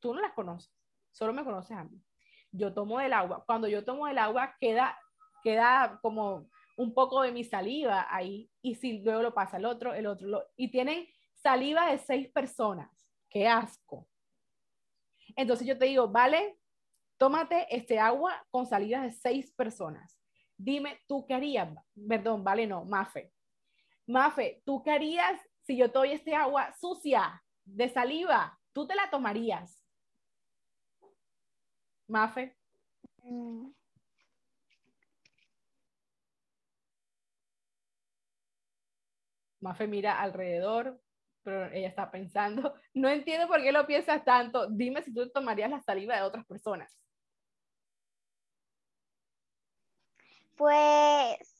Tú 0.00 0.14
no 0.14 0.20
las 0.20 0.32
conoces, 0.32 0.72
solo 1.10 1.32
me 1.32 1.44
conoces 1.44 1.76
a 1.76 1.84
mí. 1.84 2.00
Yo 2.52 2.72
tomo 2.72 3.00
el 3.00 3.12
agua. 3.12 3.44
Cuando 3.46 3.68
yo 3.68 3.84
tomo 3.84 4.08
el 4.08 4.18
agua, 4.18 4.56
queda, 4.60 4.98
queda 5.42 5.98
como 6.02 6.48
un 6.76 6.94
poco 6.94 7.22
de 7.22 7.32
mi 7.32 7.44
saliva 7.44 8.06
ahí. 8.08 8.50
Y 8.62 8.76
si 8.76 9.00
luego 9.00 9.22
lo 9.22 9.34
pasa 9.34 9.56
el 9.56 9.66
otro, 9.66 9.92
el 9.94 10.06
otro. 10.06 10.46
y 10.56 10.70
tienen 10.70 11.06
saliva 11.34 11.90
de 11.90 11.98
seis 11.98 12.30
personas. 12.30 12.90
Qué 13.28 13.46
asco. 13.46 14.08
Entonces 15.36 15.66
yo 15.66 15.76
te 15.76 15.86
digo, 15.86 16.08
vale, 16.08 16.58
tómate 17.18 17.66
este 17.74 17.98
agua 17.98 18.46
con 18.50 18.66
saliva 18.66 19.02
de 19.02 19.12
seis 19.12 19.52
personas. 19.52 20.18
Dime, 20.56 21.00
¿tú 21.06 21.26
qué 21.26 21.34
harías? 21.34 21.68
Perdón, 22.08 22.42
vale, 22.42 22.66
no, 22.66 22.84
Mafe. 22.84 23.32
Mafe, 24.06 24.62
¿tú 24.64 24.82
qué 24.82 24.90
harías 24.92 25.38
si 25.62 25.76
yo 25.76 25.90
te 25.90 25.98
doy 25.98 26.12
este 26.12 26.34
agua 26.34 26.72
sucia 26.80 27.42
de 27.74 27.88
saliva? 27.88 28.58
¿Tú 28.72 28.86
te 28.86 28.94
la 28.94 29.10
tomarías? 29.10 29.84
Mafe. 32.08 32.56
Mm, 33.24 33.72
Mafe 39.60 39.86
mira 39.86 40.20
alrededor, 40.20 41.00
pero 41.42 41.66
ella 41.72 41.88
está 41.88 42.10
pensando. 42.10 42.74
No 42.94 43.08
entiendo 43.08 43.46
por 43.48 43.62
qué 43.62 43.72
lo 43.72 43.86
piensas 43.86 44.24
tanto. 44.24 44.68
Dime 44.70 45.02
si 45.02 45.12
tú 45.14 45.30
tomarías 45.30 45.70
la 45.70 45.80
saliva 45.80 46.16
de 46.16 46.22
otras 46.22 46.46
personas. 46.46 46.98
Pues 50.56 51.57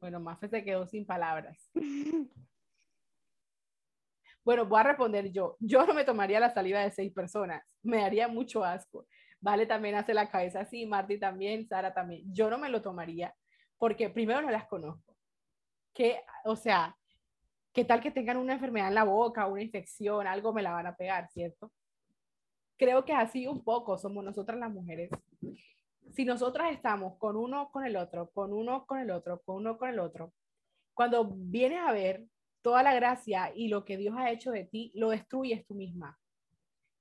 Bueno, 0.00 0.18
Mafe 0.18 0.48
se 0.48 0.64
quedó 0.64 0.86
sin 0.86 1.06
palabras. 1.06 1.70
Bueno, 4.42 4.64
voy 4.64 4.80
a 4.80 4.84
responder 4.84 5.30
yo. 5.30 5.56
Yo 5.60 5.84
no 5.84 5.92
me 5.92 6.02
tomaría 6.02 6.40
la 6.40 6.52
saliva 6.52 6.80
de 6.80 6.90
seis 6.90 7.12
personas. 7.12 7.62
Me 7.82 7.98
daría 7.98 8.26
mucho 8.26 8.64
asco. 8.64 9.06
Vale 9.38 9.66
también 9.66 9.94
hace 9.96 10.14
la 10.14 10.30
cabeza 10.30 10.60
así, 10.60 10.86
Marty 10.86 11.18
también, 11.18 11.68
Sara 11.68 11.92
también. 11.92 12.22
Yo 12.32 12.48
no 12.48 12.56
me 12.56 12.70
lo 12.70 12.80
tomaría 12.80 13.34
porque 13.76 14.10
primero 14.10 14.40
no 14.42 14.50
las 14.50 14.66
conozco. 14.66 15.14
Que, 15.94 16.22
o 16.44 16.56
sea, 16.56 16.96
¿qué 17.72 17.84
tal 17.84 18.00
que 18.00 18.10
tengan 18.10 18.38
una 18.38 18.54
enfermedad 18.54 18.88
en 18.88 18.94
la 18.94 19.04
boca, 19.04 19.46
una 19.46 19.62
infección, 19.62 20.26
algo 20.26 20.52
me 20.52 20.62
la 20.62 20.72
van 20.72 20.86
a 20.86 20.96
pegar, 20.96 21.28
¿cierto? 21.30 21.70
Creo 22.76 23.04
que 23.04 23.12
así 23.12 23.46
un 23.46 23.62
poco 23.62 23.98
somos 23.98 24.24
nosotras 24.24 24.58
las 24.58 24.70
mujeres. 24.70 25.10
Si 26.12 26.24
nosotras 26.24 26.72
estamos 26.72 27.16
con 27.18 27.36
uno 27.36 27.70
con 27.70 27.84
el 27.84 27.96
otro, 27.96 28.30
con 28.30 28.52
uno 28.52 28.84
con 28.86 28.98
el 28.98 29.10
otro, 29.10 29.40
con 29.42 29.56
uno 29.56 29.78
con 29.78 29.88
el 29.88 30.00
otro, 30.00 30.32
cuando 30.92 31.32
vienes 31.34 31.80
a 31.80 31.92
ver 31.92 32.26
toda 32.62 32.82
la 32.82 32.94
gracia 32.94 33.52
y 33.54 33.68
lo 33.68 33.84
que 33.84 33.96
Dios 33.96 34.14
ha 34.18 34.30
hecho 34.30 34.50
de 34.50 34.64
ti, 34.64 34.90
lo 34.94 35.10
destruyes 35.10 35.64
tú 35.66 35.74
misma. 35.74 36.18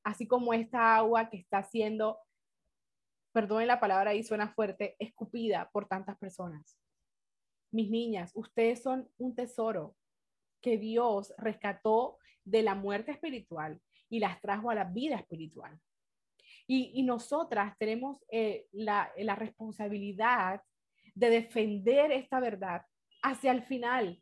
Así 0.03 0.27
como 0.27 0.53
esta 0.53 0.95
agua 0.95 1.29
que 1.29 1.37
está 1.37 1.63
siendo, 1.63 2.19
perdón 3.31 3.65
la 3.67 3.79
palabra 3.79 4.11
ahí 4.11 4.23
suena 4.23 4.53
fuerte, 4.53 4.95
escupida 4.99 5.69
por 5.71 5.87
tantas 5.87 6.17
personas. 6.17 6.77
Mis 7.71 7.89
niñas, 7.89 8.31
ustedes 8.35 8.81
son 8.81 9.09
un 9.17 9.35
tesoro 9.35 9.95
que 10.61 10.77
Dios 10.77 11.33
rescató 11.37 12.17
de 12.43 12.61
la 12.61 12.75
muerte 12.75 13.11
espiritual 13.11 13.81
y 14.07 14.19
las 14.19 14.39
trajo 14.39 14.69
a 14.69 14.75
la 14.75 14.85
vida 14.85 15.15
espiritual. 15.15 15.79
Y, 16.71 17.01
nosotras 17.01 17.75
tenemos 17.79 18.21
eh, 18.31 18.67
la, 18.71 19.11
la 19.17 19.35
responsabilidad 19.35 20.61
de 21.15 21.29
defender 21.31 22.11
esta 22.11 22.39
verdad 22.39 22.83
hacia 23.23 23.51
el 23.51 23.63
final, 23.63 24.21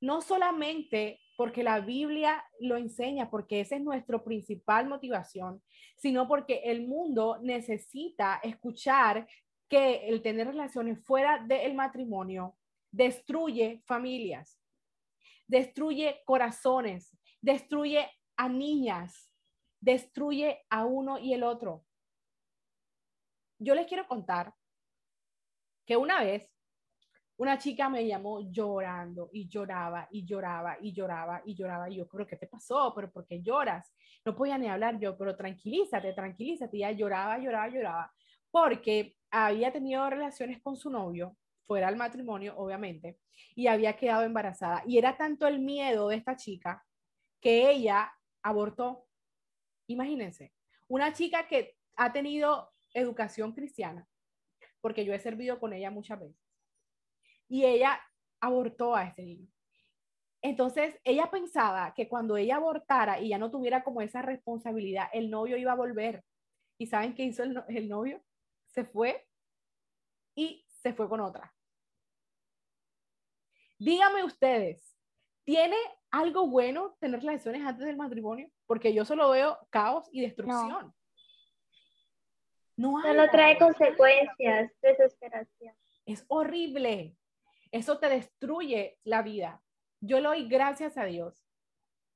no 0.00 0.20
solamente 0.22 1.20
porque 1.36 1.62
la 1.62 1.80
Biblia 1.80 2.42
lo 2.58 2.76
enseña, 2.76 3.30
porque 3.30 3.60
esa 3.60 3.76
es 3.76 3.82
nuestra 3.82 4.22
principal 4.24 4.88
motivación, 4.88 5.62
sino 5.96 6.26
porque 6.26 6.62
el 6.64 6.88
mundo 6.88 7.38
necesita 7.42 8.40
escuchar 8.42 9.28
que 9.68 10.08
el 10.08 10.22
tener 10.22 10.48
relaciones 10.48 11.04
fuera 11.04 11.38
del 11.46 11.74
matrimonio 11.74 12.56
destruye 12.90 13.82
familias, 13.86 14.58
destruye 15.46 16.22
corazones, 16.24 17.16
destruye 17.40 18.08
a 18.36 18.48
niñas, 18.48 19.30
destruye 19.86 20.66
a 20.68 20.84
uno 20.84 21.16
y 21.16 21.32
el 21.32 21.44
otro. 21.44 21.84
Yo 23.58 23.72
les 23.74 23.86
quiero 23.86 24.06
contar 24.08 24.52
que 25.86 25.96
una 25.96 26.24
vez 26.24 26.50
una 27.36 27.56
chica 27.56 27.88
me 27.88 28.04
llamó 28.04 28.40
llorando 28.50 29.30
y 29.32 29.46
lloraba 29.46 30.08
y 30.10 30.24
lloraba 30.24 30.76
y 30.80 30.92
lloraba 30.92 31.42
y 31.44 31.54
lloraba. 31.54 31.88
Y 31.88 31.96
yo, 31.98 32.08
creo 32.08 32.26
¿qué 32.26 32.36
te 32.36 32.48
pasó? 32.48 32.92
¿Pero 32.96 33.12
por 33.12 33.26
qué 33.26 33.40
lloras? 33.40 33.94
No 34.24 34.34
podía 34.34 34.58
ni 34.58 34.66
hablar 34.66 34.98
yo, 34.98 35.16
pero 35.16 35.36
tranquilízate, 35.36 36.12
tranquilízate. 36.14 36.76
Y 36.76 36.80
ella 36.80 36.90
lloraba, 36.90 37.38
lloraba, 37.38 37.68
lloraba, 37.68 38.12
porque 38.50 39.16
había 39.30 39.72
tenido 39.72 40.10
relaciones 40.10 40.60
con 40.62 40.76
su 40.76 40.90
novio, 40.90 41.36
fuera 41.64 41.86
del 41.86 41.96
matrimonio, 41.96 42.54
obviamente, 42.56 43.18
y 43.54 43.68
había 43.68 43.96
quedado 43.96 44.24
embarazada. 44.24 44.82
Y 44.84 44.98
era 44.98 45.16
tanto 45.16 45.46
el 45.46 45.60
miedo 45.60 46.08
de 46.08 46.16
esta 46.16 46.34
chica 46.34 46.84
que 47.40 47.70
ella 47.70 48.12
abortó. 48.42 49.05
Imagínense, 49.86 50.52
una 50.88 51.12
chica 51.12 51.46
que 51.46 51.76
ha 51.96 52.12
tenido 52.12 52.72
educación 52.94 53.52
cristiana, 53.52 54.06
porque 54.80 55.04
yo 55.04 55.14
he 55.14 55.18
servido 55.18 55.58
con 55.58 55.72
ella 55.72 55.90
muchas 55.90 56.20
veces 56.20 56.46
y 57.48 57.64
ella 57.64 58.00
abortó 58.40 58.94
a 58.94 59.04
ese 59.04 59.22
niño. 59.22 59.48
Entonces, 60.42 60.98
ella 61.04 61.30
pensaba 61.30 61.92
que 61.94 62.08
cuando 62.08 62.36
ella 62.36 62.56
abortara 62.56 63.20
y 63.20 63.30
ya 63.30 63.38
no 63.38 63.50
tuviera 63.50 63.82
como 63.82 64.00
esa 64.00 64.22
responsabilidad, 64.22 65.08
el 65.12 65.30
novio 65.30 65.56
iba 65.56 65.72
a 65.72 65.76
volver. 65.76 66.24
¿Y 66.78 66.86
saben 66.86 67.14
qué 67.14 67.24
hizo 67.24 67.42
el, 67.42 67.62
el 67.68 67.88
novio? 67.88 68.22
Se 68.66 68.84
fue 68.84 69.26
y 70.34 70.64
se 70.68 70.92
fue 70.92 71.08
con 71.08 71.20
otra. 71.20 71.52
Díganme 73.78 74.24
ustedes, 74.24 74.96
¿tiene 75.44 75.76
algo 76.10 76.48
bueno 76.48 76.96
tener 77.00 77.20
relaciones 77.20 77.62
antes 77.62 77.86
del 77.86 77.96
matrimonio? 77.96 78.50
Porque 78.66 78.92
yo 78.92 79.04
solo 79.04 79.30
veo 79.30 79.58
caos 79.70 80.08
y 80.12 80.22
destrucción. 80.22 80.92
No, 82.76 82.98
hay 82.98 83.04
Solo 83.04 83.30
trae 83.30 83.58
consecuencias, 83.58 84.72
desesperación. 84.82 85.74
Es 86.04 86.24
horrible. 86.28 87.16
Eso 87.72 87.98
te 87.98 88.08
destruye 88.08 88.98
la 89.04 89.22
vida. 89.22 89.62
Yo 90.00 90.20
le 90.20 90.28
doy 90.28 90.48
gracias 90.48 90.98
a 90.98 91.04
Dios, 91.04 91.42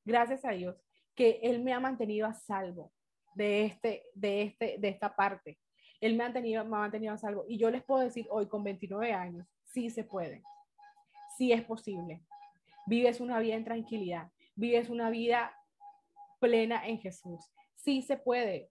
gracias 0.05 0.45
a 0.45 0.51
Dios, 0.51 0.77
que 1.15 1.41
Él 1.43 1.63
me 1.63 1.73
ha 1.73 1.81
mantenido 1.81 2.27
a 2.27 2.35
salvo 2.35 2.93
de, 3.35 3.65
este, 3.65 4.05
de, 4.15 4.43
este, 4.43 4.77
de 4.79 4.89
esta 4.89 5.15
parte. 5.17 5.59
Él 6.01 6.17
me 6.17 6.25
ha, 6.25 6.33
tenido, 6.33 6.65
me 6.65 6.77
ha 6.77 6.81
mantenido 6.81 7.15
a 7.15 7.19
salvo. 7.19 7.45
Y 7.49 7.59
yo 7.59 7.71
les 7.71 7.83
puedo 7.83 8.01
decir 8.01 8.27
hoy, 8.31 8.47
con 8.47 8.65
29 8.65 9.13
años, 9.13 9.47
sí 9.65 9.91
se 9.91 10.05
puede. 10.05 10.43
Sí 11.37 11.53
es 11.53 11.63
posible. 11.63 12.23
Vives 12.87 13.21
una 13.21 13.39
vida 13.39 13.55
en 13.55 13.65
tranquilidad. 13.65 14.31
Vives 14.55 14.89
una 14.89 15.11
vida 15.11 15.55
plena 16.41 16.87
en 16.87 16.99
Jesús. 16.99 17.53
Sí 17.77 18.03
se 18.03 18.17
puede. 18.17 18.71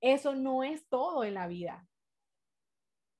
Eso 0.00 0.34
no 0.34 0.62
es 0.62 0.86
todo 0.88 1.24
en 1.24 1.34
la 1.34 1.46
vida. 1.46 1.88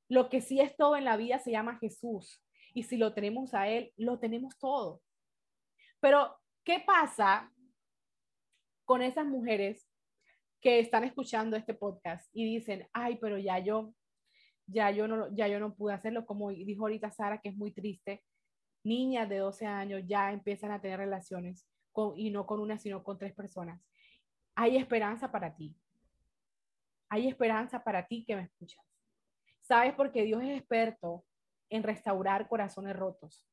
Lo 0.08 0.28
que 0.28 0.42
sí 0.42 0.60
es 0.60 0.76
todo 0.76 0.96
en 0.96 1.04
la 1.04 1.16
vida 1.16 1.38
se 1.38 1.50
llama 1.50 1.78
Jesús. 1.78 2.44
Y 2.74 2.82
si 2.82 2.98
lo 2.98 3.14
tenemos 3.14 3.54
a 3.54 3.68
Él, 3.68 3.92
lo 3.96 4.18
tenemos 4.18 4.58
todo. 4.58 5.00
Pero, 6.00 6.36
¿qué 6.64 6.80
pasa 6.80 7.50
con 8.84 9.00
esas 9.00 9.24
mujeres 9.24 9.88
que 10.60 10.78
están 10.80 11.04
escuchando 11.04 11.56
este 11.56 11.74
podcast 11.74 12.28
y 12.32 12.44
dicen, 12.44 12.88
ay, 12.92 13.16
pero 13.20 13.38
ya 13.38 13.58
yo, 13.58 13.94
ya 14.66 14.90
yo 14.90 15.08
no, 15.08 15.34
ya 15.34 15.48
yo 15.48 15.60
no 15.60 15.74
pude 15.74 15.94
hacerlo, 15.94 16.26
como 16.26 16.50
dijo 16.50 16.82
ahorita 16.82 17.10
Sara, 17.10 17.40
que 17.40 17.50
es 17.50 17.56
muy 17.56 17.72
triste. 17.72 18.22
Niñas 18.82 19.28
de 19.28 19.38
12 19.38 19.66
años 19.66 20.02
ya 20.06 20.32
empiezan 20.32 20.72
a 20.72 20.80
tener 20.80 20.98
relaciones 20.98 21.66
y 22.16 22.30
no 22.30 22.46
con 22.46 22.60
una, 22.60 22.78
sino 22.78 23.02
con 23.02 23.18
tres 23.18 23.32
personas. 23.34 23.80
Hay 24.54 24.76
esperanza 24.76 25.30
para 25.30 25.54
ti. 25.54 25.76
Hay 27.08 27.28
esperanza 27.28 27.82
para 27.82 28.06
ti 28.06 28.24
que 28.24 28.36
me 28.36 28.42
escuchas. 28.42 28.84
¿Sabes? 29.60 29.94
Porque 29.94 30.24
Dios 30.24 30.42
es 30.42 30.58
experto 30.58 31.24
en 31.70 31.82
restaurar 31.82 32.48
corazones 32.48 32.96
rotos. 32.96 33.46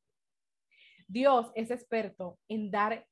Dios 1.08 1.51
es 1.56 1.71
experto 1.71 2.39
en 2.47 2.71
dar 2.71 3.08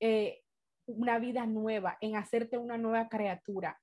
eh, 0.00 0.42
una 0.86 1.18
vida 1.18 1.46
nueva, 1.46 1.98
en 2.00 2.16
hacerte 2.16 2.58
una 2.58 2.78
nueva 2.78 3.08
criatura. 3.08 3.80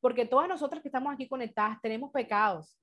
Porque 0.00 0.26
todas 0.26 0.48
nosotras 0.48 0.82
que 0.82 0.88
estamos 0.88 1.12
aquí 1.12 1.28
conectadas 1.28 1.80
tenemos 1.80 2.10
pecados. 2.10 2.78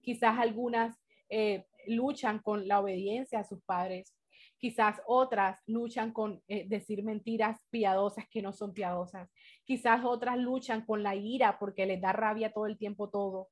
Quizás 0.00 0.38
algunas 0.38 1.00
eh, 1.28 1.66
luchan 1.86 2.40
con 2.40 2.66
la 2.66 2.80
obediencia 2.80 3.40
a 3.40 3.44
sus 3.44 3.62
padres. 3.62 4.14
Quizás 4.62 5.02
otras 5.08 5.60
luchan 5.66 6.12
con 6.12 6.40
eh, 6.46 6.68
decir 6.68 7.02
mentiras 7.02 7.60
piadosas 7.68 8.28
que 8.30 8.42
no 8.42 8.52
son 8.52 8.72
piadosas. 8.72 9.28
Quizás 9.64 10.04
otras 10.04 10.38
luchan 10.38 10.86
con 10.86 11.02
la 11.02 11.16
ira 11.16 11.58
porque 11.58 11.84
les 11.84 12.00
da 12.00 12.12
rabia 12.12 12.52
todo 12.52 12.66
el 12.66 12.78
tiempo 12.78 13.10
todo. 13.10 13.48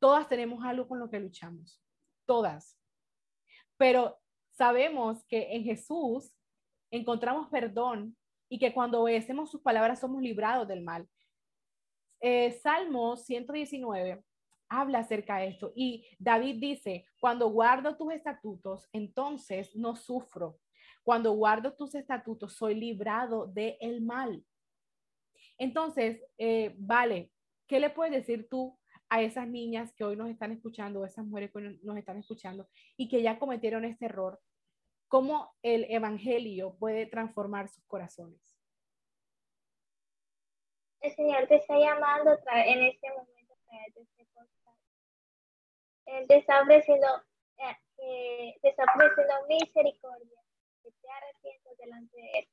Todas 0.00 0.28
tenemos 0.28 0.64
algo 0.64 0.88
con 0.88 0.98
lo 0.98 1.08
que 1.08 1.20
luchamos. 1.20 1.80
Todas. 2.26 2.76
Pero 3.76 4.18
sabemos 4.50 5.24
que 5.26 5.54
en 5.54 5.62
Jesús 5.62 6.34
encontramos 6.90 7.48
perdón 7.48 8.16
y 8.48 8.58
que 8.58 8.74
cuando 8.74 9.02
obedecemos 9.02 9.52
sus 9.52 9.62
palabras 9.62 10.00
somos 10.00 10.20
librados 10.20 10.66
del 10.66 10.82
mal. 10.82 11.08
Eh, 12.20 12.58
Salmo 12.60 13.16
119 13.16 14.24
habla 14.70 15.00
acerca 15.00 15.38
de 15.38 15.48
esto 15.48 15.72
y 15.74 16.06
David 16.18 16.56
dice, 16.60 17.04
cuando 17.18 17.50
guardo 17.50 17.96
tus 17.96 18.12
estatutos, 18.12 18.88
entonces 18.92 19.74
no 19.76 19.96
sufro. 19.96 20.58
Cuando 21.02 21.32
guardo 21.32 21.74
tus 21.74 21.94
estatutos, 21.94 22.54
soy 22.54 22.74
librado 22.76 23.46
del 23.46 24.00
mal. 24.00 24.44
Entonces, 25.58 26.22
eh, 26.38 26.74
vale, 26.78 27.32
¿qué 27.66 27.80
le 27.80 27.90
puedes 27.90 28.14
decir 28.14 28.48
tú 28.48 28.78
a 29.08 29.22
esas 29.22 29.48
niñas 29.48 29.92
que 29.94 30.04
hoy 30.04 30.16
nos 30.16 30.30
están 30.30 30.52
escuchando, 30.52 31.04
esas 31.04 31.26
mujeres 31.26 31.50
que 31.52 31.78
nos 31.82 31.96
están 31.96 32.18
escuchando 32.18 32.68
y 32.96 33.08
que 33.08 33.22
ya 33.22 33.38
cometieron 33.38 33.84
este 33.84 34.06
error? 34.06 34.40
¿Cómo 35.08 35.52
el 35.62 35.84
Evangelio 35.90 36.76
puede 36.78 37.06
transformar 37.06 37.68
sus 37.68 37.84
corazones? 37.86 38.40
El 41.00 41.12
Señor 41.12 41.48
te 41.48 41.56
está 41.56 41.78
llamando 41.78 42.38
en 42.54 42.82
este 42.82 43.08
momento 43.08 43.54
a 43.54 43.68
través 43.68 43.94
de 43.94 44.02
este 44.02 44.26
Él 46.10 46.26
te 46.26 46.38
está 46.38 46.62
ofreciendo, 46.62 47.06
eh, 47.58 48.56
misericordia, 49.48 50.40
que 50.82 50.90
te 50.90 51.08
arrepientas 51.08 51.76
delante 51.78 52.16
de 52.16 52.30
Él. 52.38 52.48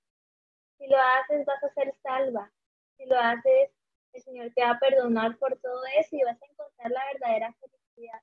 Si 0.78 0.88
lo 0.88 0.98
haces, 0.98 1.46
vas 1.46 1.63
a 1.63 1.74
ser 1.74 1.93
salva. 2.04 2.52
Si 2.98 3.06
lo 3.06 3.17
haces, 3.17 3.72
el 4.13 4.22
Señor 4.22 4.52
te 4.54 4.63
va 4.63 4.72
a 4.72 4.80
perdonar 4.80 5.38
por 5.38 5.58
todo 5.60 5.82
eso 6.00 6.15
y 6.15 6.24
vas 6.24 6.41
a 6.41 6.46
encontrar 6.46 6.91
la 6.91 7.06
verdadera 7.13 7.54
felicidad. 7.54 8.22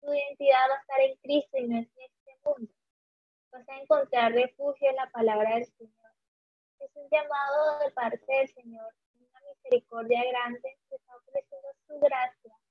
Tu 0.00 0.12
identidad 0.12 0.70
va 0.70 0.74
a 0.74 0.80
estar 0.80 1.00
en 1.00 1.16
Cristo 1.16 1.56
y 1.58 1.68
no 1.68 1.76
en 1.78 1.90
este 1.96 2.36
mundo. 2.44 2.72
Vas 3.50 3.68
a 3.68 3.78
encontrar 3.78 4.32
refugio 4.32 4.88
en 4.88 4.96
la 4.96 5.10
palabra 5.10 5.54
del 5.54 5.66
Señor. 5.66 6.12
Es 6.80 6.90
un 6.96 7.08
llamado 7.10 7.78
de 7.80 7.90
parte 7.92 8.26
del 8.26 8.48
Señor, 8.48 8.92
una 9.14 9.40
misericordia 9.40 10.24
grande 10.24 10.78
que 10.88 10.96
está 10.96 11.16
ofreciendo 11.16 11.68
su 11.86 11.98
gracia 12.00 12.61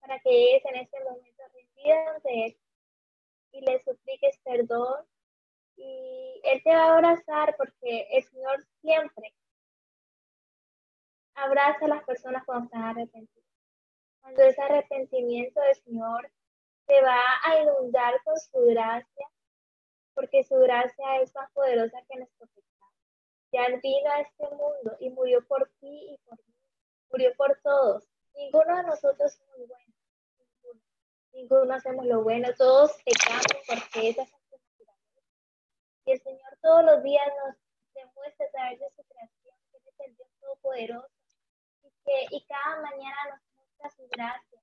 para 0.00 0.18
que 0.20 0.30
llegues 0.30 0.64
en 0.66 0.76
este 0.76 1.04
momento 1.04 1.42
rendido 1.52 2.20
de 2.24 2.46
Él 2.46 2.58
y 3.52 3.60
le 3.60 3.82
supliques 3.82 4.38
perdón. 4.44 5.04
Y 5.76 6.40
Él 6.44 6.62
te 6.62 6.74
va 6.74 6.84
a 6.84 6.94
abrazar 6.94 7.56
porque 7.56 8.06
el 8.10 8.22
Señor 8.24 8.64
siempre 8.80 9.34
abraza 11.34 11.86
a 11.86 11.88
las 11.88 12.04
personas 12.04 12.44
cuando 12.44 12.66
están 12.66 12.82
arrepentidas. 12.82 13.46
Cuando 14.20 14.42
ese 14.42 14.60
arrepentimiento 14.62 15.60
del 15.60 15.74
Señor 15.76 16.30
te 16.86 17.00
va 17.02 17.20
a 17.44 17.62
inundar 17.62 18.22
con 18.24 18.38
su 18.38 18.66
gracia, 18.66 19.26
porque 20.14 20.44
su 20.44 20.56
gracia 20.56 21.22
es 21.22 21.34
más 21.34 21.50
poderosa 21.52 21.98
que 22.08 22.18
nuestro 22.18 22.46
pecado. 22.48 22.92
Ya 23.52 23.68
vino 23.82 24.10
a 24.10 24.20
este 24.20 24.48
mundo 24.50 24.96
y 25.00 25.10
murió 25.10 25.46
por 25.46 25.70
ti 25.80 26.12
y 26.12 26.18
por 26.24 26.36
mí. 26.38 26.54
Murió 27.10 27.34
por 27.36 27.60
todos. 27.62 28.08
Ninguno 28.34 28.76
de 28.76 28.82
nosotros 28.84 29.32
somos 29.32 29.68
buenos. 29.68 29.70
Ninguno. 29.70 29.89
Ninguno 31.32 31.74
hacemos 31.74 32.06
lo 32.06 32.22
bueno. 32.22 32.48
Todos 32.56 32.92
pecamos 33.04 33.44
porque 33.66 34.10
esa 34.10 34.22
es 34.22 34.30
nuestra. 34.50 34.94
Y 36.04 36.12
el 36.12 36.22
Señor 36.22 36.58
todos 36.60 36.84
los 36.84 37.02
días 37.02 37.26
nos 37.44 37.56
demuestra 37.94 38.46
a 38.46 38.50
través 38.50 38.80
de 38.80 38.90
su 38.90 39.04
creación 39.04 39.54
que 39.70 39.78
es 39.78 40.00
el 40.00 40.16
Dios 40.16 40.28
Todopoderoso 40.40 41.20
y 42.30 42.44
cada 42.46 42.80
mañana 42.80 43.16
nos 43.30 43.40
muestra 43.54 43.90
su 43.90 44.08
gracia, 44.08 44.60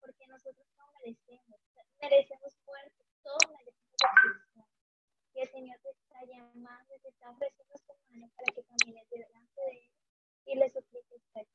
porque 0.00 0.26
nosotros 0.26 0.66
no 0.76 0.86
merecemos, 0.92 1.60
merecemos 2.00 2.56
muerte, 2.64 3.04
todos 3.22 3.50
merecemos 3.50 3.96
destrucción. 3.98 4.66
Y 5.34 5.40
el 5.40 5.50
Señor 5.50 5.78
te 5.82 5.90
está 5.90 6.24
llamando, 6.24 6.94
te 7.02 7.08
está 7.08 7.30
ofreciendo 7.30 7.76
su 7.76 7.92
mano 8.08 8.30
para 8.36 8.54
que 8.54 8.64
camines 8.64 9.10
delante 9.10 9.60
de 9.60 9.70
Él 9.70 9.90
y 10.46 10.54
le 10.54 10.70
supliques 10.70 11.22
perdón. 11.32 11.52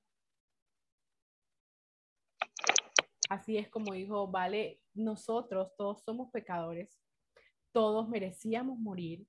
Así 3.32 3.58
es 3.58 3.70
como 3.70 3.94
dijo, 3.94 4.28
vale, 4.28 4.82
nosotros 4.94 5.72
todos 5.78 6.04
somos 6.04 6.30
pecadores, 6.32 7.00
todos 7.72 8.10
merecíamos 8.10 8.78
morir, 8.78 9.26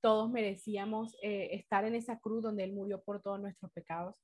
todos 0.00 0.30
merecíamos 0.30 1.16
eh, 1.22 1.48
estar 1.52 1.84
en 1.84 1.96
esa 1.96 2.20
cruz 2.20 2.42
donde 2.44 2.62
Él 2.62 2.72
murió 2.72 3.02
por 3.02 3.20
todos 3.20 3.40
nuestros 3.40 3.72
pecados 3.72 4.20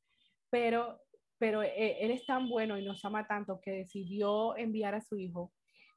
pero, 0.51 1.01
pero 1.39 1.63
eh, 1.63 1.97
Él 2.01 2.11
es 2.11 2.27
tan 2.27 2.49
bueno 2.49 2.77
y 2.77 2.85
nos 2.85 3.05
ama 3.05 3.27
tanto 3.27 3.61
que 3.61 3.71
decidió 3.71 4.57
enviar 4.57 4.95
a 4.95 5.01
su 5.01 5.17
Hijo 5.17 5.53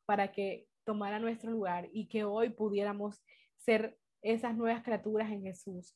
para 0.05 0.31
que 0.31 0.67
tomara 0.85 1.19
nuestro 1.19 1.51
lugar 1.51 1.89
y 1.91 2.07
que 2.07 2.23
hoy 2.23 2.49
pudiéramos 2.49 3.21
ser 3.57 3.97
esas 4.21 4.55
nuevas 4.55 4.83
criaturas 4.83 5.31
en 5.31 5.43
Jesús. 5.43 5.95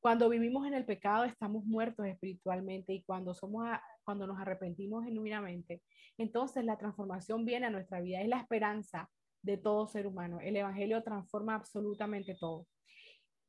Cuando 0.00 0.28
vivimos 0.28 0.66
en 0.66 0.74
el 0.74 0.84
pecado 0.84 1.24
estamos 1.24 1.64
muertos 1.64 2.06
espiritualmente 2.06 2.92
y 2.92 3.02
cuando 3.02 3.34
somos 3.34 3.66
cuando 4.08 4.26
nos 4.26 4.40
arrepentimos 4.40 5.04
genuinamente, 5.04 5.82
entonces 6.16 6.64
la 6.64 6.78
transformación 6.78 7.44
viene 7.44 7.66
a 7.66 7.70
nuestra 7.70 8.00
vida, 8.00 8.22
es 8.22 8.28
la 8.28 8.40
esperanza 8.40 9.10
de 9.42 9.58
todo 9.58 9.86
ser 9.86 10.06
humano. 10.06 10.40
El 10.40 10.56
evangelio 10.56 11.02
transforma 11.02 11.54
absolutamente 11.54 12.34
todo. 12.34 12.66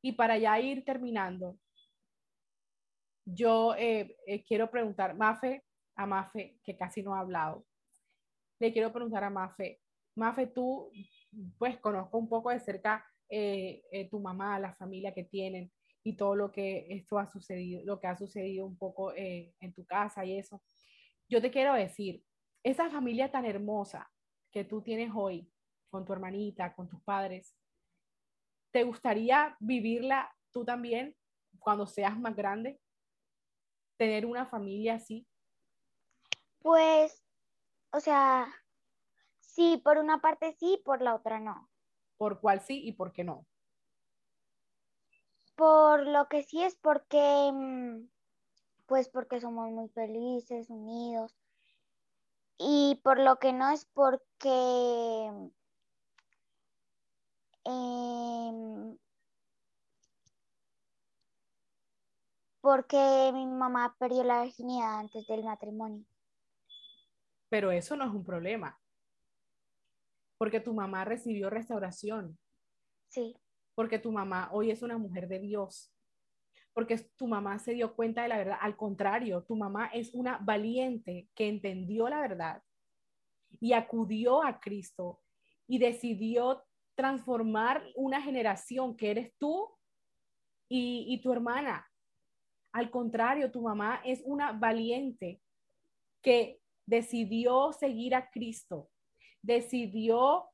Y 0.02 0.12
para 0.12 0.38
ya 0.38 0.60
ir 0.60 0.84
terminando, 0.84 1.58
yo 3.24 3.74
eh, 3.76 4.18
eh, 4.28 4.44
quiero 4.44 4.70
preguntar, 4.70 5.16
Mafe, 5.16 5.64
a 5.96 6.06
Mafe, 6.06 6.60
que 6.62 6.76
casi 6.76 7.02
no 7.02 7.16
ha 7.16 7.22
hablado, 7.22 7.66
le 8.60 8.74
quiero 8.74 8.92
preguntar 8.92 9.24
a 9.24 9.30
Mafe, 9.30 9.80
Mafe, 10.16 10.48
tú, 10.48 10.92
pues 11.58 11.78
conozco 11.78 12.18
un 12.18 12.28
poco 12.28 12.50
de 12.50 12.60
cerca 12.60 13.06
eh, 13.30 14.10
tu 14.12 14.20
mamá, 14.20 14.60
la 14.60 14.76
familia 14.76 15.14
que 15.14 15.24
tienen 15.24 15.72
y 16.04 16.16
todo 16.16 16.36
lo 16.36 16.52
que 16.52 16.88
esto 16.90 17.20
ha 17.20 17.28
sucedido, 17.28 17.82
lo 17.86 18.00
que 18.00 18.08
ha 18.08 18.18
sucedido 18.18 18.66
un 18.66 18.78
poco 18.78 19.14
en 19.16 19.74
tu 19.74 19.86
casa 19.86 20.26
y 20.26 20.38
eso. 20.38 20.62
Yo 21.28 21.42
te 21.42 21.52
quiero 21.52 21.74
decir, 21.74 22.24
esa 22.64 22.90
familia 22.90 23.32
tan 23.32 23.46
hermosa 23.46 24.12
que 24.52 24.64
tú 24.64 24.82
tienes 24.82 25.12
hoy 25.14 25.52
con 25.90 26.06
tu 26.06 26.14
hermanita, 26.14 26.74
con 26.74 26.88
tus 26.88 27.02
padres, 27.02 27.56
¿te 28.72 28.84
gustaría 28.84 29.56
vivirla 29.60 30.36
tú 30.52 30.66
también 30.66 31.16
cuando 31.60 31.86
seas 31.86 32.18
más 32.18 32.36
grande? 32.36 32.80
tener 34.00 34.26
una 34.26 34.46
familia 34.46 34.96
así? 34.96 35.28
Pues, 36.60 37.22
o 37.92 38.00
sea, 38.00 38.48
sí, 39.42 39.80
por 39.84 39.98
una 39.98 40.22
parte 40.22 40.54
sí, 40.54 40.82
por 40.86 41.02
la 41.02 41.16
otra 41.16 41.40
no. 41.40 41.70
¿Por 42.18 42.40
cuál 42.40 42.62
sí 42.62 42.82
y 42.88 42.94
por 42.94 43.12
qué 43.12 43.26
no? 43.26 43.46
Por 45.60 46.08
lo 46.08 46.30
que 46.30 46.44
sí 46.44 46.64
es 46.64 46.78
porque, 46.78 47.52
mm, 47.52 48.08
pues 48.86 49.10
porque 49.10 49.42
somos 49.42 49.70
muy 49.70 49.90
felices, 49.90 50.70
unidos. 50.70 51.36
Y 52.58 53.02
por 53.04 53.20
lo 53.20 53.40
que 53.40 53.52
no 53.52 53.70
es 53.70 53.84
porque 53.84 55.30
eh, 57.66 58.98
porque 62.62 63.32
mi 63.34 63.46
mamá 63.46 63.98
perdió 64.00 64.24
la 64.24 64.44
virginidad 64.44 65.00
antes 65.00 65.28
del 65.28 65.44
matrimonio. 65.44 66.06
Pero 67.50 67.72
eso 67.72 67.98
no 67.98 68.06
es 68.06 68.12
un 68.12 68.24
problema, 68.24 68.80
porque 70.38 70.62
tu 70.62 70.74
mamá 70.74 71.04
recibió 71.04 71.50
restauración. 71.50 72.40
Sí. 73.10 73.36
Porque 73.80 73.98
tu 73.98 74.12
mamá 74.12 74.50
hoy 74.52 74.72
es 74.72 74.82
una 74.82 74.98
mujer 74.98 75.30
de 75.30 75.40
Dios. 75.40 75.90
Porque 76.74 76.98
tu 77.16 77.28
mamá 77.28 77.60
se 77.60 77.72
dio 77.72 77.96
cuenta 77.96 78.24
de 78.24 78.28
la 78.28 78.38
verdad. 78.38 78.58
Al 78.60 78.76
contrario, 78.76 79.46
tu 79.46 79.56
mamá 79.56 79.88
es 79.94 80.14
una 80.14 80.38
valiente 80.40 81.30
que 81.34 81.48
entendió 81.48 82.10
la 82.10 82.20
verdad 82.20 82.62
y 83.62 83.72
acudió 83.72 84.44
a 84.44 84.60
Cristo 84.60 85.22
y 85.66 85.78
decidió 85.78 86.62
transformar 86.94 87.82
una 87.96 88.22
generación 88.22 88.98
que 88.98 89.12
eres 89.12 89.34
tú 89.38 89.70
y, 90.68 91.06
y 91.08 91.22
tu 91.22 91.32
hermana 91.32 91.90
al 92.74 92.92
contrario, 92.92 93.50
tu 93.50 93.62
mamá 93.62 94.02
es 94.04 94.22
una 94.26 94.52
valiente 94.52 95.42
que 96.22 96.60
decidió 96.86 97.72
seguir 97.72 98.14
a 98.14 98.30
Cristo, 98.30 98.90
decidió 99.42 100.50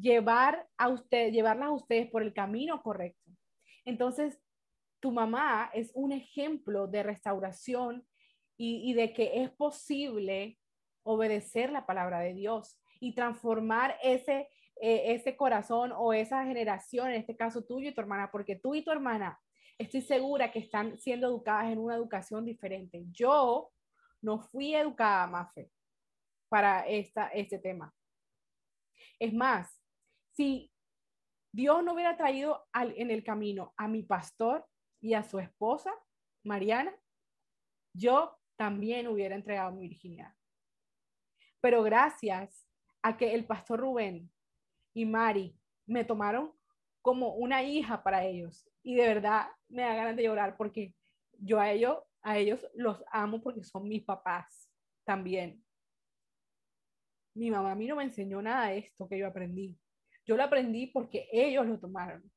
llevar 0.00 0.68
a 0.76 0.88
usted, 0.88 1.32
llevarlas 1.32 1.68
a 1.68 1.72
ustedes 1.72 2.10
por 2.10 2.22
el 2.22 2.32
camino 2.32 2.82
correcto. 2.82 3.30
Entonces, 3.84 4.40
tu 5.00 5.12
mamá 5.12 5.70
es 5.74 5.90
un 5.94 6.12
ejemplo 6.12 6.86
de 6.86 7.02
restauración 7.02 8.06
y, 8.56 8.92
de 8.94 9.12
que 9.12 9.42
es 9.42 9.50
posible 9.50 10.58
obedecer 11.04 11.70
la 11.70 11.86
palabra 11.86 12.18
de 12.20 12.34
Dios 12.34 12.76
y 12.98 13.14
transformar 13.14 13.96
ese, 14.02 14.48
eh, 14.80 15.14
ese 15.14 15.36
corazón 15.36 15.92
o 15.96 16.12
esa 16.12 16.44
generación, 16.44 17.08
en 17.10 17.14
este 17.14 17.36
caso 17.36 17.64
tuyo 17.64 17.90
y 17.90 17.94
tu 17.94 18.00
hermana, 18.00 18.30
porque 18.32 18.56
tú 18.56 18.74
y 18.74 18.82
tu 18.82 18.90
hermana 18.90 19.40
estoy 19.78 20.02
segura 20.02 20.50
que 20.50 20.58
están 20.58 20.98
siendo 20.98 21.28
educadas 21.28 21.70
en 21.72 21.78
una 21.78 21.94
educación 21.94 22.44
diferente. 22.44 23.04
Yo 23.12 23.70
no 24.20 24.40
fui 24.40 24.74
educada, 24.74 25.28
Mafe, 25.28 25.70
para 26.48 26.80
esta, 26.88 27.28
este 27.28 27.60
tema. 27.60 27.94
Es 29.20 29.32
más, 29.32 29.80
si 30.38 30.72
Dios 31.52 31.82
no 31.82 31.94
hubiera 31.94 32.16
traído 32.16 32.64
en 32.72 33.10
el 33.10 33.24
camino 33.24 33.74
a 33.76 33.88
mi 33.88 34.04
pastor 34.04 34.64
y 35.00 35.14
a 35.14 35.24
su 35.24 35.40
esposa, 35.40 35.92
Mariana, 36.44 36.94
yo 37.92 38.38
también 38.56 39.08
hubiera 39.08 39.34
entregado 39.34 39.72
mi 39.72 39.88
virginidad. 39.88 40.32
Pero 41.60 41.82
gracias 41.82 42.68
a 43.02 43.16
que 43.16 43.34
el 43.34 43.46
pastor 43.46 43.80
Rubén 43.80 44.30
y 44.94 45.04
Mari 45.06 45.58
me 45.86 46.04
tomaron 46.04 46.52
como 47.02 47.34
una 47.34 47.64
hija 47.64 48.04
para 48.04 48.24
ellos 48.24 48.70
y 48.84 48.94
de 48.94 49.08
verdad 49.08 49.48
me 49.68 49.82
da 49.82 49.96
ganas 49.96 50.14
de 50.14 50.22
llorar 50.22 50.56
porque 50.56 50.94
yo 51.32 51.58
a 51.58 51.72
ellos, 51.72 51.98
a 52.22 52.38
ellos 52.38 52.64
los 52.74 53.02
amo 53.10 53.42
porque 53.42 53.64
son 53.64 53.88
mis 53.88 54.04
papás 54.04 54.70
también. 55.04 55.64
Mi 57.34 57.50
mamá 57.50 57.72
a 57.72 57.74
mí 57.74 57.88
no 57.88 57.96
me 57.96 58.04
enseñó 58.04 58.40
nada 58.40 58.68
de 58.68 58.78
esto 58.78 59.08
que 59.08 59.18
yo 59.18 59.26
aprendí. 59.26 59.76
Yo 60.28 60.36
lo 60.36 60.44
aprendí 60.44 60.88
porque 60.88 61.26
ellos 61.32 61.66
lo 61.66 61.80
tomaron. 61.80 62.30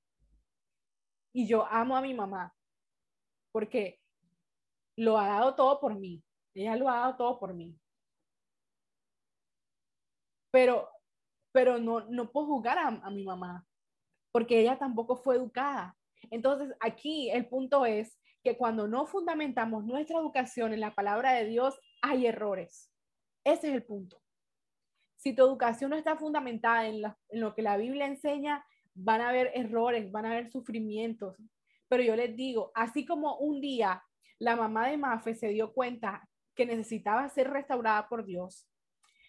Y 1.34 1.46
yo 1.46 1.66
amo 1.66 1.98
a 1.98 2.02
mi 2.02 2.14
mamá 2.14 2.56
porque 3.52 4.00
lo 4.98 5.18
ha 5.18 5.28
dado 5.28 5.56
todo 5.56 5.80
por 5.82 6.00
mí. 6.00 6.24
Ella 6.54 6.78
lo 6.78 6.88
ha 6.88 7.00
dado 7.00 7.18
todo 7.18 7.40
por 7.40 7.54
mí. 7.54 7.78
Pero, 10.52 10.90
pero 11.52 11.80
no, 11.80 12.02
no 12.10 12.32
puedo 12.32 12.48
juzgar 12.48 12.78
a, 12.78 12.88
a 12.88 13.10
mi 13.10 13.26
mamá 13.26 13.68
porque 14.32 14.62
ella 14.62 14.80
tampoco 14.80 15.18
fue 15.18 15.36
educada. 15.36 15.98
Entonces, 16.30 16.74
aquí 16.80 17.30
el 17.30 17.50
punto 17.50 17.86
es 17.86 18.18
que 18.42 18.58
cuando 18.58 18.88
no 18.88 19.06
fundamentamos 19.06 19.84
nuestra 19.84 20.18
educación 20.18 20.72
en 20.72 20.80
la 20.80 20.96
palabra 20.96 21.34
de 21.34 21.46
Dios, 21.46 21.78
hay 22.02 22.26
errores. 22.26 22.90
Ese 23.44 23.68
es 23.68 23.76
el 23.76 23.84
punto. 23.84 24.22
Si 25.22 25.36
tu 25.36 25.44
educación 25.44 25.92
no 25.92 25.98
está 25.98 26.18
fundamentada 26.18 26.88
en, 26.88 27.04
lo 27.32 27.54
que 27.54 27.62
la 27.62 27.78
Biblia 27.78 28.08
enseña, 28.08 28.66
van 28.96 29.22
a 29.22 29.30
haber 29.30 29.52
errores, 29.54 30.12
van 30.12 30.26
a 30.26 30.32
haber 30.32 30.52
sufrimientos. 30.52 31.38
Pero 31.88 32.02
yo 32.02 32.16
les 32.16 32.36
digo, 32.36 32.72
así 32.74 33.06
como 33.06 33.38
un 33.38 33.62
día 33.62 34.04
la 34.40 34.56
mamá 34.56 34.88
de 34.88 34.98
Mafe 34.98 35.36
se 35.36 35.50
dio 35.50 35.74
cuenta 35.74 36.28
que 36.56 36.66
necesitaba 36.66 37.30
ser 37.30 37.52
restaurada 37.52 38.10
por 38.10 38.26
Dios, 38.26 38.68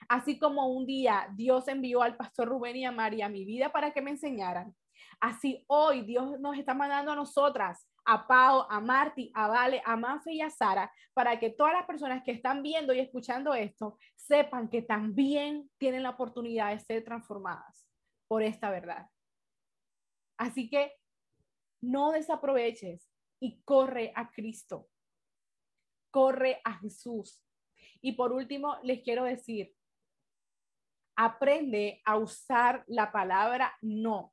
así 0.09 0.39
como 0.39 0.69
un 0.69 0.87
día 0.87 1.29
Dios 1.37 1.69
envió 1.69 2.03
al 2.03 2.17
pastor 2.17 2.49
Rubén 2.49 2.77
y 2.77 2.87
a 2.87 2.93
María 2.93 3.27
a 3.27 3.29
mi 3.29 3.45
vida 3.45 3.71
para 3.71 3.93
que 3.93 4.01
me 4.01 4.13
enseñaran, 4.13 4.75
Así 5.21 5.65
hoy 5.69 6.03
Dios 6.03 6.41
nos 6.41 6.59
está 6.59 6.75
mandando 6.75 7.13
a 7.13 7.17
nosotras, 7.17 7.87
a 8.05 8.27
Pau, 8.27 8.67
a 8.69 8.81
Marti, 8.81 9.31
a 9.35 9.49
Vale, 9.49 9.83
a 9.85 9.97
Manfe 9.97 10.33
y 10.33 10.41
a 10.41 10.51
Sara, 10.51 10.93
para 11.15 11.39
que 11.39 11.51
todas 11.51 11.73
las 11.73 11.87
personas 11.87 12.23
que 12.25 12.33
están 12.33 12.63
viendo 12.63 12.93
y 12.93 13.01
escuchando 13.01 13.55
esto 13.55 13.99
sepan 14.17 14.69
que 14.69 14.83
también 14.83 15.71
tienen 15.79 16.03
la 16.03 16.11
oportunidad 16.11 16.71
de 16.71 16.81
ser 16.81 17.05
transformadas 17.05 17.87
por 18.29 18.43
esta 18.43 18.71
verdad. 18.71 19.07
Así 20.39 20.69
que 20.69 20.93
no 21.81 22.13
desaproveches 22.13 23.09
y 23.41 23.61
corre 23.63 24.13
a 24.15 24.31
Cristo. 24.31 24.89
Corre 26.11 26.61
a 26.65 26.75
Jesús. 26.79 27.45
Y 28.01 28.13
por 28.13 28.33
último, 28.33 28.79
les 28.83 29.03
quiero 29.03 29.25
decir, 29.25 29.75
aprende 31.17 32.01
a 32.05 32.17
usar 32.17 32.85
la 32.87 33.13
palabra 33.13 33.77
no 33.81 34.33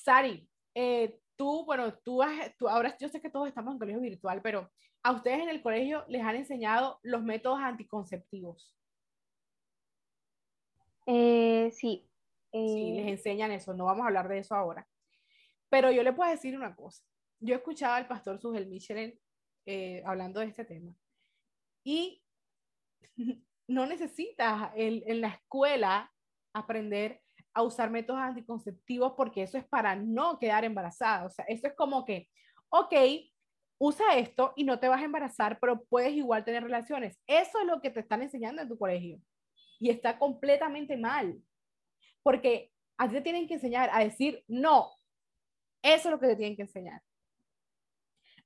Sari, 0.00 0.48
eh, 0.74 1.19
tú, 1.40 1.64
bueno, 1.64 1.94
tú, 2.04 2.20
tú, 2.58 2.68
ahora 2.68 2.94
yo 3.00 3.08
sé 3.08 3.18
que 3.18 3.30
todos 3.30 3.48
estamos 3.48 3.72
en 3.72 3.78
colegio 3.78 4.02
virtual, 4.02 4.42
pero 4.42 4.70
a 5.02 5.12
ustedes 5.12 5.40
en 5.40 5.48
el 5.48 5.62
colegio 5.62 6.04
les 6.06 6.20
han 6.20 6.36
enseñado 6.36 7.00
los 7.02 7.22
métodos 7.22 7.60
anticonceptivos. 7.60 8.76
Eh, 11.06 11.70
sí. 11.72 12.06
Sí, 12.52 12.92
les 12.94 13.06
eh, 13.06 13.10
enseñan 13.12 13.52
eso, 13.52 13.72
no 13.72 13.86
vamos 13.86 14.02
a 14.02 14.08
hablar 14.08 14.28
de 14.28 14.36
eso 14.36 14.54
ahora. 14.54 14.86
Pero 15.70 15.90
yo 15.90 16.02
le 16.02 16.12
puedo 16.12 16.30
decir 16.30 16.54
una 16.54 16.76
cosa. 16.76 17.02
Yo 17.38 17.54
escuchaba 17.54 17.96
al 17.96 18.06
pastor 18.06 18.38
Sugel 18.38 18.66
Michelin 18.66 19.18
hablando 20.04 20.40
de 20.40 20.46
este 20.46 20.66
tema. 20.66 20.94
Y 21.86 22.22
no 23.66 23.86
necesitas 23.86 24.72
en 24.74 25.22
la 25.22 25.28
escuela 25.28 26.12
aprender 26.52 27.22
a 27.54 27.62
usar 27.62 27.90
métodos 27.90 28.20
anticonceptivos 28.20 29.14
porque 29.16 29.42
eso 29.42 29.58
es 29.58 29.64
para 29.64 29.96
no 29.96 30.38
quedar 30.38 30.64
embarazada. 30.64 31.26
O 31.26 31.30
sea, 31.30 31.44
eso 31.46 31.66
es 31.66 31.74
como 31.74 32.04
que, 32.04 32.28
ok, 32.68 32.94
usa 33.78 34.16
esto 34.16 34.52
y 34.56 34.64
no 34.64 34.78
te 34.78 34.88
vas 34.88 35.00
a 35.00 35.04
embarazar, 35.04 35.58
pero 35.60 35.84
puedes 35.84 36.12
igual 36.12 36.44
tener 36.44 36.62
relaciones. 36.62 37.18
Eso 37.26 37.60
es 37.60 37.66
lo 37.66 37.80
que 37.80 37.90
te 37.90 38.00
están 38.00 38.22
enseñando 38.22 38.62
en 38.62 38.68
tu 38.68 38.78
colegio. 38.78 39.20
Y 39.78 39.90
está 39.90 40.18
completamente 40.18 40.96
mal. 40.96 41.40
Porque 42.22 42.70
a 42.98 43.08
ti 43.08 43.14
te 43.14 43.22
tienen 43.22 43.48
que 43.48 43.54
enseñar 43.54 43.90
a 43.92 44.00
decir 44.00 44.44
no. 44.46 44.90
Eso 45.82 46.08
es 46.08 46.12
lo 46.12 46.20
que 46.20 46.26
te 46.28 46.36
tienen 46.36 46.56
que 46.56 46.62
enseñar. 46.62 47.02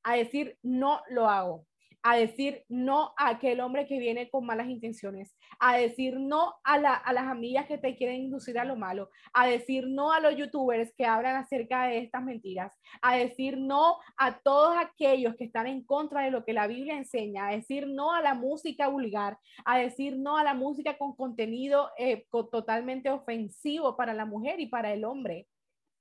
A 0.04 0.16
decir 0.16 0.58
no 0.62 1.02
lo 1.08 1.28
hago 1.28 1.66
a 2.04 2.16
decir 2.16 2.64
no 2.68 3.14
a 3.16 3.30
aquel 3.30 3.60
hombre 3.60 3.86
que 3.86 3.98
viene 3.98 4.28
con 4.28 4.44
malas 4.44 4.68
intenciones, 4.68 5.34
a 5.58 5.78
decir 5.78 6.20
no 6.20 6.54
a, 6.62 6.78
las 6.78 7.24
amigas 7.24 7.66
que 7.66 7.78
te 7.78 7.96
quieren 7.96 8.24
inducir 8.24 8.58
a 8.58 8.66
lo 8.66 8.76
malo, 8.76 9.08
a 9.32 9.46
decir 9.46 9.88
no 9.88 10.12
a 10.12 10.20
los 10.20 10.36
youtubers 10.36 10.92
que 10.98 11.06
hablan 11.06 11.36
acerca 11.36 11.86
de 11.86 12.00
estas 12.00 12.22
mentiras, 12.22 12.78
a 13.00 13.16
decir 13.16 13.56
no 13.56 13.96
a 14.18 14.38
todos 14.38 14.76
aquellos 14.76 15.34
que 15.36 15.44
están 15.44 15.66
en 15.66 15.82
contra 15.82 16.20
de 16.20 16.30
lo 16.30 16.44
que 16.44 16.52
la 16.52 16.66
Biblia 16.66 16.98
enseña, 16.98 17.48
a 17.48 17.52
decir 17.52 17.86
no 17.86 18.12
a 18.12 18.20
la 18.20 18.34
música 18.34 18.88
vulgar, 18.88 19.38
a 19.64 19.78
decir 19.78 20.18
no 20.18 20.36
a 20.36 20.44
la 20.44 20.52
música 20.52 20.98
con 20.98 21.16
contenido 21.16 21.90
eh, 21.96 22.26
totalmente 22.30 23.08
ofensivo 23.08 23.96
para 23.96 24.12
la 24.12 24.26
mujer 24.26 24.60
y 24.60 24.66
para 24.66 24.92
el 24.92 25.06
hombre. 25.06 25.48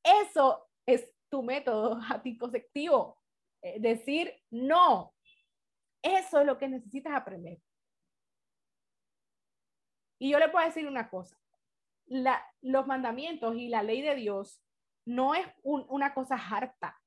Eso 0.03 0.67
es 0.85 1.09
tu 1.29 1.43
método 1.43 1.97
anticonceptivo. 2.09 3.17
Eh, 3.61 3.79
decir 3.79 4.33
no, 4.51 5.12
eso 6.03 6.41
es 6.41 6.45
lo 6.45 6.57
que 6.57 6.67
necesitas 6.67 7.13
aprender. 7.13 7.59
Y 10.19 10.29
yo 10.29 10.39
le 10.39 10.49
puedo 10.49 10.65
decir 10.65 10.87
una 10.87 11.09
cosa, 11.09 11.37
los 12.61 12.87
mandamientos 12.87 13.55
y 13.55 13.69
la 13.69 13.81
ley 13.81 14.01
de 14.01 14.15
Dios 14.15 14.61
no 15.05 15.33
es 15.33 15.45
una 15.63 16.13
cosa 16.13 16.35
harta. 16.35 16.99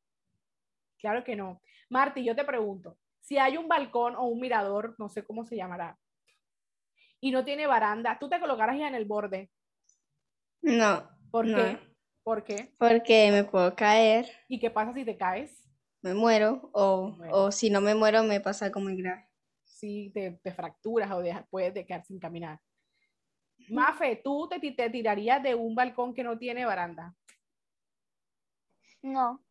Claro 0.99 1.23
que 1.23 1.37
no. 1.37 1.63
Marti, 1.89 2.25
yo 2.25 2.35
te 2.35 2.45
pregunto, 2.45 2.99
si 3.21 3.39
hay 3.39 3.57
un 3.57 3.69
balcón 3.69 4.17
o 4.17 4.25
un 4.25 4.41
mirador, 4.41 4.95
no 4.99 5.09
sé 5.09 5.25
cómo 5.25 5.45
se 5.45 5.57
llamará, 5.57 5.99
y 7.21 7.31
no 7.31 7.45
tiene 7.45 7.67
baranda, 7.67 8.19
¿tú 8.19 8.29
te 8.29 8.41
colocarás 8.41 8.79
ya 8.79 8.89
en 8.89 8.95
el 8.95 9.05
borde? 9.05 9.51
No. 10.63 11.09
¿Por 11.31 11.47
qué? 11.47 11.79
¿Por 12.23 12.45
qué? 12.45 12.75
Porque 12.79 13.31
me 13.31 13.45
puedo 13.45 13.75
caer. 13.75 14.31
¿Y 14.49 14.59
qué 14.59 14.71
pasa 14.71 14.93
si 14.93 15.05
te 15.05 15.17
caes? 15.17 15.66
Me 16.07 16.15
muero 16.15 16.71
o, 16.73 17.17
o 17.33 17.51
si 17.51 17.69
no 17.69 17.81
me 17.81 17.93
muero 17.97 18.23
me 18.23 18.41
pasa 18.41 18.71
como 18.71 18.85
muy 18.85 18.97
grave. 18.97 19.27
Sí, 19.65 20.13
te, 20.15 20.39
te 20.43 20.53
fracturas 20.53 21.11
o 21.11 21.21
puedes 21.51 21.85
quedar 21.85 22.05
sin 22.05 22.21
caminar. 22.21 22.61
Mafe, 23.69 24.21
¿tú 24.23 24.49
te, 24.49 24.61
te 24.61 24.91
tirarías 24.91 25.43
de 25.43 25.57
un 25.57 25.75
balcón 25.75 26.15
que 26.15 26.23
no 26.23 26.39
tiene 26.39 26.65
baranda? 26.65 27.17
No. 29.03 29.45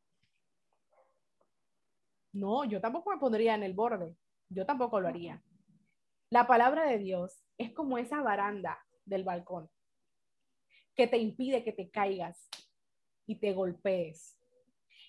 No, 2.32 2.64
yo 2.64 2.80
tampoco 2.80 3.10
me 3.10 3.18
pondría 3.18 3.56
en 3.56 3.64
el 3.64 3.74
borde. 3.74 4.16
Yo 4.47 4.66
tampoco 4.66 5.01
lo 5.01 5.10
haría. 5.10 5.43
La 6.30 6.47
palabra 6.47 6.86
de 6.86 6.99
Dios 6.99 7.43
es 7.58 7.74
como 7.74 7.97
esa 7.97 8.22
baranda 8.22 8.80
del 9.03 9.26
balcón 9.26 9.70
que 10.95 11.08
te 11.08 11.18
impide 11.18 11.66
que 11.66 11.74
te 11.74 11.89
caigas 11.89 12.47
y 13.26 13.36
te 13.36 13.51
golpees 13.51 14.39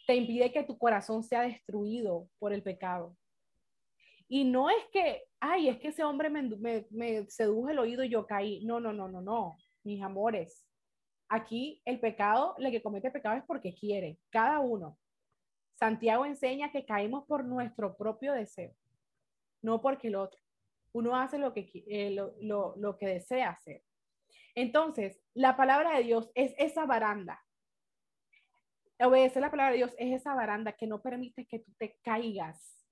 te 0.07 0.15
impide 0.15 0.53
que 0.53 0.63
tu 0.63 0.79
corazón 0.79 1.23
sea 1.23 1.43
destruido 1.43 2.29
por 2.39 2.53
el 2.53 2.63
pecado. 2.63 3.17
Y 4.29 4.45
no 4.45 4.71
es 4.71 4.85
que, 4.93 5.25
ay, 5.41 5.69
es 5.69 5.79
que 5.79 5.89
ese 5.89 6.05
hombre 6.05 6.31
me, 6.31 6.87
me, 6.91 7.27
sedujo 7.29 7.69
el 7.69 7.79
oído 7.79 8.05
y 8.05 8.09
yo 8.09 8.27
caí. 8.27 8.65
No, 8.65 8.81
no, 8.81 8.93
no, 8.93 9.09
no, 9.09 9.21
no, 9.21 9.57
mis 9.85 10.03
amores. 10.03 10.65
Aquí 11.29 11.83
el 11.85 12.01
pecado, 12.01 12.55
el 12.59 12.71
que 12.71 12.83
comete 12.83 13.11
pecado 13.11 13.37
es 13.37 13.45
porque 13.45 13.75
quiere, 13.75 14.19
cada 14.31 14.61
uno. 14.61 14.99
Santiago 15.75 16.25
enseña 16.25 16.73
que 16.73 16.87
caímos 16.87 17.25
por 17.27 17.45
nuestro 17.45 17.97
propio 17.97 18.33
deseo, 18.33 18.73
no 19.61 19.83
porque 19.83 20.09
el 20.09 20.15
otro. 20.15 20.41
Uno 20.93 21.17
hace 21.17 21.37
lo 21.37 21.53
que, 21.53 21.69
eh, 21.89 22.11
lo, 22.41 22.75
lo 22.77 22.97
que 22.97 23.07
desea 23.07 23.51
hacer. 23.51 23.83
Entonces, 24.55 25.21
la 25.35 25.57
palabra 25.57 25.97
de 25.97 26.05
Dios 26.05 26.31
es 26.35 26.55
esa 26.57 26.87
baranda 26.87 27.46
Obedecer 28.99 29.43
la 29.43 29.51
palabra 29.51 29.73
de 29.73 29.77
Dios 29.77 29.95
es 29.99 30.21
esa 30.21 30.35
baranda 30.35 30.73
que 30.73 30.87
no 30.87 31.03
permite 31.03 31.47
que 31.47 31.59
tú 31.59 31.73
te 31.79 31.99
caigas 32.03 32.87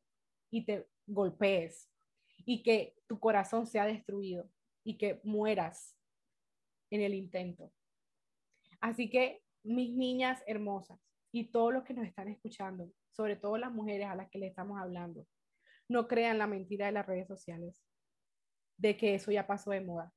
y 0.51 0.67
te 0.67 0.87
golpees 1.07 1.91
y 2.45 2.63
que 2.63 2.95
tu 3.07 3.19
corazón 3.19 3.67
sea 3.67 3.87
destruido 3.87 4.51
y 4.85 4.99
que 4.99 5.21
mueras 5.25 5.97
en 6.91 7.01
el 7.01 7.15
intento. 7.15 7.73
Así 8.81 9.09
que 9.09 9.43
mis 9.63 9.95
niñas 9.95 10.43
hermosas 10.47 11.01
y 11.33 11.51
todos 11.51 11.73
los 11.73 11.85
que 11.85 11.95
nos 11.95 12.07
están 12.07 12.29
escuchando, 12.29 12.93
sobre 13.11 13.37
todo 13.37 13.57
las 13.57 13.73
mujeres 13.73 14.07
a 14.07 14.15
las 14.15 14.29
que 14.29 14.39
le 14.39 14.49
estamos 14.49 14.79
hablando, 14.79 15.27
no 15.89 16.07
crean 16.07 16.37
la 16.37 16.47
mentira 16.47 16.87
de 16.87 16.93
las 16.93 17.07
redes 17.07 17.27
sociales, 17.27 17.83
de 18.77 18.97
que 18.99 19.15
eso 19.15 19.33
ya 19.33 19.47
pasó 19.47 19.71
de 19.71 19.81
moda. 19.81 20.13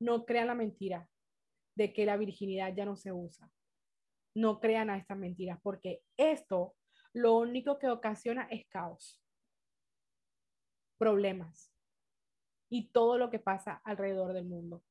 No 0.00 0.24
crean 0.24 0.48
la 0.48 0.54
mentira 0.54 1.08
de 1.76 1.92
que 1.92 2.06
la 2.06 2.16
virginidad 2.16 2.74
ya 2.74 2.84
no 2.84 2.96
se 2.96 3.12
usa 3.12 3.48
no 4.34 4.60
crean 4.60 4.90
a 4.90 4.96
estas 4.96 5.18
mentiras, 5.18 5.58
porque 5.62 6.02
esto 6.16 6.74
lo 7.12 7.36
único 7.36 7.78
que 7.78 7.88
ocasiona 7.88 8.48
es 8.50 8.66
caos, 8.68 9.22
problemas 10.98 11.72
y 12.70 12.88
todo 12.90 13.18
lo 13.18 13.30
que 13.30 13.38
pasa 13.38 13.82
alrededor 13.84 14.32
del 14.32 14.46
mundo, 14.46 14.82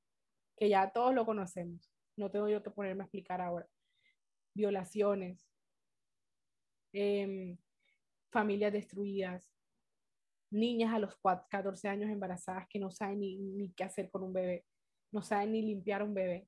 que 0.57 0.69
ya 0.69 0.91
todos 0.91 1.15
lo 1.15 1.25
conocemos. 1.25 1.91
No 2.15 2.29
tengo 2.29 2.47
yo 2.47 2.61
que 2.61 2.69
ponerme 2.69 3.03
a 3.03 3.05
explicar 3.05 3.41
ahora. 3.41 3.67
Violaciones, 4.53 5.49
em, 6.93 7.57
familias 8.31 8.73
destruidas, 8.73 9.51
niñas 10.51 10.93
a 10.93 10.99
los 10.99 11.15
14 11.49 11.87
años 11.87 12.11
embarazadas 12.11 12.67
que 12.69 12.79
no 12.79 12.91
saben 12.91 13.19
ni 13.19 13.71
qué 13.73 13.83
hacer 13.83 14.11
con 14.11 14.23
un 14.23 14.33
bebé, 14.33 14.65
no 15.11 15.23
saben 15.23 15.53
ni 15.53 15.61
limpiar 15.61 16.03
un 16.03 16.13
bebé. 16.13 16.47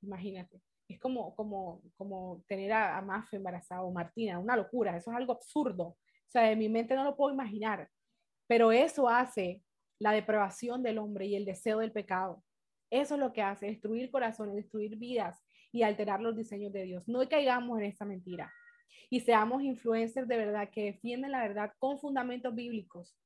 Imagínate. 0.00 0.62
Es 0.88 0.98
como, 0.98 1.34
como, 1.36 1.82
como 1.96 2.42
tener 2.48 2.72
a, 2.72 2.96
a 2.96 3.02
Mafe 3.02 3.36
embarazada 3.36 3.88
Martina, 3.90 4.38
una 4.38 4.56
locura, 4.56 4.96
eso 4.96 5.10
es 5.10 5.16
algo 5.16 5.32
absurdo. 5.32 5.84
O 5.84 6.30
sea, 6.30 6.42
de 6.42 6.56
mi 6.56 6.68
mente 6.68 6.94
no 6.94 7.04
lo 7.04 7.16
puedo 7.16 7.32
imaginar. 7.32 7.88
Pero 8.46 8.72
eso 8.72 9.08
hace 9.08 9.62
la 9.98 10.12
depravación 10.12 10.82
del 10.82 10.98
hombre 10.98 11.26
y 11.26 11.36
el 11.36 11.44
deseo 11.44 11.78
del 11.78 11.92
pecado. 11.92 12.42
Eso 12.90 13.14
es 13.14 13.20
lo 13.20 13.32
que 13.32 13.42
hace, 13.42 13.66
destruir 13.66 14.10
corazones, 14.10 14.54
destruir 14.54 14.96
vidas 14.96 15.38
y 15.72 15.82
alterar 15.82 16.20
los 16.20 16.36
diseños 16.36 16.72
de 16.72 16.84
Dios. 16.84 17.08
No 17.08 17.26
caigamos 17.28 17.78
en 17.78 17.84
esta 17.84 18.04
mentira 18.04 18.52
y 19.10 19.20
seamos 19.20 19.62
influencers 19.62 20.28
de 20.28 20.36
verdad 20.36 20.70
que 20.70 20.84
defienden 20.84 21.32
la 21.32 21.42
verdad 21.42 21.72
con 21.78 21.98
fundamentos 21.98 22.54
bíblicos, 22.54 23.16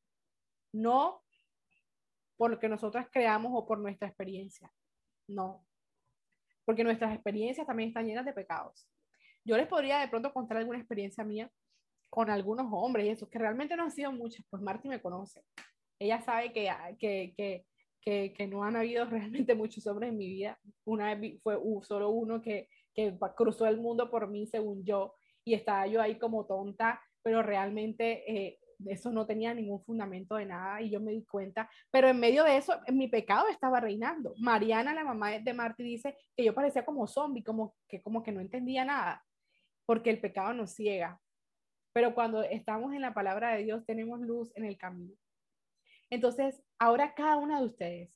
no 0.72 1.22
por 2.36 2.50
lo 2.50 2.58
que 2.58 2.68
nosotras 2.68 3.06
creamos 3.12 3.52
o 3.54 3.66
por 3.66 3.78
nuestra 3.78 4.08
experiencia. 4.08 4.72
No, 5.28 5.64
porque 6.64 6.84
nuestras 6.84 7.12
experiencias 7.14 7.66
también 7.66 7.88
están 7.88 8.06
llenas 8.06 8.24
de 8.24 8.32
pecados. 8.32 8.88
Yo 9.44 9.56
les 9.56 9.66
podría 9.66 10.00
de 10.00 10.08
pronto 10.08 10.32
contar 10.32 10.58
alguna 10.58 10.78
experiencia 10.78 11.24
mía 11.24 11.50
con 12.08 12.30
algunos 12.30 12.66
hombres 12.70 13.06
y 13.06 13.08
eso, 13.10 13.28
que 13.28 13.38
realmente 13.38 13.76
no 13.76 13.84
han 13.84 13.90
sido 13.90 14.12
muchas, 14.12 14.44
pues 14.50 14.62
Marty 14.62 14.88
me 14.88 15.00
conoce. 15.00 15.42
Ella 15.98 16.20
sabe 16.20 16.52
que, 16.52 16.70
que, 16.98 17.34
que 17.36 17.64
que, 18.02 18.34
que, 18.36 18.46
no 18.46 18.64
han 18.64 18.76
habido 18.76 19.04
realmente 19.10 19.54
muchos 19.54 19.86
hombres 19.86 20.10
en 20.10 20.18
mi 20.18 20.28
vida. 20.28 20.58
Una 20.84 21.14
vez 21.14 21.40
fue 21.42 21.56
solo 21.82 22.10
uno 22.10 22.42
que, 22.42 22.68
que 22.94 23.16
cruzó 23.36 23.66
el 23.66 23.80
mundo 23.80 24.10
por 24.10 24.28
mí, 24.28 24.46
según 24.46 24.84
yo, 24.84 25.14
y 25.44 25.54
estaba 25.54 25.86
yo 25.86 26.00
ahí 26.02 26.18
como 26.18 26.46
tonta, 26.46 27.00
pero 27.22 27.42
realmente 27.42 28.24
eh, 28.30 28.58
eso 28.86 29.10
no 29.10 29.26
tenía 29.26 29.54
ningún 29.54 29.82
fundamento 29.82 30.36
de 30.36 30.46
nada 30.46 30.80
y 30.80 30.90
yo 30.90 31.00
me 31.00 31.12
di 31.12 31.24
cuenta, 31.24 31.68
pero 31.90 32.08
en 32.08 32.18
medio 32.18 32.44
de 32.44 32.56
eso 32.56 32.74
mi 32.88 33.08
pecado 33.08 33.48
estaba 33.48 33.80
reinando. 33.80 34.34
Mariana, 34.38 34.94
la 34.94 35.04
mamá 35.04 35.30
de 35.30 35.54
Marty, 35.54 35.82
dice 35.82 36.16
que 36.36 36.44
yo 36.44 36.54
parecía 36.54 36.84
como 36.84 37.06
zombie, 37.06 37.42
como 37.42 37.74
que, 37.88 38.02
como 38.02 38.22
que 38.22 38.32
no 38.32 38.40
entendía 38.40 38.84
nada, 38.84 39.24
porque 39.86 40.10
el 40.10 40.20
pecado 40.20 40.52
nos 40.52 40.72
ciega. 40.72 41.20
Pero 41.92 42.14
cuando 42.14 42.42
estamos 42.42 42.94
en 42.94 43.02
la 43.02 43.14
palabra 43.14 43.54
de 43.54 43.64
Dios 43.64 43.84
tenemos 43.84 44.20
luz 44.20 44.50
en 44.56 44.64
el 44.64 44.78
camino. 44.78 45.14
Entonces, 46.10 46.62
ahora 46.78 47.14
cada 47.14 47.36
una 47.36 47.60
de 47.60 47.66
ustedes 47.66 48.10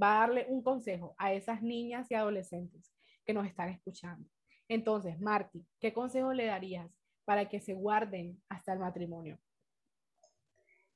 va 0.00 0.16
a 0.16 0.20
darle 0.20 0.46
un 0.48 0.62
consejo 0.62 1.14
a 1.18 1.32
esas 1.32 1.62
niñas 1.62 2.10
y 2.10 2.14
adolescentes 2.14 2.92
que 3.24 3.34
nos 3.34 3.46
están 3.46 3.68
escuchando. 3.68 4.28
Entonces, 4.68 5.20
Marti, 5.20 5.66
¿qué 5.80 5.92
consejo 5.92 6.32
le 6.32 6.46
darías 6.46 6.88
para 7.24 7.48
que 7.48 7.60
se 7.60 7.74
guarden 7.74 8.40
hasta 8.48 8.72
el 8.72 8.78
matrimonio? 8.78 9.38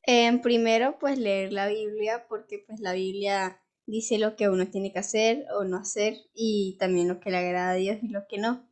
Eh, 0.06 0.38
primero, 0.42 0.98
pues 0.98 1.18
leer 1.18 1.52
la 1.52 1.66
Biblia, 1.68 2.26
porque 2.28 2.62
pues 2.66 2.80
la 2.80 2.92
Biblia 2.92 3.60
dice 3.86 4.18
lo 4.18 4.36
que 4.36 4.48
uno 4.48 4.66
tiene 4.68 4.92
que 4.92 4.98
hacer 4.98 5.46
o 5.56 5.64
no 5.64 5.78
hacer 5.78 6.16
y 6.34 6.76
también 6.78 7.08
lo 7.08 7.20
que 7.20 7.30
le 7.30 7.38
agrada 7.38 7.70
a 7.70 7.74
Dios 7.74 7.98
y 8.02 8.08
lo 8.08 8.26
que 8.28 8.38
no. 8.38 8.68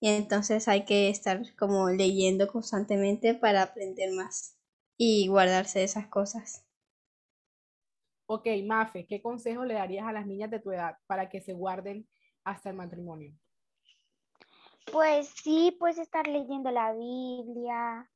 Y 0.00 0.08
entonces 0.08 0.68
hay 0.68 0.84
que 0.84 1.08
estar 1.08 1.42
como 1.56 1.90
leyendo 1.90 2.48
constantemente 2.48 3.34
para 3.34 3.62
aprender 3.62 4.12
más 4.12 4.56
y 4.96 5.28
guardarse 5.28 5.80
de 5.80 5.86
esas 5.86 6.06
cosas. 6.08 6.66
Ok, 8.26 8.46
Mafe, 8.64 9.06
¿qué 9.06 9.20
consejo 9.20 9.64
le 9.64 9.74
darías 9.74 10.06
a 10.06 10.12
las 10.12 10.26
niñas 10.26 10.50
de 10.50 10.60
tu 10.60 10.70
edad 10.70 10.96
para 11.06 11.28
que 11.28 11.40
se 11.40 11.52
guarden 11.52 12.06
hasta 12.44 12.70
el 12.70 12.76
matrimonio? 12.76 13.34
Pues 14.92 15.28
sí, 15.42 15.76
pues 15.78 15.98
estar 15.98 16.26
leyendo 16.26 16.70
la 16.70 16.92
Biblia, 16.92 18.10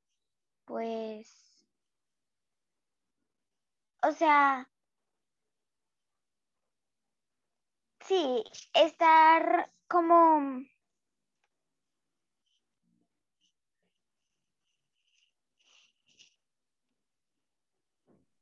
pues, 0.64 1.43
o 4.08 4.12
sea, 4.12 4.68
sí, 8.06 8.44
estar 8.74 9.72
como 9.88 10.62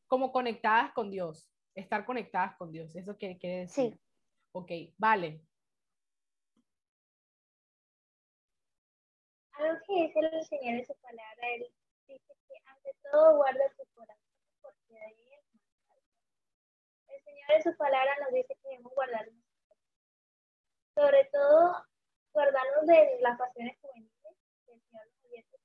como 0.08 0.32
conectadas 0.32 0.92
con 0.92 1.10
Dios 1.10 1.52
estar 1.74 2.04
conectadas 2.04 2.56
con 2.56 2.70
Dios. 2.70 2.94
Eso 2.94 3.16
quiere, 3.16 3.38
quiere 3.38 3.60
decir. 3.60 3.92
Sí. 3.92 4.00
Ok, 4.52 4.70
vale. 4.98 5.40
Algo 9.52 9.80
que 9.86 9.94
dice 9.94 10.18
el 10.20 10.44
Señor 10.44 10.74
en 10.74 10.86
su 10.86 10.94
palabra, 10.96 11.48
Él 11.54 11.66
dice 12.08 12.34
que 12.48 12.54
ante 12.66 12.90
todo 13.10 13.36
guarda 13.36 13.70
tu 13.76 13.84
corazón, 13.94 14.32
porque 14.60 14.94
de 14.94 15.04
ahí 15.04 15.34
es 15.34 15.54
más 15.54 15.98
El 17.08 17.22
Señor 17.22 17.50
en 17.52 17.62
su 17.62 17.76
palabra 17.76 18.16
nos 18.20 18.32
dice 18.32 18.54
que 18.62 18.68
debemos 18.68 18.92
guardarnos. 18.94 19.44
Sobre 20.94 21.24
todo, 21.32 21.86
guardarnos 22.32 22.86
de 22.86 23.18
las 23.20 23.38
pasiones 23.38 23.78
juveniles, 23.80 24.12
que 24.66 24.72
el 24.72 24.80
Señor 24.82 25.06
nos 25.06 25.30
dice, 25.30 25.58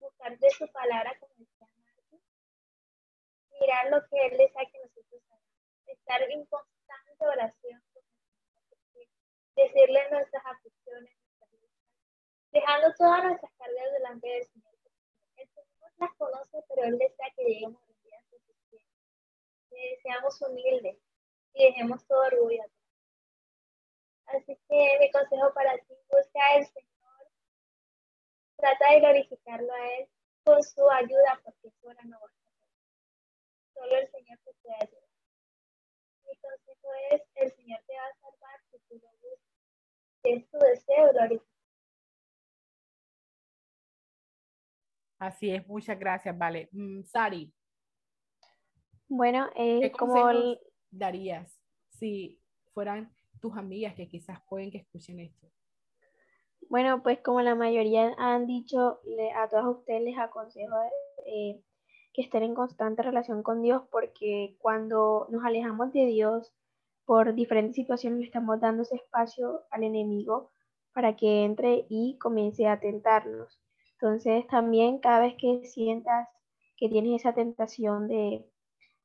buscar 0.00 0.38
de 0.38 0.50
su 0.50 0.66
palabra, 0.72 1.16
como 1.20 1.34
decía 1.36 1.64
mirar 3.60 3.90
lo 3.90 4.06
que 4.08 4.26
Él 4.26 4.36
desea 4.38 4.66
que 4.70 4.78
nosotros 4.78 5.22
hagamos, 5.24 5.48
estar 5.86 6.22
en 6.22 6.46
constante 6.46 7.26
oración, 7.26 7.82
decirle 9.56 10.10
nuestras 10.10 10.44
aflicciones, 10.46 11.14
dejando 12.50 12.94
todas 12.96 13.24
nuestras 13.24 13.52
cargas 13.58 13.92
delante 13.92 14.28
del 14.28 14.46
Señor. 14.46 14.74
El 15.36 15.48
Señor 15.48 15.92
las 15.98 16.14
conoce, 16.16 16.64
pero 16.68 16.84
Él 16.84 16.98
desea 16.98 17.30
que 17.36 17.44
lleguemos 17.44 17.82
a 17.82 17.86
los 17.86 18.02
días 18.02 18.24
que 19.70 19.98
seamos 20.02 20.40
humildes 20.42 20.98
y 21.54 21.64
dejemos 21.64 22.06
todo 22.06 22.26
orgullo 22.26 22.62
Así 24.26 24.58
que 24.68 24.98
mi 25.00 25.10
consejo 25.10 25.52
para 25.52 25.76
ti, 25.76 25.94
busca 26.10 26.46
al 26.54 26.66
Señor, 26.66 27.30
trata 28.56 28.94
a 29.60 29.98
Él 29.98 30.08
con 30.44 30.62
su 30.62 30.88
ayuda, 30.90 31.40
porque 31.42 31.70
su 31.70 31.86
hora 31.86 32.02
no 32.04 32.18
va 32.20 32.30
Solo 33.74 33.96
el 33.96 34.08
Señor 34.10 34.38
te 34.44 34.52
puede 34.62 34.76
ayudar. 34.76 35.08
Mi 36.24 36.36
consejo 36.36 36.88
es, 37.10 37.22
el 37.34 37.52
Señor 37.52 37.80
te 37.86 37.94
va 37.94 38.06
a 38.06 38.20
salvar 38.20 38.60
si 38.70 38.78
tú 38.88 38.94
lo 38.94 39.10
buscas. 39.20 39.54
Es 40.22 40.48
tu 40.48 40.58
deseo, 40.58 41.12
glorificar. 41.12 41.54
Así 45.18 45.50
es, 45.50 45.66
muchas 45.66 45.98
gracias, 45.98 46.36
vale. 46.36 46.68
Mm, 46.72 47.02
Sari. 47.02 47.52
Bueno, 49.08 49.50
eh, 49.56 49.80
¿qué 49.80 49.92
como 49.92 50.28
el... 50.30 50.60
darías 50.90 51.60
si 51.88 52.40
fueran 52.72 53.14
tus 53.40 53.56
amigas 53.56 53.94
que 53.94 54.08
quizás 54.08 54.38
pueden 54.48 54.70
que 54.70 54.78
escuchen 54.78 55.20
esto? 55.20 55.50
Bueno, 56.68 57.02
pues 57.02 57.20
como 57.20 57.40
la 57.42 57.54
mayoría 57.54 58.14
han 58.18 58.46
dicho, 58.46 59.00
le, 59.04 59.32
a 59.32 59.48
todas 59.48 59.66
ustedes 59.66 60.02
les 60.02 60.18
aconsejo 60.18 60.74
eh, 61.26 61.62
que 62.12 62.22
estén 62.22 62.42
en 62.42 62.54
constante 62.54 63.02
relación 63.02 63.42
con 63.42 63.62
Dios 63.62 63.82
porque 63.90 64.56
cuando 64.58 65.26
nos 65.30 65.44
alejamos 65.44 65.92
de 65.92 66.06
Dios 66.06 66.52
por 67.04 67.34
diferentes 67.34 67.76
situaciones 67.76 68.20
le 68.20 68.26
estamos 68.26 68.60
dando 68.60 68.82
ese 68.82 68.96
espacio 68.96 69.62
al 69.70 69.84
enemigo 69.84 70.50
para 70.92 71.16
que 71.16 71.44
entre 71.44 71.86
y 71.88 72.18
comience 72.18 72.66
a 72.66 72.80
tentarnos. 72.80 73.60
Entonces 74.00 74.46
también 74.46 74.98
cada 74.98 75.20
vez 75.20 75.34
que 75.38 75.64
sientas 75.66 76.28
que 76.76 76.88
tienes 76.88 77.20
esa 77.20 77.34
tentación 77.34 78.08
de, 78.08 78.46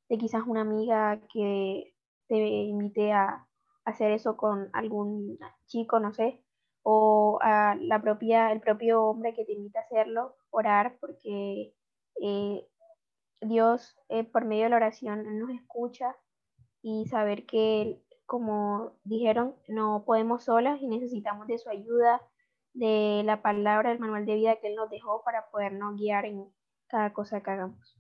de 0.10 0.18
quizás 0.18 0.44
una 0.48 0.62
amiga 0.62 1.22
que 1.34 1.94
te 2.28 2.38
invite 2.38 3.12
a 3.12 3.48
hacer 3.86 4.12
eso 4.12 4.38
con 4.38 4.70
algún 4.74 5.40
chico, 5.68 6.00
no 6.00 6.14
sé, 6.14 6.44
o 6.84 7.40
a 7.42 7.76
la 7.80 8.02
propia, 8.02 8.52
el 8.52 8.62
propio 8.62 9.04
hombre 9.04 9.34
que 9.34 9.46
te 9.46 9.54
invita 9.54 9.80
a 9.80 9.84
hacerlo, 9.84 10.36
orar 10.50 10.98
porque 11.00 11.74
eh, 12.22 12.68
Dios, 13.42 13.98
eh, 14.10 14.24
por 14.24 14.46
medio 14.46 14.64
de 14.64 14.70
la 14.70 14.76
oración, 14.78 15.40
nos 15.40 15.50
escucha 15.52 16.16
y 16.82 17.06
saber 17.08 17.46
que, 17.46 18.02
como 18.26 18.98
dijeron, 19.04 19.56
no 19.68 20.04
podemos 20.06 20.46
solas 20.46 20.82
y 20.82 20.88
necesitamos 20.88 21.48
de 21.48 21.58
su 21.58 21.70
ayuda, 21.70 22.22
de 22.74 23.24
la 23.26 23.42
palabra, 23.42 23.90
del 23.90 24.00
manual 24.00 24.26
de 24.26 24.36
vida 24.36 24.58
que 24.58 24.68
Él 24.68 24.76
nos 24.76 24.90
dejó 24.90 25.24
para 25.24 25.50
podernos 25.50 25.98
guiar 25.98 26.26
en 26.26 26.46
cada 26.88 27.14
cosa 27.14 27.42
que 27.42 27.52
hagamos. 27.52 27.98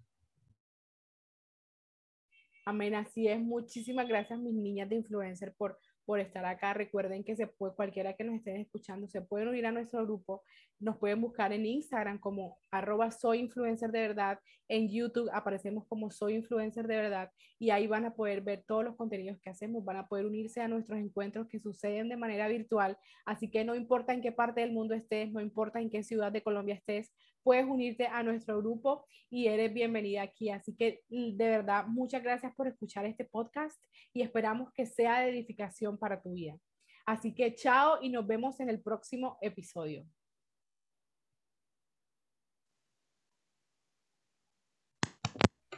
Amén, 2.65 2.93
así 2.95 3.27
es. 3.27 3.39
Muchísimas 3.39 4.07
gracias, 4.07 4.39
mis 4.39 4.53
niñas 4.53 4.89
de 4.89 4.95
influencer, 4.95 5.55
por, 5.55 5.80
por 6.10 6.20
estar 6.20 6.43
acá. 6.43 6.74
Recuerden 6.74 7.24
que 7.24 7.36
se 7.36 7.45
puede, 7.45 7.76
cualquiera 7.76 8.14
que 8.14 8.24
nos 8.24 8.38
estén 8.38 8.55
escuchando, 8.55 9.07
se 9.07 9.22
pueden 9.22 9.49
unir 9.49 9.68
a 9.68 9.72
nuestro 9.72 10.03
grupo. 10.03 10.41
Nos 10.80 10.97
pueden 10.97 11.22
buscar 11.22 11.53
en 11.53 11.68
Instagram 11.68 12.18
como 12.18 12.57
arroba 12.72 13.12
soy 13.12 13.38
influencer 13.38 13.91
de 13.91 13.99
verdad. 13.99 14.39
En 14.68 14.89
YouTube 14.89 15.30
aparecemos 15.32 15.86
como 15.88 16.10
soy 16.10 16.34
influencer 16.34 16.88
de 16.88 16.95
verdad 16.95 17.30
y 17.60 17.70
ahí 17.70 17.86
van 17.86 18.05
a 18.05 18.16
poder 18.16 18.41
ver 18.41 18.64
todos 18.66 18.84
los 18.84 18.95
contenidos 18.95 19.38
que 19.39 19.51
hacemos. 19.51 19.86
Van 19.86 19.97
a 19.97 20.07
poder 20.07 20.26
unirse 20.26 20.62
a 20.62 20.68
nuestros 20.68 20.97
encuentros 20.97 21.47
que 21.47 21.60
suceden 21.60 22.10
de 22.10 22.18
manera 22.18 22.47
virtual. 22.47 22.97
Así 23.24 23.51
que 23.51 23.64
no 23.64 23.76
importa 23.76 24.12
en 24.12 24.22
qué 24.22 24.32
parte 24.32 24.62
del 24.62 24.72
mundo 24.72 24.95
estés, 24.95 25.32
no 25.32 25.41
importa 25.41 25.80
en 25.80 25.91
qué 25.91 26.01
ciudad 26.01 26.32
de 26.32 26.41
Colombia 26.41 26.74
estés, 26.74 27.14
puedes 27.43 27.65
unirte 27.65 28.07
a 28.07 28.23
nuestro 28.23 28.57
grupo 28.59 29.05
y 29.29 29.47
eres 29.47 29.73
bienvenida 29.73 30.21
aquí. 30.21 30.49
Así 30.49 30.75
que 30.75 31.03
de 31.09 31.49
verdad, 31.49 31.85
muchas 31.87 32.23
gracias 32.23 32.53
por 32.55 32.67
escuchar 32.67 33.05
este 33.05 33.25
podcast 33.25 33.79
y 34.13 34.21
esperamos 34.21 34.71
que 34.73 34.85
sea 34.85 35.21
de 35.21 35.31
edificación 35.31 35.97
para 35.97 36.21
tu 36.21 36.33
vida. 36.33 36.57
Así 37.05 37.33
que 37.33 37.55
chao 37.55 37.99
y 38.01 38.09
nos 38.09 38.27
vemos 38.27 38.59
en 38.59 38.69
el 38.69 38.81
próximo 38.81 39.37
episodio. 39.41 40.05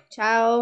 Chao. 0.10 0.60